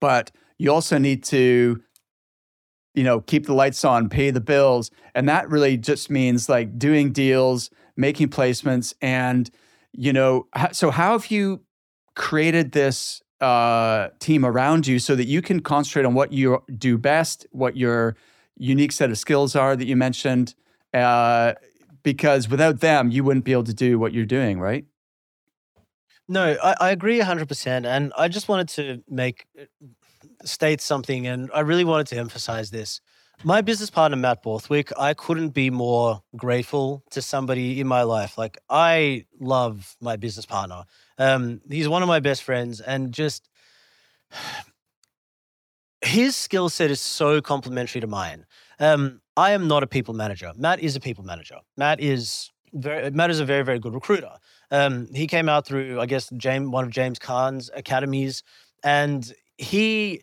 but 0.00 0.30
you 0.58 0.70
also 0.72 0.98
need 0.98 1.22
to 1.22 1.80
you 2.94 3.04
know 3.04 3.20
keep 3.20 3.46
the 3.46 3.54
lights 3.54 3.84
on 3.84 4.08
pay 4.08 4.30
the 4.30 4.40
bills 4.40 4.90
and 5.14 5.28
that 5.28 5.48
really 5.48 5.76
just 5.76 6.10
means 6.10 6.48
like 6.48 6.78
doing 6.78 7.12
deals 7.12 7.70
making 8.00 8.28
placements 8.28 8.94
and 9.00 9.50
you 9.92 10.12
know 10.12 10.46
so 10.72 10.90
how 10.90 11.12
have 11.12 11.30
you 11.30 11.60
created 12.16 12.72
this 12.72 13.22
uh, 13.40 14.08
team 14.18 14.44
around 14.44 14.86
you 14.86 14.98
so 14.98 15.14
that 15.14 15.26
you 15.26 15.40
can 15.40 15.60
concentrate 15.60 16.04
on 16.04 16.14
what 16.14 16.32
you 16.32 16.62
do 16.76 16.98
best 16.98 17.46
what 17.52 17.76
your 17.76 18.16
unique 18.56 18.92
set 18.92 19.10
of 19.10 19.18
skills 19.18 19.54
are 19.54 19.76
that 19.76 19.86
you 19.86 19.96
mentioned 19.96 20.54
uh, 20.92 21.54
because 22.02 22.48
without 22.48 22.80
them 22.80 23.10
you 23.10 23.22
wouldn't 23.22 23.44
be 23.44 23.52
able 23.52 23.64
to 23.64 23.74
do 23.74 23.98
what 23.98 24.12
you're 24.12 24.26
doing 24.26 24.58
right? 24.58 24.84
No 26.28 26.56
I, 26.62 26.74
I 26.80 26.90
agree 26.90 27.20
100% 27.20 27.86
and 27.86 28.12
i 28.16 28.28
just 28.28 28.48
wanted 28.48 28.68
to 28.68 29.02
make 29.08 29.46
uh, 29.58 29.64
state 30.44 30.80
something 30.80 31.26
and 31.26 31.50
i 31.54 31.60
really 31.60 31.84
wanted 31.84 32.06
to 32.08 32.16
emphasize 32.16 32.70
this 32.70 33.00
my 33.42 33.60
business 33.60 33.90
partner, 33.90 34.16
Matt 34.16 34.42
Borthwick, 34.42 34.92
I 34.98 35.14
couldn't 35.14 35.50
be 35.50 35.70
more 35.70 36.22
grateful 36.36 37.02
to 37.10 37.22
somebody 37.22 37.80
in 37.80 37.86
my 37.86 38.02
life. 38.02 38.36
Like, 38.36 38.58
I 38.68 39.24
love 39.38 39.96
my 40.00 40.16
business 40.16 40.46
partner. 40.46 40.84
Um, 41.18 41.60
he's 41.68 41.88
one 41.88 42.02
of 42.02 42.08
my 42.08 42.20
best 42.20 42.42
friends, 42.42 42.80
and 42.80 43.12
just 43.12 43.48
his 46.02 46.36
skill 46.36 46.68
set 46.68 46.90
is 46.90 47.00
so 47.00 47.40
complementary 47.40 48.00
to 48.00 48.06
mine. 48.06 48.46
Um, 48.78 49.20
I 49.36 49.52
am 49.52 49.68
not 49.68 49.82
a 49.82 49.86
people 49.86 50.14
manager. 50.14 50.52
Matt 50.56 50.80
is 50.80 50.96
a 50.96 51.00
people 51.00 51.24
manager. 51.24 51.56
Matt 51.76 52.00
is 52.00 52.50
very, 52.72 53.10
Matt 53.10 53.30
is 53.30 53.40
a 53.40 53.44
very, 53.44 53.64
very 53.64 53.78
good 53.78 53.94
recruiter. 53.94 54.32
Um, 54.70 55.08
he 55.14 55.26
came 55.26 55.48
out 55.48 55.66
through, 55.66 56.00
I 56.00 56.06
guess, 56.06 56.30
James, 56.36 56.68
one 56.68 56.84
of 56.84 56.90
James 56.90 57.18
Caan's 57.18 57.70
academies, 57.74 58.42
and 58.82 59.32
he 59.56 60.22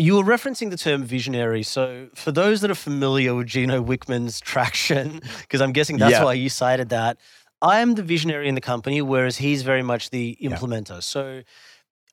you 0.00 0.16
were 0.16 0.24
referencing 0.24 0.70
the 0.70 0.76
term 0.76 1.04
visionary. 1.04 1.62
So, 1.62 2.08
for 2.14 2.32
those 2.32 2.60
that 2.62 2.70
are 2.70 2.74
familiar 2.90 3.34
with 3.34 3.46
Gino 3.46 3.82
Wickman's 3.82 4.40
traction, 4.40 5.20
because 5.42 5.60
I'm 5.60 5.72
guessing 5.72 5.98
that's 5.98 6.12
Yeah. 6.12 6.24
why 6.24 6.32
you 6.34 6.48
cited 6.48 6.88
that, 6.90 7.18
I 7.62 7.80
am 7.80 7.94
the 7.94 8.02
visionary 8.02 8.48
in 8.48 8.54
the 8.54 8.60
company, 8.60 9.02
whereas 9.02 9.36
he's 9.36 9.62
very 9.62 9.82
much 9.82 10.10
the 10.10 10.36
implementer. 10.40 11.02
So, 11.02 11.42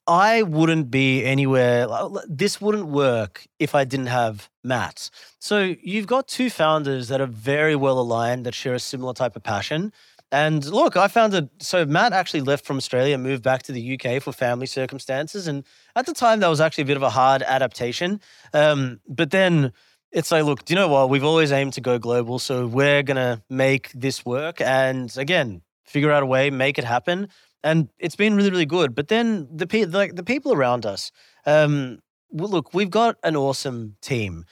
I 0.09 0.43
wouldn't 0.43 0.89
be 0.89 1.25
anywhere, 1.25 1.87
this 2.29 2.61
wouldn't 2.61 2.87
work 2.87 3.45
if 3.59 3.75
I 3.75 3.83
didn't 3.83 4.07
have 4.07 4.49
Matt. 4.63 5.09
So, 5.39 5.75
you've 5.81 6.07
got 6.07 6.27
two 6.27 6.49
founders 6.49 7.07
that 7.09 7.21
are 7.21 7.25
very 7.27 7.75
well 7.75 7.99
aligned, 7.99 8.45
that 8.45 8.53
share 8.53 8.73
a 8.73 8.79
similar 8.79 9.13
type 9.13 9.35
of 9.35 9.43
passion. 9.43 9.91
And 10.31 10.65
look, 10.65 10.97
I 10.97 11.07
found 11.07 11.33
it. 11.33 11.49
So 11.59 11.85
Matt 11.85 12.11
actually 12.11 12.41
left 12.41 12.65
from 12.65 12.77
Australia, 12.77 13.13
and 13.13 13.23
moved 13.23 13.43
back 13.43 13.63
to 13.63 13.71
the 13.71 13.99
UK 13.99 14.21
for 14.21 14.33
family 14.33 14.65
circumstances, 14.65 15.47
and 15.47 15.63
at 15.95 16.05
the 16.05 16.13
time 16.13 16.41
that 16.41 16.49
was 16.49 16.59
actually 16.59 16.81
a 16.83 16.85
bit 16.87 16.97
of 16.97 17.03
a 17.03 17.09
hard 17.09 17.41
adaptation. 17.43 18.19
Um, 18.53 18.99
but 19.07 19.31
then 19.31 19.71
it's 20.11 20.31
like, 20.31 20.43
look, 20.43 20.65
do 20.65 20.73
you 20.73 20.79
know 20.79 20.89
what? 20.89 21.09
We've 21.09 21.23
always 21.23 21.51
aimed 21.51 21.73
to 21.73 21.81
go 21.81 21.97
global, 21.97 22.39
so 22.39 22.67
we're 22.67 23.03
gonna 23.03 23.41
make 23.49 23.91
this 23.93 24.25
work, 24.25 24.59
and 24.59 25.15
again, 25.17 25.61
figure 25.85 26.11
out 26.11 26.23
a 26.23 26.25
way, 26.25 26.49
make 26.49 26.77
it 26.77 26.83
happen. 26.83 27.29
And 27.63 27.89
it's 27.97 28.15
been 28.15 28.35
really, 28.35 28.51
really 28.51 28.65
good. 28.65 28.95
But 28.95 29.07
then 29.07 29.47
the 29.51 29.65
pe- 29.67 29.85
like 29.85 30.15
the 30.15 30.23
people 30.23 30.53
around 30.53 30.85
us, 30.85 31.11
um, 31.45 31.99
well, 32.29 32.49
look, 32.49 32.73
we've 32.73 32.89
got 32.89 33.15
an 33.23 33.35
awesome 33.35 33.95
team. 34.01 34.45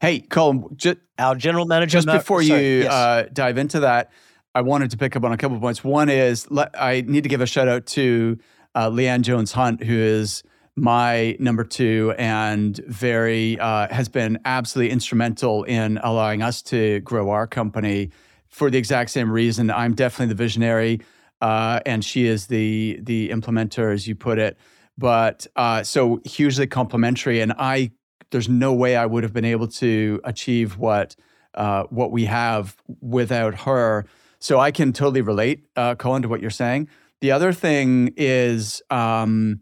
Hey, 0.00 0.20
Colin, 0.20 0.68
just, 0.76 0.98
Our 1.18 1.34
general 1.34 1.64
manager, 1.64 1.92
just 1.92 2.06
Matt- 2.06 2.20
before 2.20 2.42
sorry, 2.42 2.60
you 2.60 2.82
yes. 2.82 2.92
uh, 2.92 3.28
dive 3.32 3.56
into 3.58 3.80
that, 3.80 4.10
I 4.54 4.60
wanted 4.60 4.90
to 4.92 4.96
pick 4.96 5.16
up 5.16 5.24
on 5.24 5.32
a 5.32 5.36
couple 5.36 5.56
of 5.56 5.62
points. 5.62 5.82
One 5.82 6.08
is 6.08 6.48
let, 6.50 6.70
I 6.80 7.02
need 7.06 7.24
to 7.24 7.28
give 7.28 7.40
a 7.40 7.46
shout 7.46 7.66
out 7.66 7.86
to 7.86 8.38
uh, 8.74 8.88
Leanne 8.88 9.22
Jones 9.22 9.50
Hunt, 9.52 9.82
who 9.82 9.98
is 9.98 10.44
my 10.76 11.36
number 11.40 11.64
two 11.64 12.14
and 12.18 12.76
very 12.86 13.58
uh, 13.58 13.88
has 13.92 14.08
been 14.08 14.38
absolutely 14.44 14.92
instrumental 14.92 15.64
in 15.64 15.98
allowing 16.02 16.42
us 16.42 16.62
to 16.62 17.00
grow 17.00 17.30
our 17.30 17.46
company 17.46 18.10
for 18.48 18.70
the 18.70 18.78
exact 18.78 19.10
same 19.10 19.30
reason. 19.30 19.70
I'm 19.70 19.94
definitely 19.94 20.32
the 20.34 20.42
visionary, 20.42 21.00
uh, 21.40 21.80
and 21.84 22.04
she 22.04 22.26
is 22.26 22.46
the 22.46 23.00
the 23.02 23.30
implementer, 23.30 23.92
as 23.92 24.06
you 24.06 24.14
put 24.14 24.38
it. 24.38 24.56
But 24.96 25.48
uh, 25.56 25.82
so 25.82 26.20
hugely 26.24 26.68
complementary, 26.68 27.40
and 27.40 27.52
I 27.58 27.90
there's 28.30 28.48
no 28.48 28.72
way 28.72 28.96
I 28.96 29.06
would 29.06 29.24
have 29.24 29.32
been 29.32 29.44
able 29.44 29.68
to 29.68 30.20
achieve 30.22 30.76
what 30.76 31.16
uh, 31.54 31.84
what 31.84 32.12
we 32.12 32.26
have 32.26 32.76
without 33.00 33.54
her. 33.60 34.06
So 34.44 34.60
I 34.60 34.72
can 34.72 34.92
totally 34.92 35.22
relate, 35.22 35.64
uh, 35.74 35.94
Colin, 35.94 36.20
to 36.20 36.28
what 36.28 36.42
you're 36.42 36.50
saying. 36.50 36.90
The 37.22 37.32
other 37.32 37.50
thing 37.50 38.12
is, 38.18 38.82
um, 38.90 39.60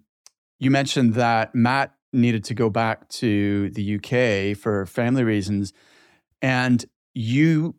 you 0.59 0.73
mentioned 0.73 1.15
that 1.15 1.55
Matt 1.55 1.95
needed 2.13 2.43
to 2.47 2.55
go 2.55 2.69
back 2.69 3.09
to 3.11 3.71
the 3.71 3.95
UK 3.95 4.57
for 4.57 4.85
family 4.87 5.23
reasons, 5.23 5.73
and 6.43 6.85
you 7.15 7.77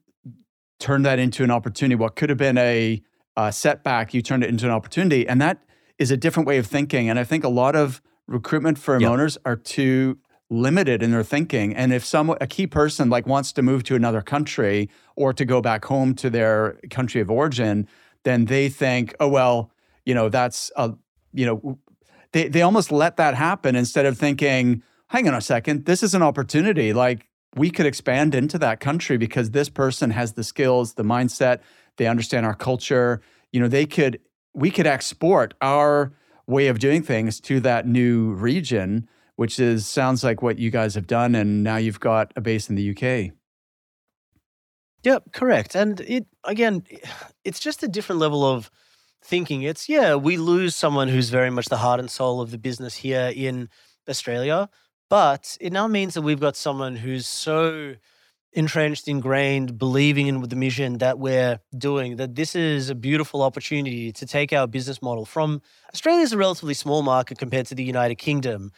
turned 0.80 1.06
that 1.06 1.20
into 1.20 1.44
an 1.44 1.52
opportunity. 1.52 1.96
What 1.96 2.16
could 2.16 2.30
have 2.30 2.38
been 2.38 2.58
a, 2.58 3.02
uh 3.36 3.52
setback, 3.52 4.14
you 4.14 4.22
turned 4.22 4.46
it 4.46 4.50
into 4.50 4.66
an 4.66 4.72
opportunity, 4.72 5.28
and 5.28 5.42
that 5.42 5.62
is 6.00 6.10
a 6.10 6.16
different 6.16 6.48
way 6.48 6.58
of 6.58 6.68
thinking. 6.68 7.10
And 7.10 7.20
I 7.20 7.26
think 7.26 7.44
a 7.44 7.50
lot 7.50 7.76
of 7.76 8.02
recruitment 8.28 8.78
firm 8.78 9.02
Yep. 9.02 9.12
owners 9.12 9.38
are 9.44 9.58
too 9.58 10.20
limited 10.54 11.02
in 11.02 11.12
their 11.12 11.24
thinking. 11.24 11.76
And 11.76 11.92
if 11.92 12.06
some 12.06 12.30
a 12.40 12.48
key 12.48 12.68
person 12.68 13.10
like 13.10 13.26
wants 13.26 13.52
to 13.54 13.62
move 13.62 13.84
to 13.84 13.96
another 13.96 14.22
country 14.22 14.90
or 15.16 15.34
to 15.34 15.46
go 15.46 15.62
back 15.62 15.86
home 15.86 16.14
to 16.16 16.30
their 16.30 16.80
country 16.90 17.20
of 17.20 17.30
origin, 17.30 17.88
then 18.24 18.46
they 18.46 18.70
think, 18.70 19.16
oh 19.20 19.28
well, 19.28 19.72
you 20.06 20.14
know, 20.14 20.30
that's 20.30 20.72
a 20.76 20.94
you 21.34 21.46
know, 21.46 21.80
they 22.32 22.48
they 22.48 22.62
almost 22.62 22.92
let 22.92 23.18
that 23.18 23.36
happen 23.36 23.76
instead 23.76 24.06
of 24.06 24.18
thinking, 24.18 24.84
hang 25.08 25.28
on 25.28 25.34
a 25.34 25.42
second, 25.42 25.86
this 25.86 26.04
is 26.04 26.14
an 26.14 26.22
opportunity. 26.22 26.94
Like 26.94 27.28
we 27.56 27.70
could 27.70 27.86
expand 27.86 28.36
into 28.36 28.58
that 28.60 28.80
country 28.80 29.18
because 29.18 29.52
this 29.52 29.70
person 29.70 30.12
has 30.12 30.34
the 30.34 30.44
skills, 30.44 30.94
the 30.94 31.04
mindset, 31.04 31.60
they 31.98 32.08
understand 32.08 32.46
our 32.46 32.56
culture. 32.56 33.22
You 33.52 33.60
know, 33.60 33.68
they 33.68 33.86
could 33.86 34.20
we 34.54 34.72
could 34.72 34.88
export 34.88 35.54
our 35.62 36.14
way 36.46 36.68
of 36.68 36.80
doing 36.80 37.02
things 37.02 37.40
to 37.40 37.60
that 37.62 37.88
new 37.88 38.34
region, 38.34 39.08
which 39.36 39.60
is 39.60 39.86
sounds 39.86 40.24
like 40.24 40.42
what 40.42 40.60
you 40.60 40.70
guys 40.70 40.96
have 40.96 41.08
done 41.08 41.36
and 41.36 41.64
now 41.64 41.78
you've 41.78 42.00
got 42.00 42.32
a 42.36 42.42
base 42.42 42.70
in 42.70 42.76
the 42.76 42.92
UK. 42.92 43.34
Yep, 45.04 45.34
correct. 45.34 45.76
And 45.76 46.00
it 46.02 46.26
again, 46.44 46.84
it's 47.44 47.60
just 47.60 47.84
a 47.84 47.88
different 47.88 48.20
level 48.20 48.46
of 48.46 48.72
thinking. 49.22 49.64
It's 49.64 49.90
yeah, 49.90 50.16
we 50.16 50.38
lose 50.38 50.76
someone 50.76 51.10
who's 51.10 51.30
very 51.30 51.50
much 51.50 51.68
the 51.68 51.78
heart 51.78 52.00
and 52.00 52.10
soul 52.10 52.42
of 52.42 52.52
the 52.52 52.58
business 52.58 52.96
here 52.96 53.32
in 53.36 53.70
Australia, 54.08 54.70
but 55.10 55.58
it 55.60 55.74
now 55.74 55.88
means 55.88 56.14
that 56.14 56.22
we've 56.22 56.40
got 56.40 56.56
someone 56.56 56.96
who's 56.96 57.28
so 57.28 57.96
entrenched, 58.54 59.08
ingrained, 59.08 59.78
believing 59.78 60.28
in 60.28 60.42
the 60.42 60.56
mission 60.56 61.00
that 61.00 61.18
we're 61.20 61.60
doing, 61.78 62.18
that 62.18 62.36
this 62.36 62.56
is 62.56 62.90
a 62.90 62.96
beautiful 62.96 63.42
opportunity 63.42 64.12
to 64.12 64.26
take 64.26 64.54
our 64.54 64.68
business 64.68 65.02
model 65.02 65.26
from 65.26 65.62
Australia's 65.94 66.34
a 66.34 66.38
relatively 66.38 66.74
small 66.74 67.02
market 67.02 67.38
compared 67.38 67.66
to 67.66 67.76
the 67.76 67.84
United 67.84 68.16
Kingdom 68.16 68.72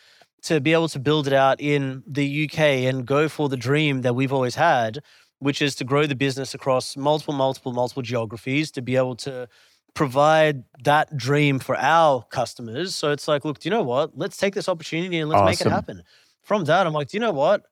to 0.45 0.59
be 0.59 0.73
able 0.73 0.87
to 0.89 0.99
build 0.99 1.27
it 1.27 1.33
out 1.33 1.59
in 1.59 2.03
the 2.07 2.45
UK 2.45 2.59
and 2.59 3.05
go 3.05 3.27
for 3.27 3.49
the 3.49 3.57
dream 3.57 4.01
that 4.01 4.15
we've 4.15 4.33
always 4.33 4.55
had, 4.55 4.99
which 5.39 5.61
is 5.61 5.75
to 5.75 5.83
grow 5.83 6.05
the 6.05 6.15
business 6.15 6.53
across 6.53 6.95
multiple, 6.95 7.33
multiple, 7.33 7.73
multiple 7.73 8.03
geographies 8.03 8.71
to 8.71 8.81
be 8.81 8.95
able 8.95 9.15
to 9.15 9.47
provide 9.95 10.63
that 10.83 11.15
dream 11.17 11.57
for 11.57 11.75
our 11.77 12.23
customers. 12.29 12.93
So 12.93 13.11
it's 13.11 13.27
like, 13.27 13.43
look, 13.43 13.59
do 13.59 13.69
you 13.69 13.71
know 13.71 13.83
what? 13.83 14.17
Let's 14.17 14.37
take 14.37 14.53
this 14.53 14.69
opportunity 14.69 15.17
and 15.19 15.29
let's 15.29 15.45
make 15.45 15.65
it 15.65 15.71
happen. 15.71 16.03
From 16.43 16.65
that, 16.65 16.85
I'm 16.85 16.93
like, 16.93 17.07
do 17.07 17.17
you 17.17 17.21
know 17.21 17.31
what? 17.31 17.63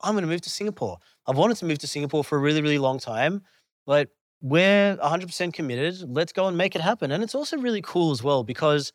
I'm 0.00 0.14
going 0.14 0.22
to 0.22 0.28
move 0.28 0.42
to 0.42 0.50
Singapore. 0.50 0.98
I've 1.26 1.36
wanted 1.36 1.56
to 1.58 1.64
move 1.64 1.78
to 1.78 1.86
Singapore 1.86 2.24
for 2.24 2.38
a 2.38 2.40
really, 2.40 2.62
really 2.62 2.78
long 2.78 2.98
time. 2.98 3.42
Like, 3.86 4.08
we're 4.40 4.96
100% 4.96 5.52
committed. 5.52 6.02
Let's 6.08 6.32
go 6.32 6.46
and 6.46 6.56
make 6.56 6.76
it 6.76 6.82
happen. 6.82 7.10
And 7.10 7.22
it's 7.22 7.34
also 7.34 7.58
really 7.58 7.82
cool 7.82 8.12
as 8.12 8.22
well 8.22 8.44
because 8.44 8.92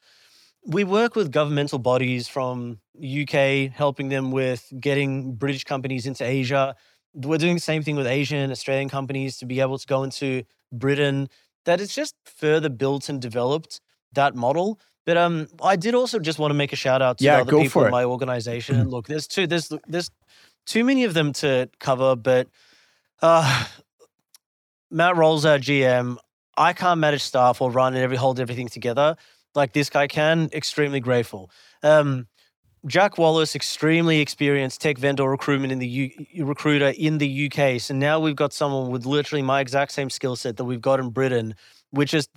we 0.66 0.84
work 0.84 1.16
with 1.16 1.32
governmental 1.32 1.80
bodies 1.80 2.28
from 2.28 2.80
UK, 2.98 3.72
helping 3.72 4.10
them 4.10 4.32
with 4.32 4.72
getting 4.80 5.34
British 5.34 5.64
companies 5.64 6.06
into 6.06 6.24
Asia. 6.24 6.76
We're 7.14 7.38
doing 7.38 7.56
the 7.56 7.62
same 7.62 7.84
thing 7.84 7.96
with 7.96 8.08
Asian, 8.08 8.52
Australian 8.52 8.90
companies 8.90 9.38
to 9.38 9.46
be 9.46 9.60
able 9.60 9.78
to 9.78 9.88
go 9.88 10.04
into 10.04 10.44
Britain. 10.72 11.30
That 11.66 11.82
it's 11.82 11.96
just 11.96 12.16
further 12.26 12.70
built 12.70 13.10
and 13.10 13.22
developed 13.22 13.82
that 14.14 14.36
model. 14.36 14.80
But 15.06 15.18
um, 15.18 15.48
I 15.64 15.76
did 15.76 15.96
also 15.96 16.20
just 16.20 16.38
want 16.38 16.52
to 16.52 16.56
make 16.56 16.74
a 16.74 16.76
shout 16.76 17.02
out 17.02 17.18
to 17.18 17.24
Yeah, 17.24 17.38
the 17.38 17.42
other 17.42 17.52
people 17.54 17.82
for 17.82 17.86
in 17.88 17.92
my 17.92 18.04
organization. 18.04 18.80
And 18.80 18.90
look, 18.92 19.08
there's 19.08 19.28
two, 19.28 19.48
there's 19.48 19.72
there's 19.88 20.12
too 20.66 20.84
many 20.84 21.06
of 21.06 21.14
them 21.16 21.34
to 21.34 21.70
cover, 21.80 22.16
but 22.16 22.48
uh, 23.22 23.66
Matt 24.92 25.18
Rolls 25.18 25.44
our 25.46 25.58
GM. 25.58 26.18
I 26.56 26.74
can't 26.74 27.00
manage 27.00 27.24
staff 27.24 27.62
or 27.62 27.72
run 27.72 27.94
and 27.96 28.04
every 28.04 28.18
hold 28.18 28.40
everything 28.40 28.68
together 28.68 29.16
like 29.56 29.74
this 29.74 29.90
guy 29.90 30.08
can. 30.08 30.50
Extremely 30.54 31.00
grateful. 31.00 31.52
Um, 31.84 32.28
Jack 32.88 33.18
Wallace, 33.20 33.56
extremely 33.56 34.20
experienced 34.20 34.82
tech 34.82 34.98
vendor 34.98 35.30
recruitment 35.30 35.72
in 35.72 35.78
the 35.78 35.88
U- 35.88 36.46
recruiter 36.46 36.94
in 36.98 37.20
the 37.20 37.46
UK. 37.52 37.80
So 37.80 37.94
now 37.94 38.20
we've 38.20 38.36
got 38.36 38.54
someone 38.54 38.90
with 38.90 39.06
literally 39.06 39.44
my 39.44 39.62
exact 39.62 39.92
same 39.92 40.10
skill 40.10 40.36
set 40.36 40.58
that 40.58 40.66
we've 40.66 40.82
got 40.82 41.00
in 41.00 41.12
Britain, 41.12 41.54
which 41.92 42.14
is 42.14 42.28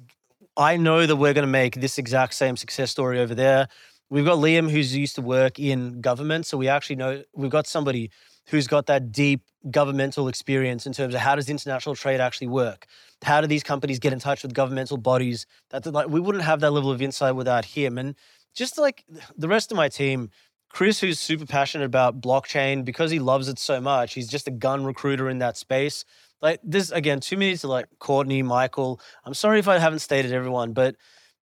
I 0.56 0.76
know 0.76 1.06
that 1.06 1.16
we're 1.16 1.32
going 1.32 1.46
to 1.46 1.50
make 1.50 1.80
this 1.80 1.98
exact 1.98 2.34
same 2.34 2.56
success 2.56 2.90
story 2.90 3.20
over 3.20 3.34
there. 3.34 3.68
We've 4.10 4.24
got 4.24 4.38
Liam, 4.38 4.70
who's 4.70 4.94
used 4.94 5.16
to 5.16 5.22
work 5.22 5.58
in 5.58 6.00
government, 6.02 6.46
so 6.46 6.58
we 6.58 6.68
actually 6.68 6.96
know 6.96 7.22
we've 7.34 7.50
got 7.50 7.66
somebody 7.66 8.10
who's 8.48 8.66
got 8.66 8.86
that 8.86 9.12
deep 9.12 9.42
governmental 9.70 10.28
experience 10.28 10.86
in 10.86 10.92
terms 10.92 11.14
of 11.14 11.20
how 11.20 11.34
does 11.34 11.48
international 11.48 11.94
trade 11.94 12.20
actually 12.20 12.48
work? 12.48 12.86
How 13.22 13.40
do 13.40 13.46
these 13.46 13.62
companies 13.62 13.98
get 13.98 14.12
in 14.12 14.18
touch 14.18 14.42
with 14.42 14.52
governmental 14.52 14.96
bodies? 14.96 15.46
That 15.70 15.86
like 15.86 16.08
we 16.08 16.20
wouldn't 16.20 16.44
have 16.44 16.60
that 16.60 16.72
level 16.72 16.90
of 16.90 17.00
insight 17.00 17.34
without 17.34 17.64
him. 17.64 17.98
And 17.98 18.14
just 18.54 18.78
like 18.78 19.04
the 19.36 19.48
rest 19.48 19.72
of 19.72 19.76
my 19.76 19.88
team, 19.88 20.30
Chris, 20.68 21.00
who's 21.00 21.18
super 21.18 21.46
passionate 21.46 21.84
about 21.84 22.20
blockchain 22.20 22.84
because 22.84 23.10
he 23.10 23.18
loves 23.18 23.48
it 23.48 23.58
so 23.58 23.80
much, 23.80 24.14
he's 24.14 24.28
just 24.28 24.48
a 24.48 24.50
gun 24.50 24.84
recruiter 24.84 25.30
in 25.30 25.38
that 25.38 25.56
space. 25.56 26.04
Like 26.42 26.60
this 26.62 26.90
again, 26.90 27.20
two 27.20 27.36
minutes 27.36 27.62
to 27.62 27.68
like 27.68 27.86
Courtney, 27.98 28.42
Michael. 28.42 29.00
I'm 29.24 29.34
sorry 29.34 29.58
if 29.58 29.68
I 29.68 29.78
haven't 29.78 30.00
stated 30.00 30.32
everyone, 30.32 30.72
but 30.72 30.96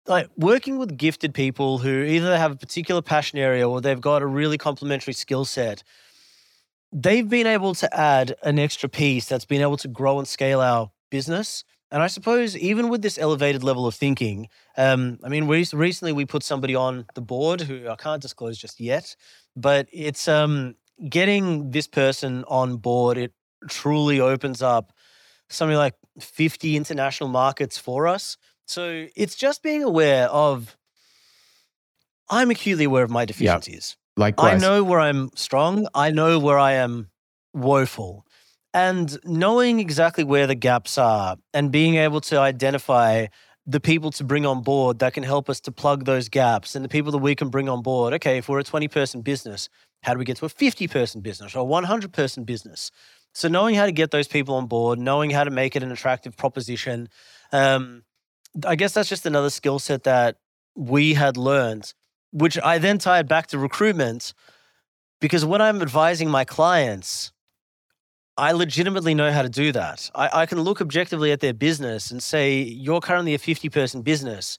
like 0.07 0.27
working 0.37 0.77
with 0.77 0.97
gifted 0.97 1.33
people 1.33 1.77
who 1.77 2.03
either 2.03 2.37
have 2.37 2.51
a 2.51 2.55
particular 2.55 3.01
passion 3.01 3.39
area 3.39 3.67
or 3.67 3.81
they've 3.81 4.01
got 4.01 4.21
a 4.21 4.27
really 4.27 4.57
complementary 4.57 5.13
skill 5.13 5.45
set, 5.45 5.83
they've 6.91 7.27
been 7.27 7.47
able 7.47 7.73
to 7.75 7.97
add 7.97 8.35
an 8.43 8.59
extra 8.59 8.89
piece 8.89 9.25
that's 9.25 9.45
been 9.45 9.61
able 9.61 9.77
to 9.77 9.87
grow 9.87 10.19
and 10.19 10.27
scale 10.27 10.59
our 10.59 10.91
business. 11.09 11.63
And 11.89 12.01
I 12.01 12.07
suppose 12.07 12.55
even 12.57 12.89
with 12.89 13.01
this 13.01 13.17
elevated 13.17 13.63
level 13.63 13.85
of 13.85 13.95
thinking, 13.95 14.47
um, 14.77 15.19
I 15.23 15.29
mean, 15.29 15.47
we, 15.47 15.65
recently 15.73 16.13
we 16.13 16.25
put 16.25 16.43
somebody 16.43 16.75
on 16.75 17.05
the 17.15 17.21
board 17.21 17.61
who 17.61 17.89
I 17.89 17.95
can't 17.95 18.21
disclose 18.21 18.57
just 18.57 18.79
yet, 18.79 19.15
but 19.55 19.87
it's 19.91 20.27
um, 20.27 20.75
getting 21.09 21.71
this 21.71 21.87
person 21.87 22.45
on 22.47 22.77
board. 22.77 23.17
It 23.17 23.33
truly 23.67 24.19
opens 24.19 24.61
up 24.61 24.93
something 25.49 25.77
like 25.77 25.95
50 26.19 26.77
international 26.77 27.29
markets 27.29 27.77
for 27.77 28.07
us. 28.07 28.37
So 28.65 29.07
it's 29.15 29.35
just 29.35 29.61
being 29.61 29.83
aware 29.83 30.29
of, 30.29 30.77
I'm 32.29 32.51
acutely 32.51 32.85
aware 32.85 33.03
of 33.03 33.11
my 33.11 33.25
deficiencies. 33.25 33.97
I 34.63 34.67
know 34.67 34.83
where 34.83 34.99
I'm 34.99 35.29
strong. 35.35 35.87
I 35.93 36.11
know 36.11 36.39
where 36.39 36.59
I 36.59 36.73
am 36.73 37.09
woeful. 37.53 38.25
And 38.73 39.17
knowing 39.25 39.79
exactly 39.79 40.23
where 40.23 40.47
the 40.47 40.55
gaps 40.55 40.97
are 40.97 41.37
and 41.53 41.71
being 41.71 41.95
able 41.95 42.21
to 42.21 42.39
identify 42.39 43.27
the 43.65 43.79
people 43.79 44.11
to 44.11 44.23
bring 44.23 44.45
on 44.45 44.61
board 44.63 44.99
that 44.99 45.13
can 45.13 45.23
help 45.23 45.49
us 45.49 45.59
to 45.61 45.71
plug 45.71 46.05
those 46.05 46.29
gaps 46.29 46.75
and 46.75 46.83
the 46.83 46.89
people 46.89 47.11
that 47.11 47.19
we 47.19 47.35
can 47.35 47.49
bring 47.49 47.69
on 47.69 47.81
board. 47.81 48.13
Okay, 48.13 48.37
if 48.37 48.49
we're 48.49 48.59
a 48.59 48.63
20 48.63 48.87
person 48.87 49.21
business, 49.21 49.69
how 50.03 50.13
do 50.13 50.19
we 50.19 50.25
get 50.25 50.37
to 50.37 50.45
a 50.45 50.49
50 50.49 50.87
person 50.87 51.21
business 51.21 51.55
or 51.55 51.59
a 51.59 51.63
100 51.63 52.11
person 52.11 52.43
business? 52.43 52.91
So, 53.33 53.47
knowing 53.47 53.75
how 53.75 53.85
to 53.85 53.91
get 53.91 54.11
those 54.11 54.27
people 54.27 54.55
on 54.55 54.67
board, 54.67 54.99
knowing 54.99 55.29
how 55.29 55.43
to 55.43 55.51
make 55.51 55.75
it 55.75 55.83
an 55.83 55.91
attractive 55.91 56.35
proposition, 56.35 57.07
um, 57.51 58.03
I 58.65 58.75
guess 58.75 58.93
that's 58.93 59.09
just 59.09 59.25
another 59.25 59.49
skill 59.49 59.79
set 59.79 60.03
that 60.03 60.37
we 60.75 61.13
had 61.13 61.37
learned, 61.37 61.93
which 62.31 62.57
I 62.59 62.77
then 62.77 62.97
tied 62.97 63.27
back 63.27 63.47
to 63.47 63.57
recruitment 63.57 64.33
because 65.19 65.45
when 65.45 65.61
I'm 65.61 65.81
advising 65.81 66.29
my 66.29 66.43
clients, 66.43 67.31
I 68.37 68.53
legitimately 68.53 69.13
know 69.13 69.31
how 69.31 69.43
to 69.43 69.49
do 69.49 69.71
that. 69.73 70.09
I, 70.15 70.41
I, 70.41 70.45
can 70.45 70.61
look 70.61 70.81
objectively 70.81 71.31
at 71.31 71.41
their 71.41 71.53
business 71.53 72.09
and 72.09 72.23
say, 72.23 72.61
you're 72.61 73.01
currently 73.01 73.33
a 73.35 73.37
50 73.37 73.69
person 73.69 74.01
business. 74.01 74.57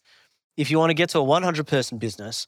If 0.56 0.70
you 0.70 0.78
want 0.78 0.90
to 0.90 0.94
get 0.94 1.08
to 1.10 1.18
a 1.18 1.22
100 1.22 1.66
person 1.66 1.98
business, 1.98 2.46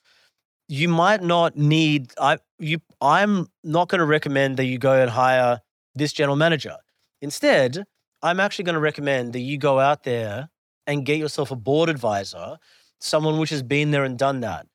you 0.69 0.89
might 0.89 1.23
not 1.23 1.57
need, 1.57 2.13
I, 2.21 2.39
you, 2.59 2.79
I'm 3.01 3.49
not 3.63 3.89
going 3.89 3.99
to 3.99 4.05
recommend 4.05 4.59
that 4.59 4.65
you 4.65 4.79
go 4.79 5.01
and 5.01 5.11
hire 5.11 5.61
this 5.95 6.13
general 6.13 6.37
manager. 6.37 6.77
Instead, 7.21 7.85
I'm 8.23 8.41
actually 8.41 8.65
going 8.65 8.75
to 8.75 8.81
recommend 8.81 9.33
that 9.33 9.41
you 9.41 9.59
go 9.59 9.81
out 9.81 10.05
there 10.05 10.51
and 10.87 11.05
get 11.07 11.19
yourself 11.19 11.51
a 11.51 11.57
board 11.57 11.89
advisor, 11.89 12.59
someone 13.01 13.39
which 13.39 13.51
has 13.51 13.63
been 13.63 13.91
there 13.91 14.05
and 14.05 14.19
done 14.19 14.41
that. 14.41 14.67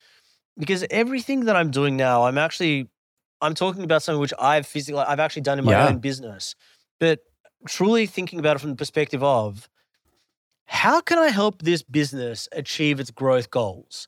Because 0.60 0.86
everything 0.91 1.45
that 1.45 1.55
I'm 1.55 1.72
doing 1.72 1.95
now, 1.97 2.26
I'm 2.26 2.38
actually 2.38 2.89
I'm 3.41 3.55
talking 3.55 3.84
about 3.84 4.03
something 4.03 4.20
which 4.20 4.34
I've 4.39 4.68
physically, 4.68 5.01
I've 5.01 5.20
actually 5.20 5.43
done 5.43 5.60
in 5.60 5.66
my 5.66 5.72
yeah. 5.72 5.88
own 5.88 5.99
business, 5.99 6.55
but 6.99 7.20
truly 7.68 8.05
thinking 8.05 8.39
about 8.39 8.57
it 8.57 8.60
from 8.60 8.70
the 8.70 8.76
perspective 8.76 9.24
of 9.24 9.70
how 10.66 11.01
can 11.01 11.18
I 11.18 11.30
help 11.30 11.62
this 11.62 11.82
business 11.82 12.47
achieve 12.51 12.99
its 12.99 13.12
growth 13.12 13.49
goals? 13.49 14.07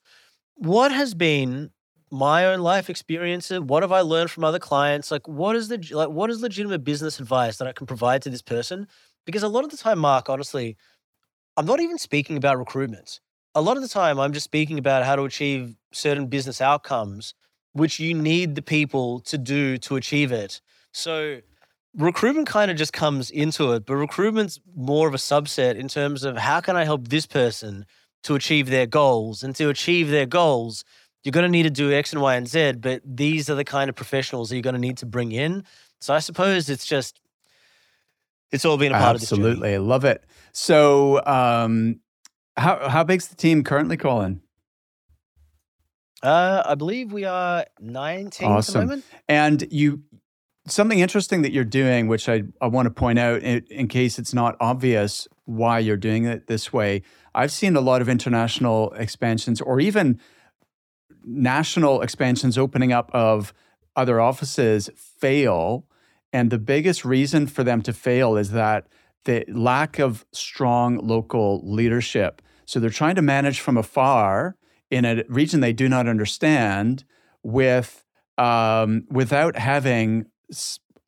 What 0.55 0.91
has 0.91 1.13
been 1.13 1.71
my 2.11 2.45
own 2.45 2.59
life 2.59 2.89
experiences? 2.89 3.61
What 3.61 3.83
have 3.83 3.91
I 3.91 4.01
learned 4.01 4.29
from 4.29 4.43
other 4.43 4.59
clients? 4.59 5.09
Like, 5.09 5.27
what 5.27 5.55
is 5.55 5.69
the 5.69 5.77
like, 5.91 6.09
what 6.09 6.29
is 6.29 6.41
legitimate 6.41 6.83
business 6.83 7.19
advice 7.19 7.57
that 7.57 7.67
I 7.67 7.71
can 7.71 7.87
provide 7.87 8.21
to 8.23 8.29
this 8.29 8.41
person? 8.41 8.87
Because 9.25 9.43
a 9.43 9.47
lot 9.47 9.63
of 9.63 9.71
the 9.71 9.77
time, 9.77 9.99
Mark, 9.99 10.29
honestly, 10.29 10.77
I'm 11.57 11.65
not 11.65 11.79
even 11.79 11.97
speaking 11.97 12.37
about 12.37 12.57
recruitment. 12.57 13.21
A 13.53 13.61
lot 13.61 13.75
of 13.75 13.83
the 13.83 13.89
time, 13.89 14.19
I'm 14.19 14.33
just 14.33 14.45
speaking 14.45 14.79
about 14.79 15.03
how 15.03 15.15
to 15.15 15.23
achieve 15.23 15.75
certain 15.91 16.27
business 16.27 16.61
outcomes 16.61 17.33
which 17.73 17.99
you 17.99 18.13
need 18.13 18.55
the 18.55 18.61
people 18.61 19.19
to 19.21 19.37
do 19.37 19.77
to 19.77 19.95
achieve 19.95 20.31
it. 20.31 20.61
So 20.91 21.39
recruitment 21.95 22.47
kind 22.47 22.71
of 22.71 22.77
just 22.77 22.93
comes 22.93 23.29
into 23.29 23.73
it, 23.73 23.85
but 23.85 23.95
recruitment's 23.95 24.59
more 24.75 25.07
of 25.07 25.13
a 25.13 25.17
subset 25.17 25.75
in 25.75 25.87
terms 25.87 26.23
of 26.23 26.37
how 26.37 26.59
can 26.59 26.75
I 26.75 26.83
help 26.83 27.07
this 27.07 27.25
person 27.25 27.85
to 28.23 28.35
achieve 28.35 28.69
their 28.69 28.85
goals? 28.85 29.43
And 29.43 29.55
to 29.55 29.69
achieve 29.69 30.09
their 30.09 30.25
goals, 30.25 30.83
you're 31.23 31.31
going 31.31 31.45
to 31.45 31.49
need 31.49 31.63
to 31.63 31.69
do 31.69 31.91
X 31.91 32.13
and 32.13 32.21
Y 32.21 32.35
and 32.35 32.47
Z, 32.47 32.73
but 32.73 33.01
these 33.05 33.49
are 33.49 33.55
the 33.55 33.63
kind 33.63 33.89
of 33.89 33.95
professionals 33.95 34.49
that 34.49 34.55
you're 34.55 34.63
going 34.63 34.75
to 34.75 34.79
need 34.79 34.97
to 34.97 35.05
bring 35.05 35.31
in. 35.31 35.63
So 35.99 36.13
I 36.13 36.19
suppose 36.19 36.69
it's 36.69 36.85
just 36.85 37.21
it's 38.51 38.65
all 38.65 38.77
been 38.77 38.91
a 38.91 38.97
part 38.97 39.15
Absolutely. 39.15 39.51
of 39.51 39.59
this. 39.59 39.67
Absolutely. 39.69 39.73
I 39.75 39.77
love 39.77 40.03
it. 40.03 40.25
So 40.51 41.25
um 41.25 41.99
how 42.57 42.89
how 42.89 43.03
big's 43.03 43.27
the 43.27 43.35
team 43.35 43.63
currently, 43.63 43.97
Colin? 43.97 44.41
Uh, 46.23 46.61
I 46.65 46.75
believe 46.75 47.11
we 47.11 47.25
are 47.25 47.65
19 47.79 48.23
at 48.23 48.31
the 48.31 48.45
Awesome. 48.45 48.81
moment. 48.81 49.05
And 49.27 49.65
you, 49.71 50.03
something 50.67 50.99
interesting 50.99 51.41
that 51.41 51.51
you're 51.51 51.63
doing, 51.63 52.07
which 52.07 52.29
I, 52.29 52.43
I 52.61 52.67
want 52.67 52.85
to 52.85 52.91
point 52.91 53.17
out 53.17 53.41
in, 53.41 53.65
in 53.71 53.87
case 53.87 54.19
it's 54.19 54.33
not 54.33 54.55
obvious 54.59 55.27
why 55.45 55.79
you're 55.79 55.97
doing 55.97 56.25
it 56.25 56.45
this 56.47 56.71
way. 56.71 57.01
I've 57.33 57.51
seen 57.51 57.75
a 57.75 57.81
lot 57.81 58.01
of 58.01 58.09
international 58.09 58.91
expansions 58.93 59.61
or 59.61 59.79
even 59.79 60.19
national 61.23 62.01
expansions 62.01 62.57
opening 62.57 62.91
up 62.91 63.09
of 63.13 63.53
other 63.95 64.21
offices 64.21 64.89
fail. 64.95 65.85
And 66.31 66.51
the 66.51 66.59
biggest 66.59 67.03
reason 67.03 67.47
for 67.47 67.63
them 67.63 67.81
to 67.81 67.93
fail 67.93 68.37
is 68.37 68.51
that 68.51 68.87
the 69.25 69.45
lack 69.47 69.99
of 69.99 70.25
strong 70.31 70.97
local 70.97 71.61
leadership. 71.63 72.41
So 72.65 72.79
they're 72.79 72.89
trying 72.89 73.15
to 73.15 73.21
manage 73.21 73.59
from 73.59 73.77
afar 73.77 74.55
in 74.89 75.05
a 75.05 75.23
region 75.27 75.59
they 75.59 75.73
do 75.73 75.87
not 75.87 76.07
understand 76.07 77.03
with 77.43 78.03
um, 78.37 79.03
without 79.09 79.55
having 79.55 80.25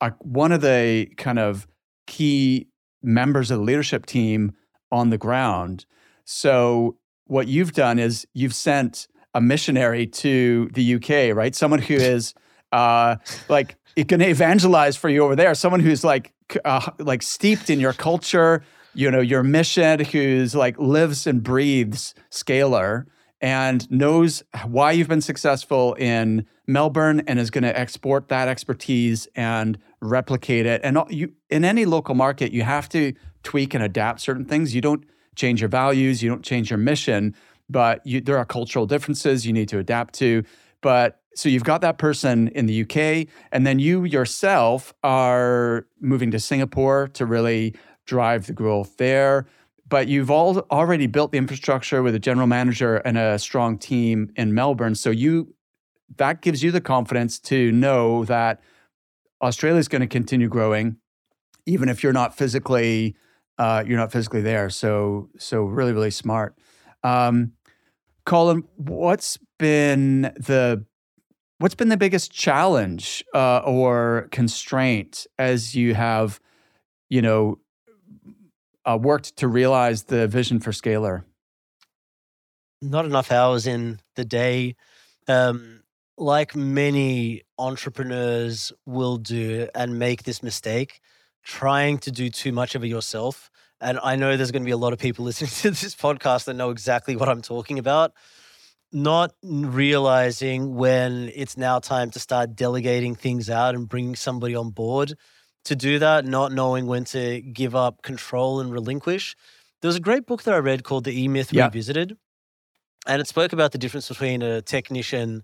a, 0.02 0.12
one 0.20 0.52
of 0.52 0.62
the 0.62 1.08
kind 1.18 1.40
of 1.40 1.68
key 2.06 2.68
members 3.02 3.52
of 3.52 3.60
the 3.60 3.64
leadership 3.64 4.06
team 4.06 4.54
on 4.92 5.10
the 5.10 5.18
ground. 5.18 5.86
So 6.26 6.98
what 7.26 7.48
you've 7.48 7.74
done 7.74 8.00
is 8.00 8.28
you've 8.34 8.54
sent 8.54 9.08
a 9.34 9.42
missionary 9.42 10.06
to 10.06 10.70
the 10.74 10.96
UK, 10.96 11.36
right? 11.36 11.56
Someone 11.56 11.82
who 11.82 11.96
is 11.96 12.34
uh, 12.72 13.18
like 13.50 13.76
it 13.96 14.08
can 14.08 14.22
evangelize 14.22 14.98
for 14.98 15.10
you 15.10 15.24
over 15.24 15.36
there. 15.36 15.54
Someone 15.56 15.80
who's 15.80 16.04
like 16.04 16.33
uh, 16.66 16.92
like 17.00 17.22
steeped 17.22 17.70
in 17.70 17.80
your 17.80 17.94
culture, 17.94 18.64
you 18.94 19.10
know, 19.10 19.22
your 19.22 19.44
mission, 19.44 20.04
who's 20.06 20.56
like 20.56 20.78
lives 20.80 21.28
and 21.28 21.44
breathes 21.44 22.14
Scalerr 22.32 23.06
and 23.42 23.92
knows 23.92 24.42
why 24.66 24.94
you've 24.94 25.10
been 25.10 25.20
successful 25.20 25.96
in 25.96 26.46
Melbourne 26.66 27.24
and 27.28 27.40
is 27.40 27.52
going 27.52 27.66
to 27.66 27.78
export 27.78 28.30
that 28.30 28.48
expertise 28.48 29.28
and 29.36 29.78
replicate 30.00 30.66
it. 30.66 30.80
And 30.84 30.98
you, 31.10 31.34
in 31.50 31.66
any 31.66 31.84
local 31.84 32.16
market, 32.16 32.54
you 32.54 32.64
have 32.64 32.88
to 32.90 33.14
tweak 33.44 33.74
and 33.74 33.84
adapt 33.84 34.22
certain 34.22 34.46
things. 34.46 34.74
You 34.74 34.80
don't 34.80 35.04
change 35.36 35.60
your 35.60 35.70
values, 35.70 36.24
you 36.24 36.30
don't 36.30 36.44
change 36.44 36.70
your 36.70 36.78
mission, 36.78 37.36
but 37.70 38.06
you, 38.06 38.22
there 38.22 38.38
are 38.38 38.46
cultural 38.46 38.86
differences 38.86 39.46
you 39.46 39.52
need 39.52 39.68
to 39.70 39.80
adapt 39.80 40.14
to. 40.16 40.44
But 40.82 41.20
so 41.36 41.50
you've 41.50 41.64
got 41.64 41.82
that 41.82 41.98
person 41.98 42.48
in 42.50 42.66
the 42.66 42.82
UK, 42.82 43.28
and 43.52 43.66
then 43.66 43.80
you 43.80 44.04
yourself 44.04 44.94
are 45.04 45.88
moving 46.00 46.32
to 46.32 46.40
Singapore 46.40 47.08
to 47.10 47.26
really 47.26 47.76
drive 48.06 48.48
the 48.48 48.54
growth 48.54 48.98
there 48.98 49.48
but 49.94 50.08
you've 50.08 50.32
all 50.32 50.58
already 50.72 51.06
built 51.06 51.32
the 51.32 51.38
infrastructure 51.38 52.02
with 52.02 52.16
a 52.16 52.20
general 52.20 52.48
manager 52.48 52.96
and 52.98 53.16
a 53.16 53.38
strong 53.38 53.78
team 53.78 54.32
in 54.36 54.52
Melbourne. 54.52 54.96
So 54.96 55.12
you 55.12 55.54
that 56.18 56.42
gives 56.42 56.64
you 56.64 56.72
the 56.72 56.82
confidence 56.82 57.40
to 57.42 57.72
know 57.72 58.26
that 58.26 58.62
Australia 59.42 59.80
is 59.80 59.88
going 59.88 60.02
to 60.02 60.08
continue 60.08 60.48
growing, 60.48 60.98
even 61.68 61.90
if 61.90 62.02
you're 62.02 62.12
not 62.12 62.36
physically 62.36 63.16
uh, 63.60 63.84
you're 63.86 64.00
not 64.00 64.12
physically 64.12 64.42
there. 64.42 64.72
So 64.72 65.30
so 65.38 65.62
really 65.62 65.94
really 65.94 66.10
smart. 66.10 66.58
Um, 67.04 67.54
Colin, 68.26 68.64
what's 68.78 69.38
been 69.60 70.22
the 70.38 70.86
what's 71.60 71.76
been 71.76 71.90
the 71.90 71.98
biggest 71.98 72.32
challenge 72.32 73.24
uh, 73.34 73.60
or 73.60 74.28
constraint 74.32 75.28
as 75.38 75.76
you 75.76 75.94
have 75.94 76.40
you 77.10 77.22
know 77.22 77.60
uh, 78.86 78.98
worked 79.02 79.38
to 79.38 79.48
realize 79.48 80.04
the 80.04 80.28
vision 80.28 80.60
for 80.60 80.72
Scalerr? 80.72 81.24
Not 82.82 83.06
enough 83.06 83.32
hours 83.32 83.66
in 83.66 84.00
the 84.16 84.26
day. 84.26 84.76
Um, 85.28 85.84
like 86.18 86.56
many 86.56 87.42
entrepreneurs 87.58 88.72
will 88.86 89.18
do 89.18 89.68
and 89.74 89.98
make 89.98 90.24
this 90.24 90.44
mistake, 90.44 91.00
trying 91.44 91.98
to 92.00 92.12
do 92.12 92.30
too 92.30 92.52
much 92.52 92.76
of 92.76 92.84
it 92.84 92.88
yourself. 92.88 93.50
And 93.82 94.00
I 94.04 94.16
know 94.16 94.38
there's 94.38 94.52
going 94.52 94.62
to 94.62 94.66
be 94.66 94.72
a 94.72 94.78
lot 94.78 94.94
of 94.94 95.00
people 95.00 95.26
listening 95.26 95.50
to 95.50 95.72
this 95.72 95.96
podcast 95.96 96.46
that 96.46 96.54
know 96.56 96.70
exactly 96.70 97.16
what 97.16 97.30
I'm 97.30 97.42
talking 97.42 97.80
about. 97.80 98.14
Not 98.96 99.34
realizing 99.42 100.76
when 100.76 101.32
it's 101.34 101.58
now 101.58 101.80
time 101.80 102.12
to 102.12 102.20
start 102.20 102.56
delegating 102.56 103.16
things 103.16 103.50
out 103.50 103.74
and 103.74 103.90
bringing 103.90 104.16
somebody 104.16 104.56
on 104.56 104.70
board 104.70 105.16
to 105.66 105.76
do 105.76 105.98
that, 105.98 106.26
not 106.26 106.52
knowing 106.52 106.86
when 106.86 107.04
to 107.06 107.42
give 107.42 107.76
up 107.76 108.04
control 108.04 108.60
and 108.60 108.72
relinquish. 108.72 109.36
There 109.82 109.90
was 109.90 109.96
a 109.96 110.00
great 110.00 110.28
book 110.28 110.44
that 110.44 110.54
I 110.54 110.58
read 110.58 110.84
called 110.84 111.06
The 111.06 111.24
E 111.24 111.28
Myth 111.28 111.52
yeah. 111.52 111.66
Revisited, 111.66 112.18
and 113.08 113.20
it 113.20 113.28
spoke 113.28 113.52
about 113.52 113.72
the 113.72 113.78
difference 113.80 114.08
between 114.08 114.42
a 114.44 114.62
technician 114.62 115.44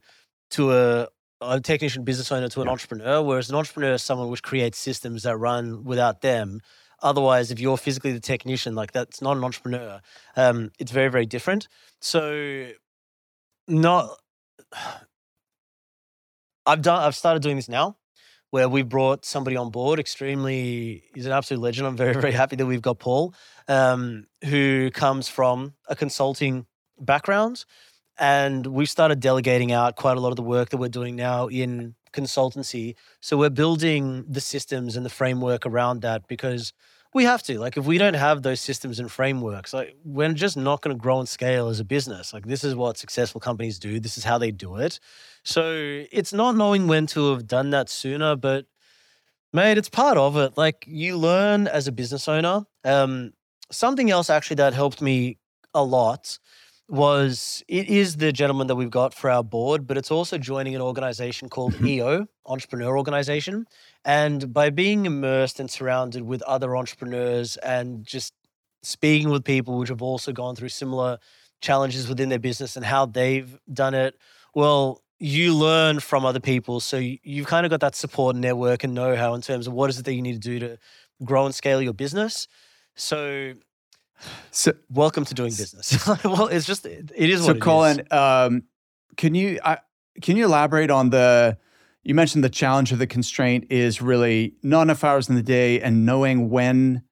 to 0.51 0.73
a, 0.73 1.07
a 1.41 1.59
technician 1.59 2.03
business 2.03 2.31
owner 2.31 2.49
to 2.49 2.61
an 2.61 2.67
yeah. 2.67 2.71
entrepreneur, 2.71 3.21
whereas 3.21 3.49
an 3.49 3.55
entrepreneur 3.55 3.93
is 3.93 4.03
someone 4.03 4.29
which 4.29 4.43
creates 4.43 4.77
systems 4.77 5.23
that 5.23 5.37
run 5.37 5.83
without 5.83 6.21
them. 6.21 6.61
Otherwise, 7.01 7.49
if 7.49 7.59
you're 7.59 7.77
physically 7.77 8.11
the 8.11 8.19
technician, 8.19 8.75
like 8.75 8.91
that's 8.91 9.21
not 9.21 9.37
an 9.37 9.43
entrepreneur. 9.43 10.01
Um, 10.35 10.71
it's 10.79 10.91
very, 10.91 11.09
very 11.09 11.25
different. 11.25 11.67
So, 11.99 12.71
not. 13.69 14.17
I've 16.65 16.81
done. 16.81 17.01
I've 17.01 17.15
started 17.15 17.41
doing 17.41 17.55
this 17.55 17.69
now 17.69 17.97
where 18.51 18.67
we 18.67 18.81
brought 18.81 19.25
somebody 19.25 19.55
on 19.55 19.69
board. 19.69 19.99
Extremely, 19.99 21.03
he's 21.13 21.25
an 21.25 21.31
absolute 21.31 21.61
legend. 21.61 21.87
I'm 21.87 21.97
very, 21.97 22.13
very 22.21 22.31
happy 22.31 22.55
that 22.55 22.65
we've 22.65 22.81
got 22.81 22.99
Paul, 22.99 23.33
um, 23.67 24.27
who 24.45 24.91
comes 24.91 25.29
from 25.29 25.73
a 25.87 25.95
consulting 25.95 26.65
background 26.99 27.65
and 28.19 28.67
we've 28.67 28.89
started 28.89 29.21
delegating 29.21 29.71
out 29.71 29.95
quite 29.95 30.17
a 30.17 30.19
lot 30.19 30.29
of 30.29 30.35
the 30.35 30.43
work 30.43 30.69
that 30.69 30.77
we're 30.77 30.89
doing 30.89 31.15
now 31.15 31.47
in 31.47 31.95
consultancy. 32.11 32.95
So 33.21 33.37
we're 33.37 33.49
building 33.49 34.25
the 34.27 34.41
systems 34.41 34.97
and 34.97 35.05
the 35.05 35.09
framework 35.09 35.65
around 35.65 36.01
that 36.01 36.27
because 36.27 36.73
we 37.13 37.23
have 37.23 37.41
to. 37.43 37.59
Like, 37.59 37.77
if 37.77 37.85
we 37.85 37.97
don't 37.97 38.13
have 38.13 38.43
those 38.43 38.61
systems 38.61 38.99
and 38.99 39.11
frameworks, 39.11 39.73
like, 39.73 39.95
we're 40.03 40.33
just 40.33 40.57
not 40.57 40.81
going 40.81 40.95
to 40.95 41.01
grow 41.01 41.19
and 41.19 41.27
scale 41.27 41.67
as 41.67 41.79
a 41.79 41.83
business. 41.83 42.33
Like, 42.33 42.45
this 42.45 42.63
is 42.63 42.75
what 42.75 42.97
successful 42.97 43.41
companies 43.41 43.79
do. 43.79 43.99
This 43.99 44.17
is 44.17 44.23
how 44.23 44.37
they 44.37 44.51
do 44.51 44.75
it. 44.77 44.99
So 45.43 46.03
it's 46.11 46.33
not 46.33 46.55
knowing 46.55 46.87
when 46.87 47.07
to 47.07 47.31
have 47.31 47.47
done 47.47 47.71
that 47.71 47.89
sooner, 47.89 48.35
but 48.35 48.65
mate, 49.51 49.77
it's 49.77 49.89
part 49.89 50.17
of 50.17 50.37
it. 50.37 50.57
Like, 50.57 50.85
you 50.87 51.17
learn 51.17 51.67
as 51.67 51.87
a 51.87 51.91
business 51.91 52.27
owner. 52.27 52.65
Um, 52.83 53.33
something 53.71 54.11
else 54.11 54.29
actually 54.29 54.55
that 54.57 54.73
helped 54.73 55.01
me 55.01 55.37
a 55.73 55.83
lot 55.83 56.37
was 56.89 57.63
it 57.67 57.87
is 57.87 58.17
the 58.17 58.31
gentleman 58.31 58.67
that 58.67 58.75
we've 58.75 58.89
got 58.89 59.13
for 59.13 59.29
our 59.29 59.43
board, 59.43 59.85
but 59.85 59.97
it's 59.97 60.11
also 60.11 60.37
joining 60.37 60.75
an 60.75 60.81
organization 60.81 61.47
called. 61.47 61.75
EO, 61.85 62.27
Entrepreneur 62.45 62.97
Organization. 62.97 63.65
And 64.03 64.51
by 64.53 64.69
being 64.69 65.05
immersed 65.05 65.59
and 65.59 65.69
surrounded 65.69 66.23
with 66.23 66.41
other 66.43 66.75
entrepreneurs 66.75 67.57
and 67.57 68.03
just 68.03 68.33
speaking 68.81 69.29
with 69.29 69.43
people 69.43 69.77
which 69.77 69.89
have 69.89 70.01
also 70.01 70.31
gone 70.31 70.55
through 70.55 70.69
similar 70.69 71.19
challenges 71.61 72.07
within 72.07 72.29
their 72.29 72.39
business 72.39 72.75
and 72.75 72.85
how 72.85 73.05
they've 73.05 73.57
done 73.71 73.93
it, 73.93 74.15
well, 74.55 75.01
you 75.19 75.53
learn 75.53 75.99
from 75.99 76.25
other 76.25 76.39
people. 76.39 76.79
So 76.79 76.97
you, 76.97 77.19
you've 77.23 77.47
kind 77.47 77.65
of 77.65 77.69
got 77.69 77.81
that 77.81 77.95
support 77.95 78.35
network 78.35 78.83
and 78.83 78.93
know 78.93 79.15
how 79.15 79.33
in 79.33 79.41
terms 79.41 79.67
of 79.67 79.73
what 79.73 79.89
is 79.89 79.99
it 79.99 80.05
that 80.05 80.13
you 80.13 80.21
need 80.21 80.33
to 80.33 80.39
do 80.39 80.59
to 80.59 80.77
grow 81.23 81.45
and 81.45 81.53
scale 81.53 81.81
your 81.81 81.93
business. 81.93 82.47
So 82.95 83.53
So, 84.51 84.73
welcome 84.89 85.25
to 85.25 85.33
doing 85.33 85.51
business. 85.51 86.07
well, 86.23 86.47
it's 86.47 86.65
just 86.65 86.85
it, 86.85 87.11
it 87.15 87.29
is 87.29 87.41
so 87.41 87.47
what 87.47 87.55
it 87.55 87.59
is. 87.59 87.63
Colin, 87.63 88.07
um, 88.11 88.63
can 89.17 89.35
you 89.35 89.59
I, 89.63 89.79
can 90.21 90.37
you 90.37 90.45
elaborate 90.45 90.91
on 90.91 91.09
the? 91.09 91.57
You 92.03 92.15
mentioned 92.15 92.43
the 92.43 92.49
challenge 92.49 92.91
of 92.91 92.99
the 92.99 93.07
constraint 93.07 93.67
is 93.69 94.01
really 94.01 94.55
not 94.63 94.83
enough 94.83 95.03
hours 95.03 95.29
in 95.29 95.35
the 95.35 95.43
day 95.43 95.81
and 95.81 96.05
knowing 96.05 96.49
when 96.49 97.03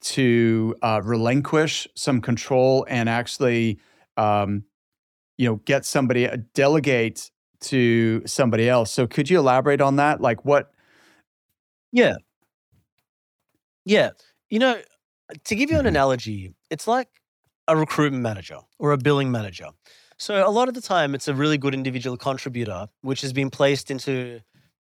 to 0.00 0.74
uh, 0.82 1.00
relinquish 1.04 1.86
some 1.94 2.20
control 2.20 2.86
and 2.88 3.08
actually, 3.08 3.78
um, 4.16 4.64
you 5.36 5.48
know, 5.48 5.56
get 5.64 5.84
somebody 5.84 6.28
uh, 6.28 6.38
delegate 6.54 7.30
to 7.60 8.22
somebody 8.26 8.68
else. 8.68 8.92
So 8.92 9.06
could 9.06 9.28
you 9.28 9.38
elaborate 9.38 9.80
on 9.80 9.96
that? 9.96 10.20
Like 10.20 10.44
what? 10.44 10.72
Yeah. 11.92 12.16
Yeah. 13.84 14.10
You 14.48 14.58
know, 14.58 14.80
to 15.44 15.54
give 15.54 15.70
you 15.70 15.78
an 15.78 15.84
Mhm. 15.84 15.88
analogy, 15.88 16.54
it's 16.70 16.86
like 16.86 17.08
a 17.66 17.76
recruitment 17.76 18.22
manager 18.22 18.60
or 18.78 18.92
a 18.92 18.98
billing 18.98 19.30
manager. 19.30 19.68
So 20.16 20.46
a 20.46 20.50
lot 20.50 20.68
of 20.68 20.74
the 20.74 20.80
time, 20.80 21.14
it's 21.14 21.28
a 21.28 21.34
really 21.34 21.58
good 21.58 21.74
individual 21.74 22.16
contributor, 22.16 22.88
which 23.02 23.20
has 23.20 23.32
been 23.32 23.50
placed 23.50 23.90
into 23.90 24.40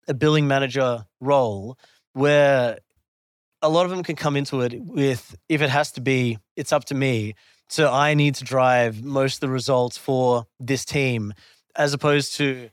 a 0.09 0.14
billing 0.14 0.47
manager 0.47 1.07
role 1.20 1.78
where 2.12 2.78
a 3.61 3.68
lot 3.68 3.84
of 3.84 3.90
them 3.90 4.03
can 4.03 4.16
come 4.16 4.36
into 4.36 4.61
it 4.61 4.80
with, 4.80 5.36
if 5.49 5.61
it 5.61 5.70
has 5.70 5.90
to 5.92 6.01
be, 6.01 6.38
it's 6.55 6.72
up 6.72 6.84
to 6.86 6.94
me. 6.94 7.34
So 7.68 7.92
I 7.92 8.14
need 8.14 8.36
to 8.36 8.44
drive 8.44 9.03
most 9.03 9.34
of 9.36 9.40
the 9.40 9.49
results 9.49 9.99
for 9.99 10.47
this 10.61 10.84
team, 10.84 11.34
as 11.74 11.92
opposed 11.92 12.36
to 12.36 12.70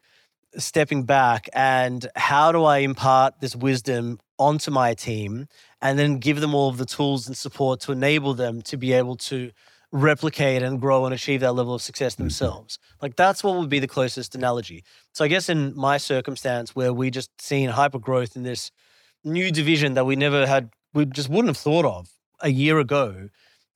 stepping 0.58 1.04
back 1.04 1.50
and 1.54 2.08
how 2.16 2.52
do 2.52 2.64
I 2.64 2.80
impart 2.80 3.40
this 3.42 3.56
wisdom 3.56 4.20
onto 4.38 4.70
my 4.70 4.94
team 4.94 5.48
and 5.84 6.00
then 6.00 6.18
give 6.18 6.40
them 6.40 6.56
all 6.56 6.70
of 6.70 6.78
the 6.78 6.86
tools 6.86 7.28
and 7.28 7.36
support 7.36 7.82
to 7.82 7.92
enable 7.92 8.34
them 8.34 8.62
to 8.62 8.78
be 8.78 8.94
able 8.94 9.18
to 9.18 9.52
replicate 9.92 10.64
and 10.64 10.80
grow 10.80 11.06
and 11.06 11.14
achieve 11.14 11.42
that 11.42 11.52
level 11.52 11.76
of 11.76 11.82
success 11.82 12.16
themselves. 12.16 12.80
Like 13.02 13.18
that's 13.18 13.44
what 13.44 13.58
would 13.58 13.70
be 13.70 13.80
the 13.80 13.88
closest 13.88 14.34
analogy. 14.34 14.86
So 15.12 15.26
I 15.26 15.28
guess 15.28 15.50
in 15.50 15.76
my 15.76 15.98
circumstance 15.98 16.74
where 16.74 16.94
we 16.94 17.12
just 17.12 17.30
seen 17.40 17.70
hyper 17.70 18.00
growth 18.00 18.38
in 18.38 18.44
this 18.44 18.72
new 19.26 19.52
division 19.52 19.94
that 19.96 20.06
we 20.06 20.16
never 20.16 20.48
had 20.48 20.70
we 20.94 21.06
just 21.06 21.30
wouldn't 21.30 21.50
have 21.50 21.58
thought 21.58 21.86
of 21.86 22.10
a 22.40 22.50
year 22.50 22.80
ago 22.80 23.30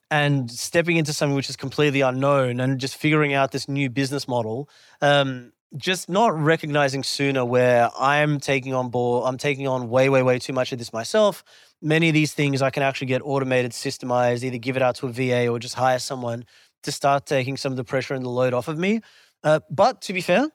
and 0.10 0.49
stepping 0.49 0.95
into 0.95 1.12
something 1.12 1.36
which 1.36 1.49
is 1.49 1.58
completely 1.58 2.01
unknown 2.01 2.62
and 2.62 2.80
just 2.80 2.95
figuring 2.95 3.34
out 3.34 3.51
this 3.51 3.68
new 3.68 3.89
business 3.89 4.28
model 4.28 4.70
um, 5.01 5.51
just 5.76 6.10
not 6.10 6.38
recognizing 6.38 7.03
sooner 7.03 7.43
where 7.43 7.89
I'm 7.99 8.39
taking 8.39 8.74
on 8.74 8.89
board, 8.89 9.28
I'm 9.28 9.38
taking 9.38 9.68
on 9.68 9.89
way, 9.89 10.10
way, 10.10 10.24
way 10.24 10.39
too 10.39 10.53
much 10.53 10.72
of 10.72 10.80
this 10.80 10.93
myself. 10.93 11.43
Many 11.82 12.09
of 12.09 12.13
these 12.13 12.34
things 12.34 12.61
I 12.61 12.69
can 12.69 12.84
actually 12.84 13.07
get 13.07 13.21
automated, 13.23 13.71
systemized, 13.71 14.43
either 14.43 14.57
give 14.57 14.75
it 14.75 14.82
out 14.82 14.95
to 14.95 15.07
a 15.07 15.11
VA 15.11 15.47
or 15.47 15.59
just 15.59 15.75
hire 15.75 15.99
someone 15.99 16.45
to 16.84 16.91
start 16.91 17.25
taking 17.25 17.57
some 17.57 17.71
of 17.71 17.78
the 17.78 17.84
pressure 17.84 18.13
and 18.13 18.25
the 18.25 18.30
load 18.30 18.53
off 18.53 18.67
of 18.67 18.78
me. 18.78 19.01
Uh, 19.43 19.59
but 19.69 20.01
to 20.03 20.13
be 20.13 20.21
fair, 20.21 20.49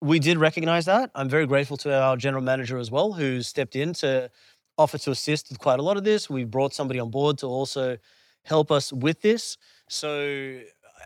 we 0.00 0.18
did 0.18 0.38
recognize 0.38 0.86
that. 0.86 1.10
I'm 1.14 1.28
very 1.28 1.46
grateful 1.46 1.76
to 1.78 1.94
our 1.94 2.16
general 2.16 2.42
manager 2.42 2.78
as 2.78 2.90
well, 2.90 3.12
who 3.12 3.42
stepped 3.42 3.76
in 3.76 3.92
to 3.94 4.30
offer 4.78 4.98
to 4.98 5.10
assist 5.10 5.48
with 5.50 5.58
quite 5.58 5.78
a 5.78 5.82
lot 5.82 5.96
of 5.96 6.04
this. 6.04 6.28
We 6.28 6.44
brought 6.44 6.74
somebody 6.74 6.98
on 6.98 7.10
board 7.10 7.38
to 7.38 7.46
also 7.46 7.98
help 8.44 8.70
us 8.72 8.92
with 8.92 9.20
this. 9.20 9.56
So 9.88 10.58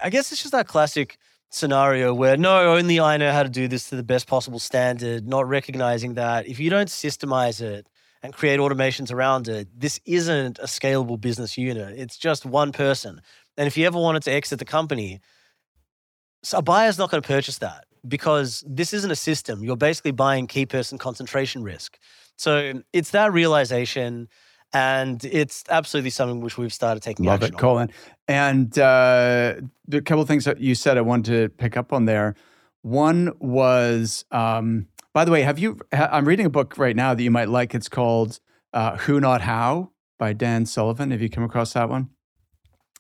I 0.02 0.10
guess 0.10 0.32
it's 0.32 0.42
just 0.42 0.52
that 0.52 0.66
classic 0.66 1.18
scenario 1.50 2.14
where 2.14 2.36
no, 2.36 2.74
only 2.74 2.98
I 3.00 3.16
know 3.16 3.32
how 3.32 3.42
to 3.42 3.48
do 3.48 3.68
this 3.68 3.88
to 3.90 3.96
the 3.96 4.02
best 4.02 4.26
possible 4.26 4.58
standard, 4.58 5.26
not 5.26 5.48
recognizing 5.48 6.14
that 6.14 6.46
if 6.46 6.58
you 6.58 6.70
don't 6.70 6.88
systemize 6.88 7.60
it 7.60 7.86
and 8.26 8.34
create 8.34 8.60
automations 8.60 9.12
around 9.12 9.48
it, 9.48 9.68
this 9.74 10.00
isn't 10.04 10.58
a 10.58 10.66
scalable 10.66 11.18
business 11.20 11.56
unit. 11.56 11.98
It's 11.98 12.18
just 12.18 12.44
one 12.44 12.72
person. 12.72 13.22
And 13.56 13.66
if 13.66 13.76
you 13.76 13.86
ever 13.86 13.98
wanted 13.98 14.22
to 14.24 14.32
exit 14.32 14.58
the 14.58 14.64
company, 14.64 15.20
a 16.52 16.60
buyer's 16.60 16.98
not 16.98 17.10
going 17.10 17.22
to 17.22 17.26
purchase 17.26 17.58
that 17.58 17.86
because 18.06 18.62
this 18.66 18.92
isn't 18.92 19.10
a 19.10 19.16
system. 19.16 19.64
You're 19.64 19.76
basically 19.76 20.10
buying 20.10 20.46
key 20.46 20.66
person 20.66 20.98
concentration 20.98 21.62
risk. 21.62 21.98
So 22.36 22.82
it's 22.92 23.10
that 23.12 23.32
realization. 23.32 24.28
And 24.72 25.24
it's 25.24 25.64
absolutely 25.70 26.10
something 26.10 26.40
which 26.40 26.58
we've 26.58 26.72
started 26.72 27.02
taking 27.02 27.24
Love 27.24 27.42
action 27.42 27.54
it, 27.54 27.58
Colin. 27.58 27.90
And 28.26 28.76
uh, 28.78 29.54
a 29.92 30.00
couple 30.02 30.20
of 30.20 30.28
things 30.28 30.44
that 30.44 30.60
you 30.60 30.74
said 30.74 30.98
I 30.98 31.02
wanted 31.02 31.32
to 31.32 31.48
pick 31.48 31.76
up 31.76 31.92
on 31.92 32.04
there. 32.04 32.34
One 32.82 33.32
was, 33.38 34.24
um, 34.32 34.88
by 35.16 35.24
the 35.24 35.30
way, 35.30 35.40
have 35.40 35.58
you? 35.58 35.78
I'm 35.92 36.28
reading 36.28 36.44
a 36.44 36.50
book 36.50 36.76
right 36.76 36.94
now 36.94 37.14
that 37.14 37.22
you 37.22 37.30
might 37.30 37.48
like. 37.48 37.74
It's 37.74 37.88
called 37.88 38.38
uh, 38.74 38.98
"Who 38.98 39.18
Not 39.18 39.40
How" 39.40 39.92
by 40.18 40.34
Dan 40.34 40.66
Sullivan. 40.66 41.10
Have 41.10 41.22
you 41.22 41.30
come 41.30 41.42
across 41.42 41.72
that 41.72 41.88
one? 41.88 42.10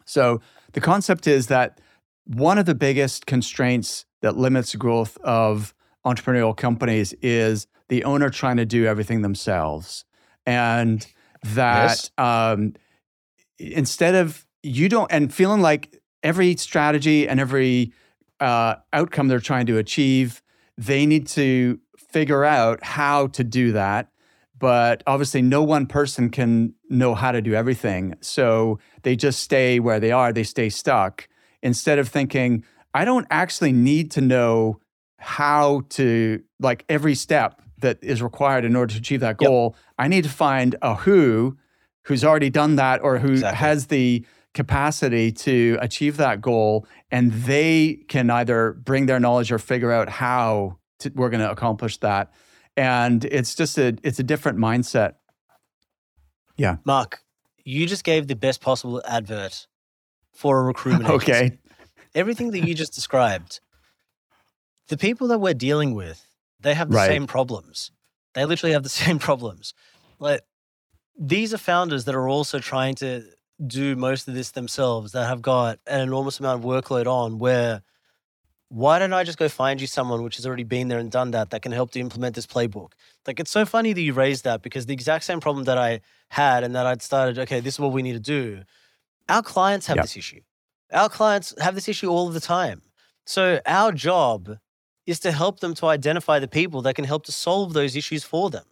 So 0.06 0.40
the 0.72 0.80
concept 0.80 1.26
is 1.26 1.48
that 1.48 1.78
one 2.24 2.56
of 2.56 2.64
the 2.64 2.74
biggest 2.74 3.26
constraints 3.26 4.06
that 4.22 4.34
limits 4.34 4.74
growth 4.76 5.18
of 5.18 5.74
entrepreneurial 6.06 6.56
companies 6.56 7.12
is 7.20 7.66
the 7.90 8.02
owner 8.04 8.30
trying 8.30 8.56
to 8.56 8.64
do 8.64 8.86
everything 8.86 9.20
themselves, 9.20 10.06
and 10.46 11.06
that 11.42 12.08
Yes. 12.08 12.10
um, 12.16 12.72
instead 13.58 14.14
of 14.14 14.46
you 14.62 14.88
don't 14.88 15.12
and 15.12 15.34
feeling 15.34 15.60
like 15.60 16.00
every 16.22 16.56
strategy 16.56 17.28
and 17.28 17.40
every 17.40 17.92
uh, 18.40 18.76
outcome 18.94 19.28
they're 19.28 19.38
trying 19.38 19.66
to 19.66 19.76
achieve, 19.76 20.42
they 20.78 21.06
need 21.06 21.26
to 21.26 21.78
figure 22.16 22.44
out 22.46 22.82
how 22.82 23.26
to 23.26 23.44
do 23.44 23.72
that. 23.72 24.08
But 24.58 25.02
obviously, 25.06 25.42
no 25.42 25.62
one 25.62 25.84
person 25.86 26.30
can 26.30 26.72
know 26.88 27.14
how 27.14 27.30
to 27.30 27.42
do 27.42 27.52
everything. 27.52 28.14
So 28.22 28.78
they 29.02 29.16
just 29.16 29.40
stay 29.40 29.80
where 29.80 30.00
they 30.00 30.12
are, 30.12 30.32
they 30.32 30.44
stay 30.44 30.70
stuck 30.70 31.28
instead 31.62 31.98
of 31.98 32.08
thinking, 32.08 32.64
I 32.94 33.04
don't 33.04 33.26
actually 33.30 33.72
need 33.72 34.10
to 34.12 34.22
know 34.22 34.80
how 35.18 35.82
to, 35.90 36.42
like, 36.58 36.86
every 36.88 37.14
step 37.14 37.60
that 37.82 37.98
is 38.02 38.22
required 38.22 38.64
in 38.64 38.74
order 38.76 38.94
to 38.94 38.98
achieve 38.98 39.20
that 39.20 39.36
Yep. 39.38 39.50
goal. 39.50 39.76
I 39.98 40.08
need 40.08 40.24
to 40.24 40.30
find 40.30 40.74
a 40.80 40.94
who 40.94 41.58
who's 42.06 42.24
already 42.24 42.48
done 42.48 42.76
that 42.76 43.02
or 43.02 43.18
who 43.18 43.32
Exactly. 43.32 43.58
has 43.58 43.86
the 43.88 44.24
capacity 44.54 45.30
to 45.32 45.76
achieve 45.82 46.16
that 46.16 46.40
goal 46.40 46.86
and 47.10 47.30
they 47.32 47.98
can 48.08 48.30
either 48.30 48.72
bring 48.72 49.04
their 49.04 49.20
knowledge 49.20 49.52
or 49.52 49.58
figure 49.58 49.92
out 49.92 50.08
how 50.08 50.78
to, 51.00 51.10
we're 51.14 51.30
going 51.30 51.40
to 51.42 51.50
accomplish 51.50 51.98
that 51.98 52.32
and 52.76 53.24
it's 53.24 53.54
just 53.54 53.78
a 53.78 53.96
it's 54.02 54.18
a 54.18 54.22
different 54.22 54.58
mindset 54.58 55.14
Yeah. 56.56 56.76
Mark, 56.84 57.20
you 57.64 57.86
just 57.86 58.04
gave 58.04 58.26
the 58.28 58.36
best 58.36 58.60
possible 58.60 59.02
advert 59.06 59.66
for 60.32 60.60
a 60.60 60.62
recruitment 60.64 61.08
agency. 61.10 61.32
okay 61.32 61.58
Everything 62.14 62.50
that 62.52 62.60
you 62.60 62.74
just 62.74 62.94
described, 62.94 63.60
the 64.88 64.96
people 64.96 65.28
that 65.28 65.38
we're 65.38 65.52
dealing 65.54 65.94
with, 65.94 66.26
they 66.60 66.74
have 66.74 66.88
the 66.90 66.96
Right. 66.96 67.08
same 67.08 67.26
problems. 67.26 67.90
They 68.34 68.44
literally 68.46 68.72
have 68.72 68.82
the 68.82 68.88
same 69.04 69.18
problems. 69.18 69.74
Like 70.18 70.40
these 71.18 71.52
are 71.52 71.58
founders 71.58 72.04
that 72.04 72.14
are 72.14 72.28
also 72.28 72.58
trying 72.58 72.94
to 72.96 73.24
do 73.66 73.96
most 73.96 74.28
of 74.28 74.34
this 74.34 74.50
themselves 74.50 75.12
that 75.12 75.26
have 75.26 75.40
got 75.42 75.78
an 75.86 76.00
enormous 76.00 76.40
amount 76.40 76.60
of 76.60 76.64
workload 76.66 77.06
on 77.06 77.38
where 77.38 77.82
why 78.68 78.98
don't 78.98 79.12
I 79.12 79.22
just 79.22 79.38
go 79.38 79.48
find 79.48 79.80
you 79.80 79.86
someone 79.86 80.22
which 80.22 80.36
has 80.36 80.46
already 80.46 80.64
been 80.64 80.88
there 80.88 80.98
and 80.98 81.10
done 81.10 81.30
that 81.30 81.50
that 81.50 81.62
can 81.62 81.72
help 81.72 81.92
to 81.92 82.00
implement 82.00 82.34
this 82.34 82.46
playbook? 82.46 82.92
Like 83.26 83.38
it's 83.38 83.50
so 83.50 83.64
funny 83.64 83.92
that 83.92 84.00
you 84.00 84.12
raised 84.12 84.44
that 84.44 84.62
because 84.62 84.86
the 84.86 84.92
exact 84.92 85.24
same 85.24 85.40
problem 85.40 85.64
that 85.64 85.78
I 85.78 86.00
had 86.30 86.64
and 86.64 86.74
that 86.74 86.86
I'd 86.86 87.02
started, 87.02 87.38
okay, 87.38 87.60
this 87.60 87.74
is 87.74 87.80
what 87.80 87.92
we 87.92 88.02
need 88.02 88.14
to 88.14 88.20
do. 88.20 88.62
Our 89.28 89.42
clients 89.42 89.86
have 89.86 89.96
Yep. 89.96 90.04
this 90.04 90.16
issue. 90.16 90.40
Our 90.92 91.08
clients 91.08 91.54
have 91.60 91.74
this 91.74 91.88
issue 91.88 92.08
all 92.08 92.28
of 92.28 92.34
the 92.34 92.40
time. 92.40 92.82
So 93.24 93.60
our 93.66 93.92
job 93.92 94.58
is 95.06 95.20
to 95.20 95.32
help 95.32 95.60
them 95.60 95.74
to 95.74 95.86
identify 95.86 96.38
the 96.38 96.48
people 96.48 96.82
that 96.82 96.94
can 96.94 97.04
help 97.04 97.24
to 97.26 97.32
solve 97.32 97.72
those 97.72 97.94
issues 97.94 98.24
for 98.24 98.50
them. 98.50 98.64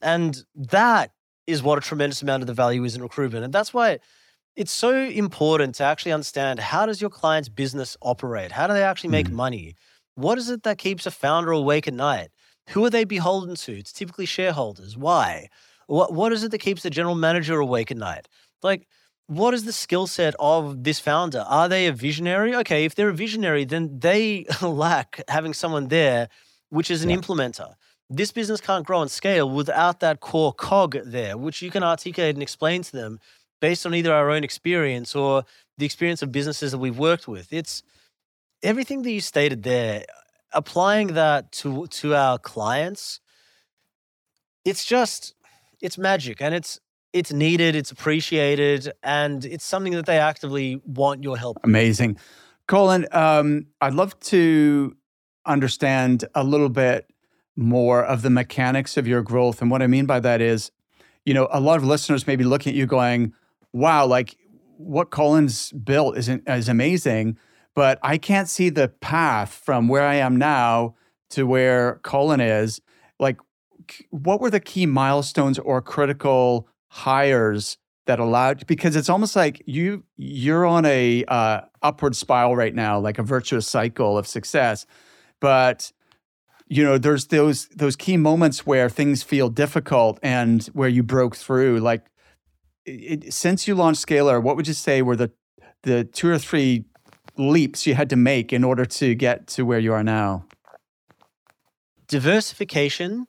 And 0.00 0.44
that 0.54 1.12
is 1.46 1.62
what 1.62 1.78
a 1.78 1.80
tremendous 1.80 2.22
amount 2.22 2.42
of 2.42 2.46
the 2.46 2.54
value 2.54 2.84
is 2.84 2.94
in 2.94 3.02
recruitment. 3.02 3.44
And 3.44 3.52
that's 3.52 3.74
why 3.74 3.98
it's 4.56 4.72
so 4.72 4.94
important 4.94 5.74
to 5.76 5.84
actually 5.84 6.12
understand 6.12 6.60
how 6.60 6.86
does 6.86 7.00
your 7.00 7.10
client's 7.10 7.48
business 7.48 7.96
operate? 8.02 8.52
How 8.52 8.66
do 8.66 8.74
they 8.74 8.82
actually 8.82 9.10
make 9.10 9.28
mm. 9.28 9.32
money? 9.32 9.76
What 10.14 10.38
is 10.38 10.50
it 10.50 10.62
that 10.64 10.78
keeps 10.78 11.06
a 11.06 11.10
founder 11.10 11.52
awake 11.52 11.88
at 11.88 11.94
night? 11.94 12.28
Who 12.70 12.84
are 12.84 12.90
they 12.90 13.04
beholden 13.04 13.54
to? 13.56 13.78
It's 13.78 13.92
typically 13.92 14.26
shareholders. 14.26 14.96
Why? 14.96 15.48
What 15.86 16.12
what 16.12 16.32
is 16.32 16.44
it 16.44 16.50
that 16.50 16.58
keeps 16.58 16.82
the 16.82 16.90
general 16.90 17.14
manager 17.14 17.58
awake 17.58 17.90
at 17.90 17.96
night? 17.96 18.28
Like, 18.62 18.86
what 19.26 19.54
is 19.54 19.64
the 19.64 19.72
skill 19.72 20.06
set 20.06 20.34
of 20.38 20.84
this 20.84 21.00
founder? 21.00 21.44
Are 21.48 21.68
they 21.68 21.86
a 21.86 21.92
visionary? 21.92 22.54
Okay, 22.56 22.84
if 22.84 22.94
they're 22.94 23.08
a 23.08 23.14
visionary, 23.14 23.64
then 23.64 23.98
they 23.98 24.46
lack 24.62 25.22
having 25.28 25.54
someone 25.54 25.88
there, 25.88 26.28
which 26.68 26.90
is 26.90 27.02
an 27.02 27.10
yeah. 27.10 27.16
implementer. 27.16 27.74
This 28.10 28.30
business 28.30 28.60
can't 28.60 28.86
grow 28.86 29.00
and 29.00 29.10
scale 29.10 29.48
without 29.48 30.00
that 30.00 30.20
core 30.20 30.52
cog 30.52 30.98
there, 31.04 31.38
which 31.38 31.62
you 31.62 31.70
can 31.70 31.82
articulate 31.82 32.36
and 32.36 32.42
explain 32.42 32.82
to 32.82 32.92
them 32.92 33.18
based 33.62 33.86
on 33.86 33.94
either 33.94 34.12
our 34.12 34.28
own 34.28 34.42
experience 34.42 35.14
or 35.14 35.44
the 35.78 35.86
experience 35.86 36.20
of 36.20 36.32
businesses 36.32 36.72
that 36.72 36.78
we've 36.78 36.98
worked 36.98 37.28
with. 37.28 37.52
It's 37.52 37.84
everything 38.62 39.02
that 39.02 39.12
you 39.12 39.20
stated 39.20 39.62
there, 39.62 40.04
applying 40.52 41.14
that 41.14 41.52
to 41.52 41.86
to 41.86 42.14
our 42.14 42.38
clients, 42.38 43.20
it's 44.64 44.84
just 44.84 45.34
it's 45.80 45.96
magic 45.96 46.42
and 46.42 46.54
it's 46.54 46.80
it's 47.12 47.32
needed, 47.32 47.76
it's 47.76 47.90
appreciated, 47.90 48.92
and 49.02 49.44
it's 49.44 49.64
something 49.64 49.92
that 49.92 50.06
they 50.06 50.18
actively 50.18 50.80
want 50.84 51.22
your 51.22 51.36
help. 51.38 51.58
Amazing. 51.62 52.16
Colin, 52.66 53.06
um, 53.12 53.66
I'd 53.80 53.94
love 53.94 54.18
to 54.20 54.96
understand 55.44 56.24
a 56.34 56.42
little 56.42 56.70
bit 56.70 57.08
more 57.54 58.02
of 58.02 58.22
the 58.22 58.30
mechanics 58.30 58.96
of 58.96 59.06
your 59.06 59.22
growth. 59.22 59.60
And 59.60 59.70
what 59.70 59.82
I 59.82 59.86
mean 59.86 60.06
by 60.06 60.20
that 60.20 60.40
is, 60.40 60.70
you 61.26 61.34
know, 61.34 61.48
a 61.52 61.60
lot 61.60 61.76
of 61.76 61.84
listeners 61.84 62.26
may 62.26 62.34
be 62.34 62.44
looking 62.44 62.70
at 62.70 62.76
you 62.76 62.86
going, 62.86 63.34
wow, 63.72 64.06
like 64.06 64.36
what 64.76 65.10
Colin's 65.10 65.72
built 65.72 66.16
is, 66.16 66.28
is 66.28 66.68
amazing 66.68 67.36
but 67.74 67.98
I 68.02 68.18
can't 68.18 68.48
see 68.48 68.68
the 68.68 68.88
path 68.88 69.52
from 69.52 69.88
where 69.88 70.02
I 70.02 70.16
am 70.16 70.36
now 70.36 70.94
to 71.30 71.46
where 71.46 72.00
Colin 72.02 72.40
is. 72.40 72.80
Like, 73.18 73.38
what 74.10 74.40
were 74.40 74.50
the 74.50 74.60
key 74.60 74.86
milestones 74.86 75.58
or 75.58 75.80
critical 75.80 76.68
hires 76.88 77.78
that 78.06 78.18
allowed? 78.18 78.66
Because 78.66 78.96
it's 78.96 79.08
almost 79.08 79.36
like 79.36 79.62
you 79.66 80.04
you're 80.16 80.66
on 80.66 80.84
a 80.84 81.24
uh, 81.26 81.62
upward 81.82 82.14
spiral 82.14 82.56
right 82.56 82.74
now, 82.74 82.98
like 82.98 83.18
a 83.18 83.22
virtuous 83.22 83.66
cycle 83.66 84.18
of 84.18 84.26
success. 84.26 84.86
But 85.40 85.92
you 86.68 86.84
know, 86.84 86.98
there's 86.98 87.26
those 87.28 87.68
those 87.68 87.96
key 87.96 88.16
moments 88.16 88.66
where 88.66 88.88
things 88.88 89.22
feel 89.22 89.48
difficult 89.48 90.18
and 90.22 90.64
where 90.74 90.88
you 90.88 91.02
broke 91.02 91.36
through. 91.36 91.80
Like, 91.80 92.04
it, 92.84 93.32
since 93.32 93.68
you 93.68 93.74
launched 93.74 94.06
Scalerr, 94.06 94.42
what 94.42 94.56
would 94.56 94.68
you 94.68 94.74
say 94.74 95.02
were 95.02 95.16
the 95.16 95.30
the 95.82 96.04
two 96.04 96.28
or 96.28 96.38
three 96.38 96.84
leaps 97.36 97.86
you 97.86 97.94
had 97.94 98.10
to 98.10 98.16
make 98.16 98.52
in 98.52 98.62
order 98.64 98.84
to 98.84 99.14
get 99.14 99.46
to 99.48 99.64
where 99.64 99.78
you 99.78 99.92
are 99.92 100.04
now? 100.04 100.44
Diversification 102.08 103.26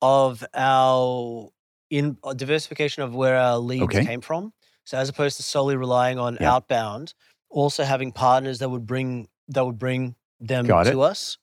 of 0.00 0.44
our 0.54 1.50
in 1.90 2.16
uh, 2.22 2.34
diversification 2.34 3.02
of 3.02 3.14
where 3.14 3.36
our 3.36 3.58
leads 3.58 3.84
okay. 3.84 4.04
came 4.04 4.20
from. 4.20 4.52
So 4.84 4.98
as 4.98 5.08
opposed 5.08 5.36
to 5.38 5.42
solely 5.42 5.76
relying 5.76 6.18
on 6.18 6.38
yeah. 6.40 6.54
outbound, 6.54 7.14
also 7.50 7.84
having 7.84 8.12
partners 8.12 8.58
that 8.60 8.68
would 8.68 8.86
bring 8.86 9.28
that 9.48 9.64
would 9.64 9.78
bring 9.78 10.14
them 10.40 10.66
Got 10.66 10.84
to 10.84 11.02
it. 11.02 11.06
us. 11.06 11.38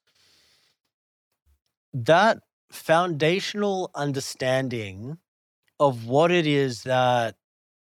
That 1.94 2.40
foundational 2.72 3.92
understanding 3.94 5.18
of 5.84 6.06
what 6.06 6.32
it 6.32 6.48
is 6.48 6.84
that 6.84 7.36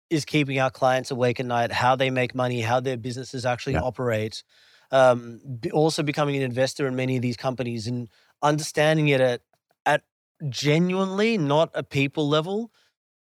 is 0.10 0.26
keeping 0.26 0.60
our 0.60 0.70
clients 0.70 1.12
awake 1.12 1.40
at 1.40 1.46
night, 1.46 1.72
how 1.72 1.96
they 1.96 2.10
make 2.10 2.36
money, 2.36 2.62
how 2.62 2.80
their 2.80 2.98
businesses 2.98 3.46
actually 3.46 3.74
yeah. 3.74 3.82
operate. 3.82 4.44
Um, 4.92 5.42
also 5.74 6.04
becoming 6.04 6.36
an 6.38 6.42
investor 6.42 6.88
in 6.88 6.96
many 6.96 7.18
of 7.18 7.22
these 7.22 7.36
companies 7.36 7.88
and 7.88 8.10
understanding 8.42 9.10
it 9.10 9.20
at 9.20 9.42
at 9.86 10.04
genuinely 10.50 11.38
not 11.38 11.70
a 11.74 11.84
people 11.84 12.30
level, 12.30 12.72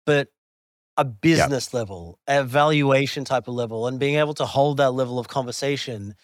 but 0.05 0.29
a 0.99 1.05
business 1.05 1.71
yeah. 1.73 1.79
level, 1.79 2.19
a 2.27 2.45
valuation 2.45 3.25
type 3.25 3.49
of 3.49 3.55
level, 3.55 3.87
and 3.87 3.99
being 3.99 4.17
able 4.17 4.35
to 4.35 4.47
hold 4.47 4.79
that 4.79 4.93
level 4.93 5.19
of 5.19 5.29
conversation. 5.29 6.15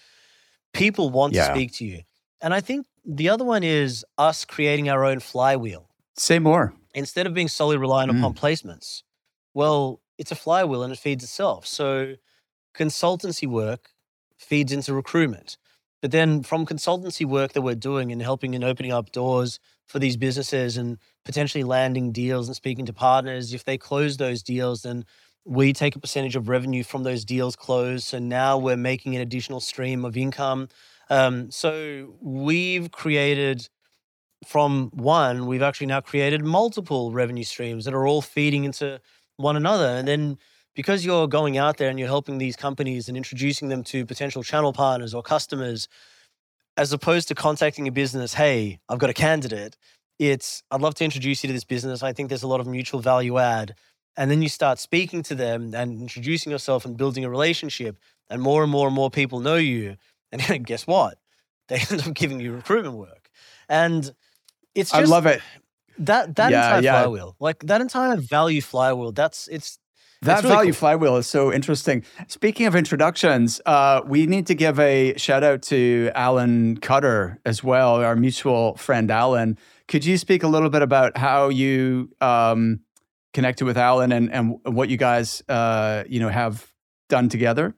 People 0.73 1.11
want 1.11 1.35
yeah. 1.35 1.49
to 1.49 1.55
speak 1.55 1.73
to 1.75 1.85
you. 1.85 2.01
And 2.41 2.53
I 2.55 2.61
think 2.61 2.87
the 3.05 3.29
other 3.29 3.45
one 3.45 3.63
is 3.63 4.05
us 4.17 4.45
creating 4.45 4.89
our 4.89 5.05
own 5.05 5.21
flywheel. 5.21 5.89
Say 6.17 6.39
more. 6.39 6.75
Instead 6.95 7.27
of 7.27 7.35
being 7.35 7.49
solely 7.49 7.77
reliant 7.77 8.13
mm. 8.13 8.19
upon 8.19 8.35
placements. 8.35 9.03
Well, 9.55 10.01
it's 10.19 10.33
a 10.33 10.37
flywheel 10.37 10.83
and 10.83 10.93
it 10.93 10.99
feeds 10.99 11.25
itself. 11.25 11.67
So 11.67 12.15
consultancy 12.75 13.47
work 13.47 13.91
feeds 14.39 14.73
into 14.73 14.95
recruitment. 14.95 15.57
But 16.01 16.11
then 16.11 16.43
from 16.43 16.67
consultancy 16.67 17.25
work 17.25 17.53
that 17.53 17.63
we're 17.63 17.77
doing 17.77 18.11
and 18.11 18.21
helping 18.21 18.55
and 18.55 18.65
opening 18.65 18.93
up 18.93 19.13
doors 19.13 19.61
for 19.87 19.99
these 20.01 20.17
businesses 20.17 20.77
and 20.77 20.99
potentially 21.25 21.65
landing 21.65 22.11
deals 22.13 22.49
and 22.49 22.57
speaking 22.57 22.87
to 22.87 22.93
partners, 22.93 23.55
if 23.55 23.65
they 23.65 23.79
close 23.79 24.17
those 24.17 24.43
deals, 24.43 24.83
then 24.83 25.05
we 25.45 25.73
take 25.73 25.95
a 25.95 26.01
percentage 26.01 26.37
of 26.37 26.49
revenue 26.49 26.83
from 26.83 27.05
those 27.05 27.25
deals 27.25 27.55
closed. 27.55 28.05
So 28.05 28.19
now 28.19 28.59
we're 28.59 28.77
making 28.77 29.15
an 29.15 29.23
additional 29.23 29.61
stream 29.61 30.05
of 30.05 30.17
income. 30.17 30.69
Um, 31.09 31.51
so 31.51 32.15
we've 32.21 32.91
created 32.91 33.69
from 34.45 34.91
one, 34.93 35.47
we've 35.47 35.63
actually 35.63 35.87
now 35.87 36.01
created 36.01 36.45
multiple 36.45 37.13
revenue 37.13 37.45
streams 37.45 37.85
that 37.85 37.95
are 37.95 38.07
all 38.07 38.23
feeding 38.23 38.65
into 38.65 39.01
one 39.37 39.57
another. 39.57 39.87
And 39.87 40.07
then 40.07 40.39
because 40.75 41.05
you're 41.05 41.29
going 41.29 41.59
out 41.59 41.77
there 41.77 41.91
and 41.91 41.99
you're 41.99 42.09
helping 42.09 42.39
these 42.39 42.57
companies 42.57 43.09
and 43.09 43.17
introducing 43.17 43.69
them 43.69 43.85
to 43.85 44.07
potential 44.07 44.43
channel 44.43 44.73
partners 44.73 45.15
or 45.15 45.23
customers, 45.23 45.89
as 46.77 46.93
opposed 46.93 47.29
to 47.29 47.35
contacting 47.35 47.87
a 47.87 47.93
business, 47.93 48.35
hey, 48.35 48.81
I've 48.89 48.99
got 48.99 49.11
a 49.11 49.15
candidate, 49.15 49.77
it's, 50.19 50.63
I'd 50.71 50.81
love 50.81 50.95
to 50.97 51.05
introduce 51.05 51.43
you 51.43 51.49
to 51.49 51.53
this 51.53 51.65
business. 51.65 52.03
I 52.03 52.13
think 52.13 52.29
there's 52.29 52.43
a 52.43 52.49
lot 52.49 52.61
of 52.61 52.67
mutual 52.67 53.01
value 53.01 53.39
add. 53.39 53.75
And 54.17 54.31
then 54.31 54.43
you 54.43 54.49
start 54.49 54.79
speaking 54.79 55.23
to 55.25 55.35
them 55.35 55.75
and 55.75 56.01
introducing 56.01 56.53
yourself 56.53 56.85
and 56.85 56.97
building 56.97 57.25
a 57.25 57.31
relationship. 57.31 57.99
And 58.31 58.41
more 58.41 58.63
and 58.63 58.71
more 58.71 58.87
and 58.87 58.95
more 58.95 59.11
people 59.11 59.41
know 59.41 59.57
you. 59.57 59.97
And 60.31 60.65
guess 60.67 60.87
what? 60.87 61.19
They 61.69 61.83
end 61.91 62.07
up 62.07 62.15
giving 62.15 62.41
you 62.41 62.53
recruitment 62.53 62.97
work. 62.97 63.31
And 63.69 64.15
it's 64.75 64.91
just, 64.91 65.03
I 65.03 65.05
love 65.05 65.27
it. 65.27 65.41
That 65.99 66.37
that 66.37 66.51
yeah, 66.51 66.67
entire 66.67 66.83
yeah. 66.83 67.03
flywheel, 67.03 67.37
like 67.39 67.61
that 67.67 67.81
entire 67.81 68.17
value 68.17 68.61
flywheel, 68.61 69.13
that's 69.13 69.49
it's 69.49 69.79
that 70.23 70.43
really 70.43 70.55
value 70.55 70.73
cool. 70.73 70.79
flywheel 70.79 71.17
is 71.17 71.27
so 71.27 71.53
interesting. 71.53 72.05
Speaking 72.29 72.67
of 72.67 72.77
introductions, 72.77 73.61
uh, 73.67 74.03
we 74.07 74.27
need 74.27 74.47
to 74.47 74.55
give 74.55 74.79
a 74.79 75.15
shout 75.17 75.43
out 75.43 75.63
to 75.63 76.11
Alan 76.15 76.77
Cutter 76.77 77.41
as 77.45 77.65
well, 77.65 77.97
our 77.97 78.15
mutual 78.15 78.77
friend 78.77 79.11
Alan. 79.11 79.59
Could 79.89 80.05
you 80.05 80.17
speak 80.17 80.45
a 80.45 80.49
little 80.49 80.71
bit 80.71 80.81
about 80.81 81.19
how 81.19 81.49
you 81.49 82.11
um, 82.21 82.81
connected 83.35 83.65
with 83.65 83.77
Alan 83.77 84.13
and, 84.13 84.33
and 84.33 84.59
what 84.65 84.89
you 84.89 84.97
guys 84.97 85.43
uh, 85.49 86.05
you 86.09 86.21
know 86.21 86.29
have 86.29 86.73
done 87.09 87.29
together? 87.29 87.75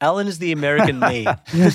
Alan 0.00 0.28
is 0.28 0.38
the 0.38 0.52
American 0.52 1.00
me. 1.00 1.26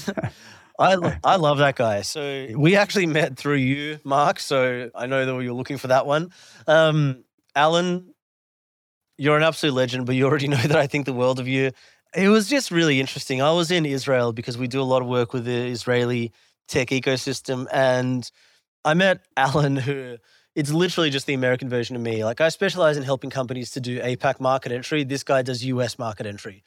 I 0.79 1.19
I 1.23 1.35
love 1.37 1.57
that 1.59 1.75
guy. 1.75 2.01
So 2.01 2.47
we 2.55 2.75
actually 2.75 3.07
met 3.07 3.37
through 3.37 3.57
you, 3.57 3.99
Mark. 4.03 4.39
So 4.39 4.89
I 4.95 5.05
know 5.07 5.25
that 5.25 5.43
you're 5.43 5.53
looking 5.53 5.77
for 5.77 5.87
that 5.87 6.05
one. 6.05 6.31
Um, 6.67 7.23
Alan, 7.55 8.13
you're 9.17 9.37
an 9.37 9.43
absolute 9.43 9.73
legend, 9.73 10.05
but 10.05 10.15
you 10.15 10.25
already 10.25 10.47
know 10.55 10.57
that 10.57 10.75
I 10.75 10.87
think 10.87 11.05
the 11.05 11.13
world 11.13 11.39
of 11.39 11.47
you. 11.47 11.71
It 12.15 12.29
was 12.29 12.47
just 12.47 12.71
really 12.71 12.99
interesting. 12.99 13.41
I 13.41 13.51
was 13.51 13.71
in 13.71 13.85
Israel 13.85 14.31
because 14.31 14.57
we 14.57 14.67
do 14.67 14.81
a 14.81 14.83
lot 14.83 15.01
of 15.01 15.07
work 15.07 15.33
with 15.33 15.45
the 15.45 15.67
Israeli 15.67 16.31
tech 16.67 16.87
ecosystem, 16.89 17.67
and 17.71 18.29
I 18.85 18.93
met 18.93 19.25
Alan, 19.35 19.75
who 19.75 20.17
it's 20.55 20.71
literally 20.71 21.09
just 21.09 21.27
the 21.27 21.33
American 21.33 21.67
version 21.67 21.95
of 21.95 22.01
me. 22.01 22.23
Like 22.23 22.39
I 22.39 22.49
specialize 22.49 22.95
in 22.95 23.03
helping 23.03 23.29
companies 23.29 23.71
to 23.71 23.81
do 23.81 23.99
APAC 23.99 24.39
market 24.39 24.71
entry. 24.71 25.03
This 25.03 25.23
guy 25.23 25.41
does 25.41 25.65
US 25.65 25.99
market 25.99 26.25
entry. 26.25 26.63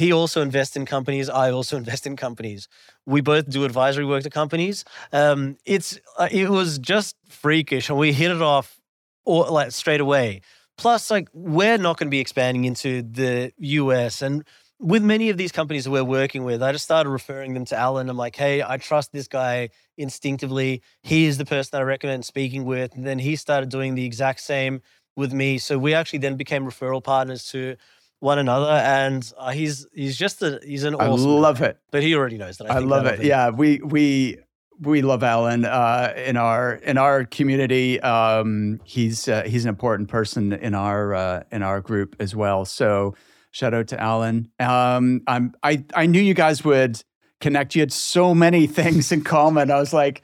He 0.00 0.12
also 0.12 0.40
invests 0.40 0.76
in 0.76 0.86
companies. 0.86 1.28
I 1.28 1.50
also 1.50 1.76
invest 1.82 2.06
in 2.06 2.16
companies. 2.16 2.68
We 3.04 3.20
both 3.20 3.50
do 3.50 3.64
advisory 3.64 4.06
work 4.06 4.22
to 4.22 4.30
companies. 4.30 4.84
Um, 5.12 5.58
it's 5.66 6.00
uh, 6.16 6.28
it 6.30 6.48
was 6.48 6.78
just 6.78 7.16
freakish, 7.28 7.90
and 7.90 7.98
we 7.98 8.12
hit 8.14 8.30
it 8.30 8.40
off 8.40 8.80
or 9.26 9.44
like 9.50 9.72
straight 9.72 10.00
away. 10.00 10.40
Plus, 10.78 11.10
like 11.10 11.28
we're 11.34 11.76
not 11.76 11.98
going 11.98 12.06
to 12.06 12.10
be 12.10 12.18
expanding 12.18 12.64
into 12.64 13.02
the 13.02 13.52
US, 13.58 14.22
and 14.22 14.42
with 14.78 15.02
many 15.02 15.28
of 15.28 15.36
these 15.36 15.52
companies 15.52 15.84
that 15.84 15.90
we're 15.90 16.02
working 16.02 16.44
with, 16.44 16.62
I 16.62 16.72
just 16.72 16.86
started 16.86 17.10
referring 17.10 17.52
them 17.52 17.66
to 17.66 17.76
Alan. 17.76 18.08
I'm 18.08 18.16
like, 18.16 18.36
hey, 18.36 18.62
I 18.62 18.78
trust 18.78 19.12
this 19.12 19.28
guy 19.28 19.68
instinctively. 19.98 20.80
He 21.02 21.26
is 21.26 21.36
the 21.36 21.44
person 21.44 21.78
I 21.78 21.82
recommend 21.82 22.24
speaking 22.24 22.64
with. 22.64 22.94
And 22.94 23.06
then 23.06 23.18
he 23.18 23.36
started 23.36 23.68
doing 23.68 23.94
the 23.94 24.06
exact 24.06 24.40
same 24.40 24.80
with 25.16 25.34
me. 25.34 25.58
So 25.58 25.78
we 25.78 25.92
actually 25.92 26.20
then 26.20 26.36
became 26.36 26.64
referral 26.64 27.04
partners 27.04 27.46
to 27.48 27.76
one 28.20 28.38
another, 28.38 28.70
and 28.70 29.30
uh, 29.36 29.50
he's 29.50 29.86
he's 29.92 30.16
just 30.16 30.42
a 30.42 30.60
he's 30.64 30.84
an 30.84 30.94
I 30.94 31.08
awesome. 31.08 31.26
guy. 31.26 31.32
love 31.32 31.62
it. 31.62 31.78
But 31.90 32.02
he 32.02 32.14
already 32.14 32.38
knows 32.38 32.58
that. 32.58 32.70
I, 32.70 32.76
I 32.76 32.78
love 32.78 33.06
it. 33.06 33.18
him. 33.18 33.26
Yeah, 33.26 33.50
we 33.50 33.80
we 33.80 34.38
we 34.80 35.02
love 35.02 35.22
Alan 35.22 35.64
uh, 35.64 36.12
in 36.16 36.36
our 36.36 36.74
in 36.74 36.96
our 36.98 37.24
community. 37.24 38.00
Um, 38.00 38.80
he's 38.84 39.28
uh, 39.28 39.42
he's 39.42 39.64
an 39.64 39.68
important 39.68 40.08
person 40.08 40.52
in 40.52 40.74
our 40.74 41.14
uh, 41.14 41.42
in 41.50 41.62
our 41.62 41.80
group 41.80 42.16
as 42.20 42.34
well. 42.36 42.64
So 42.64 43.14
shout 43.50 43.74
out 43.74 43.88
to 43.88 44.00
Alan. 44.00 44.50
Um, 44.58 45.22
I'm 45.26 45.54
I 45.62 45.84
I 45.94 46.06
knew 46.06 46.20
you 46.20 46.34
guys 46.34 46.64
would 46.64 47.02
connect. 47.40 47.74
You 47.74 47.80
had 47.80 47.92
so 47.92 48.34
many 48.34 48.66
things 48.78 49.12
in 49.12 49.22
common. 49.22 49.70
I 49.70 49.78
was 49.78 49.92
like, 49.92 50.22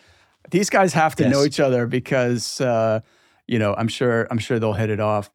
these 0.51 0.71
guys 0.71 0.93
have 0.93 1.17
to 1.17 1.29
know 1.29 1.45
each 1.45 1.61
other 1.61 1.87
because 1.87 2.61
uh, 2.61 3.01
you 3.47 3.59
know 3.59 3.75
I'm 3.75 3.89
sure 3.89 4.27
I'm 4.31 4.39
sure 4.39 4.59
they'll 4.59 4.75
hit 4.75 4.91
it 4.91 5.01
off. 5.01 5.31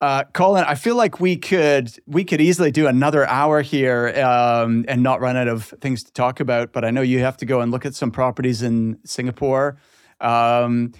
Uh, 0.00 0.24
Colin, 0.32 0.64
I 0.64 0.74
feel 0.74 0.96
like 0.96 1.20
we 1.20 1.36
could 1.36 1.90
we 2.06 2.24
could 2.24 2.40
easily 2.40 2.70
do 2.70 2.86
another 2.86 3.26
hour 3.26 3.62
here 3.62 4.08
um, 4.22 4.84
and 4.88 5.02
not 5.02 5.20
run 5.20 5.36
out 5.36 5.48
of 5.48 5.66
things 5.80 6.02
to 6.04 6.12
talk 6.12 6.40
about. 6.40 6.72
But 6.72 6.84
I 6.84 6.90
know 6.90 7.00
you 7.00 7.20
have 7.20 7.36
to 7.38 7.46
go 7.46 7.60
and 7.60 7.72
look 7.72 7.86
at 7.86 7.94
some 7.94 8.10
properties 8.10 8.62
in 8.62 8.98
Singapore. 9.04 9.78
Um, 10.20 10.92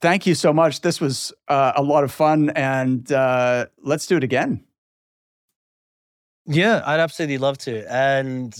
thank 0.00 0.26
you 0.26 0.34
so 0.34 0.52
much. 0.52 0.80
This 0.80 1.00
was 1.00 1.32
uh, 1.48 1.72
a 1.76 1.82
lot 1.82 2.04
of 2.04 2.10
fun, 2.10 2.50
and 2.50 3.10
uh, 3.12 3.66
let's 3.82 4.06
do 4.06 4.16
it 4.16 4.24
again. 4.24 4.64
Yeah, 6.46 6.82
I'd 6.84 7.00
absolutely 7.00 7.38
love 7.38 7.58
to. 7.58 7.84
And 7.92 8.56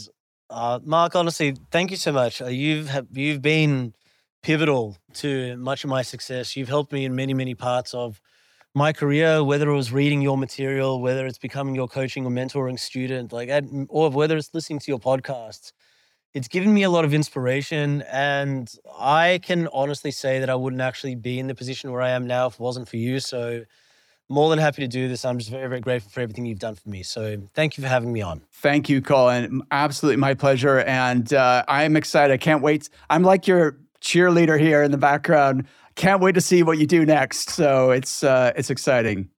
uh, 0.51 0.78
Mark, 0.84 1.16
honestly, 1.16 1.57
thank 1.70 1.91
you 1.91 1.97
so 1.97 2.12
much. 2.12 2.43
Uh, 2.43 2.47
you've 2.47 2.91
you've 3.12 3.43
been 3.43 3.95
pivotal 4.43 4.97
to 5.14 5.57
much 5.57 5.84
of 5.84 5.91
my 5.91 6.03
success. 6.03 6.57
You've 6.57 6.68
helped 6.68 6.93
me 6.93 7.05
in 7.05 7.16
many 7.16 7.34
many 7.34 7.55
parts 7.55 7.95
of 7.95 8.20
my 8.75 8.93
career, 8.93 9.43
whether 9.43 9.71
it 9.71 9.75
was 9.75 9.93
reading 9.93 10.23
your 10.23 10.37
material, 10.39 11.01
whether 11.01 11.27
it's 11.27 11.39
becoming 11.39 11.75
your 11.75 11.89
coaching 11.89 12.25
or 12.27 12.31
mentoring 12.31 12.79
student, 12.79 13.33
like, 13.33 13.51
or 13.89 14.11
whether 14.11 14.37
it's 14.37 14.53
listening 14.55 14.79
to 14.81 14.91
your 14.91 14.99
podcasts. 14.99 15.73
It's 16.35 16.49
given 16.49 16.75
me 16.75 16.83
a 16.83 16.91
lot 16.91 17.05
of 17.05 17.14
inspiration, 17.14 18.03
and 18.03 18.71
I 18.99 19.41
can 19.43 19.66
honestly 19.73 20.11
say 20.11 20.39
that 20.41 20.51
I 20.51 20.55
wouldn't 20.55 20.83
actually 20.83 21.14
be 21.14 21.39
in 21.39 21.47
the 21.47 21.55
position 21.55 21.91
where 21.91 22.03
I 22.03 22.11
am 22.11 22.27
now 22.27 22.47
if 22.47 22.55
it 22.55 22.61
wasn't 22.61 22.89
for 22.89 22.99
you. 22.99 23.19
So, 23.19 23.64
more 24.29 24.51
than 24.51 24.59
happy 24.59 24.83
to 24.83 24.89
do 24.89 25.09
this. 25.09 25.25
I'm 25.25 25.39
just 25.39 25.51
very, 25.51 25.66
very 25.69 25.81
grateful 25.81 26.11
for 26.11 26.21
everything 26.21 26.45
you've 26.45 26.59
done 26.59 26.75
for 26.75 26.91
me. 26.91 27.03
So, 27.03 27.39
thank 27.55 27.79
you 27.79 27.83
for 27.83 27.89
having 27.89 28.12
me 28.12 28.21
on. 28.21 28.43
Thank 28.53 28.91
you, 28.91 29.01
Colin. 29.01 29.62
Absolutely 29.71 30.19
my 30.19 30.35
pleasure, 30.35 30.81
and 30.81 31.33
uh, 31.33 31.64
I'm 31.66 31.97
excited. 31.97 32.35
I 32.35 32.37
can't 32.37 32.62
wait. 32.62 32.91
I'm 33.09 33.23
like 33.23 33.47
your 33.47 33.79
cheerleader 34.03 34.61
here 34.61 34.83
in 34.83 34.91
the 34.91 34.99
background. 34.99 35.66
Can't 35.99 36.22
wait 36.22 36.36
to 36.36 36.40
see 36.40 36.62
what 36.62 36.78
you 36.78 36.86
do 36.86 37.05
next. 37.05 37.51
So 37.51 37.90
it's 37.90 38.22
uh, 38.22 38.53
it's 38.55 38.70
exciting. 38.70 39.30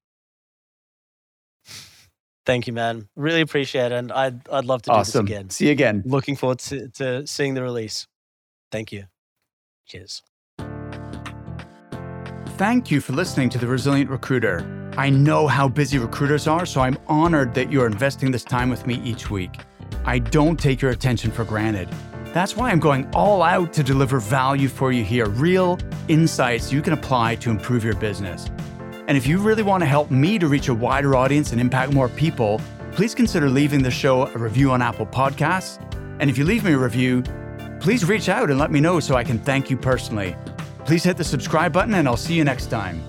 Thank 2.45 2.67
you, 2.67 2.75
man. 2.75 3.09
Really 3.17 3.41
appreciate 3.41 3.93
it. 3.93 3.93
And 3.93 4.13
I'd, 4.13 4.47
I'd 4.51 4.67
love 4.67 4.83
to 4.83 4.91
do 4.91 4.95
Awesome. 4.95 5.25
this 5.25 5.35
again. 5.35 5.51
See 5.51 5.67
you 5.67 5.73
again. 5.73 6.03
Looking 6.05 6.37
forward 6.37 6.59
to, 6.61 6.89
to 6.91 7.27
seeing 7.27 7.55
the 7.55 7.63
release. 7.63 8.07
Thank 8.71 8.93
you. 8.93 9.05
Cheers. 9.87 10.23
Thank 12.59 12.91
you 12.91 13.01
for 13.01 13.15
listening 13.15 13.49
to 13.51 13.59
The 13.59 13.67
Resilient 13.67 14.11
Recruiter. 14.11 14.93
I 14.99 15.09
know 15.09 15.47
how 15.47 15.67
busy 15.67 15.99
recruiters 15.99 16.47
are, 16.47 16.67
so 16.67 16.83
I'm 16.83 16.99
honored 17.07 17.55
that 17.55 17.73
you're 17.73 17.87
investing 17.87 18.33
this 18.33 18.45
time 18.45 18.69
with 18.69 18.87
me 18.87 19.01
each 19.03 19.31
week. 19.31 19.61
I 20.05 20.19
don't 20.19 20.59
take 20.59 20.83
your 20.83 20.91
attention 20.91 21.31
for 21.31 21.45
granted. 21.45 21.89
That's 22.33 22.57
why 22.57 22.71
I'm 22.71 22.79
going 22.79 23.11
all 23.13 23.43
out 23.43 23.73
to 23.73 23.83
deliver 23.83 24.21
value 24.21 24.69
for 24.69 24.93
you 24.93 25.03
here, 25.03 25.29
real 25.29 25.79
insights 26.07 26.73
you 26.73 26.81
can 26.81 26.93
apply 26.93 27.35
to 27.37 27.51
improve 27.51 27.83
your 27.83 27.97
business. 27.97 28.49
And 29.09 29.17
if 29.17 29.27
you 29.27 29.39
really 29.39 29.65
want 29.65 29.83
to 29.83 29.87
help 29.87 30.13
me 30.13 30.39
to 30.39 30.47
reach 30.47 30.69
a 30.69 30.75
wider 30.75 31.17
audience 31.17 31.51
and 31.51 31.61
impact 31.61 31.93
more 31.93 32.09
people, 32.09 32.61
please 32.93 33.17
consider 33.17 33.51
leaving 33.51 33.83
the 33.83 33.91
show 33.91 34.29
a 34.29 34.39
review 34.39 34.71
on 34.71 34.81
Apple 34.81 35.07
Podcasts. 35.07 35.85
And 36.21 36.31
if 36.31 36.39
you 36.39 36.45
leave 36.45 36.63
me 36.63 36.73
a 36.73 36.79
review, 36.79 37.25
please 37.81 38.05
reach 38.05 38.29
out 38.29 38.49
and 38.49 38.61
let 38.61 38.71
me 38.71 38.79
know 38.79 39.01
so 39.01 39.17
I 39.17 39.25
can 39.25 39.41
thank 39.41 39.69
you 39.69 39.77
personally. 39.77 40.37
Please 40.85 41.03
hit 41.03 41.17
the 41.17 41.25
subscribe 41.25 41.73
button, 41.73 41.95
and 41.95 42.07
I'll 42.07 42.17
see 42.17 42.35
you 42.35 42.45
next 42.45 42.67
time. 42.67 43.03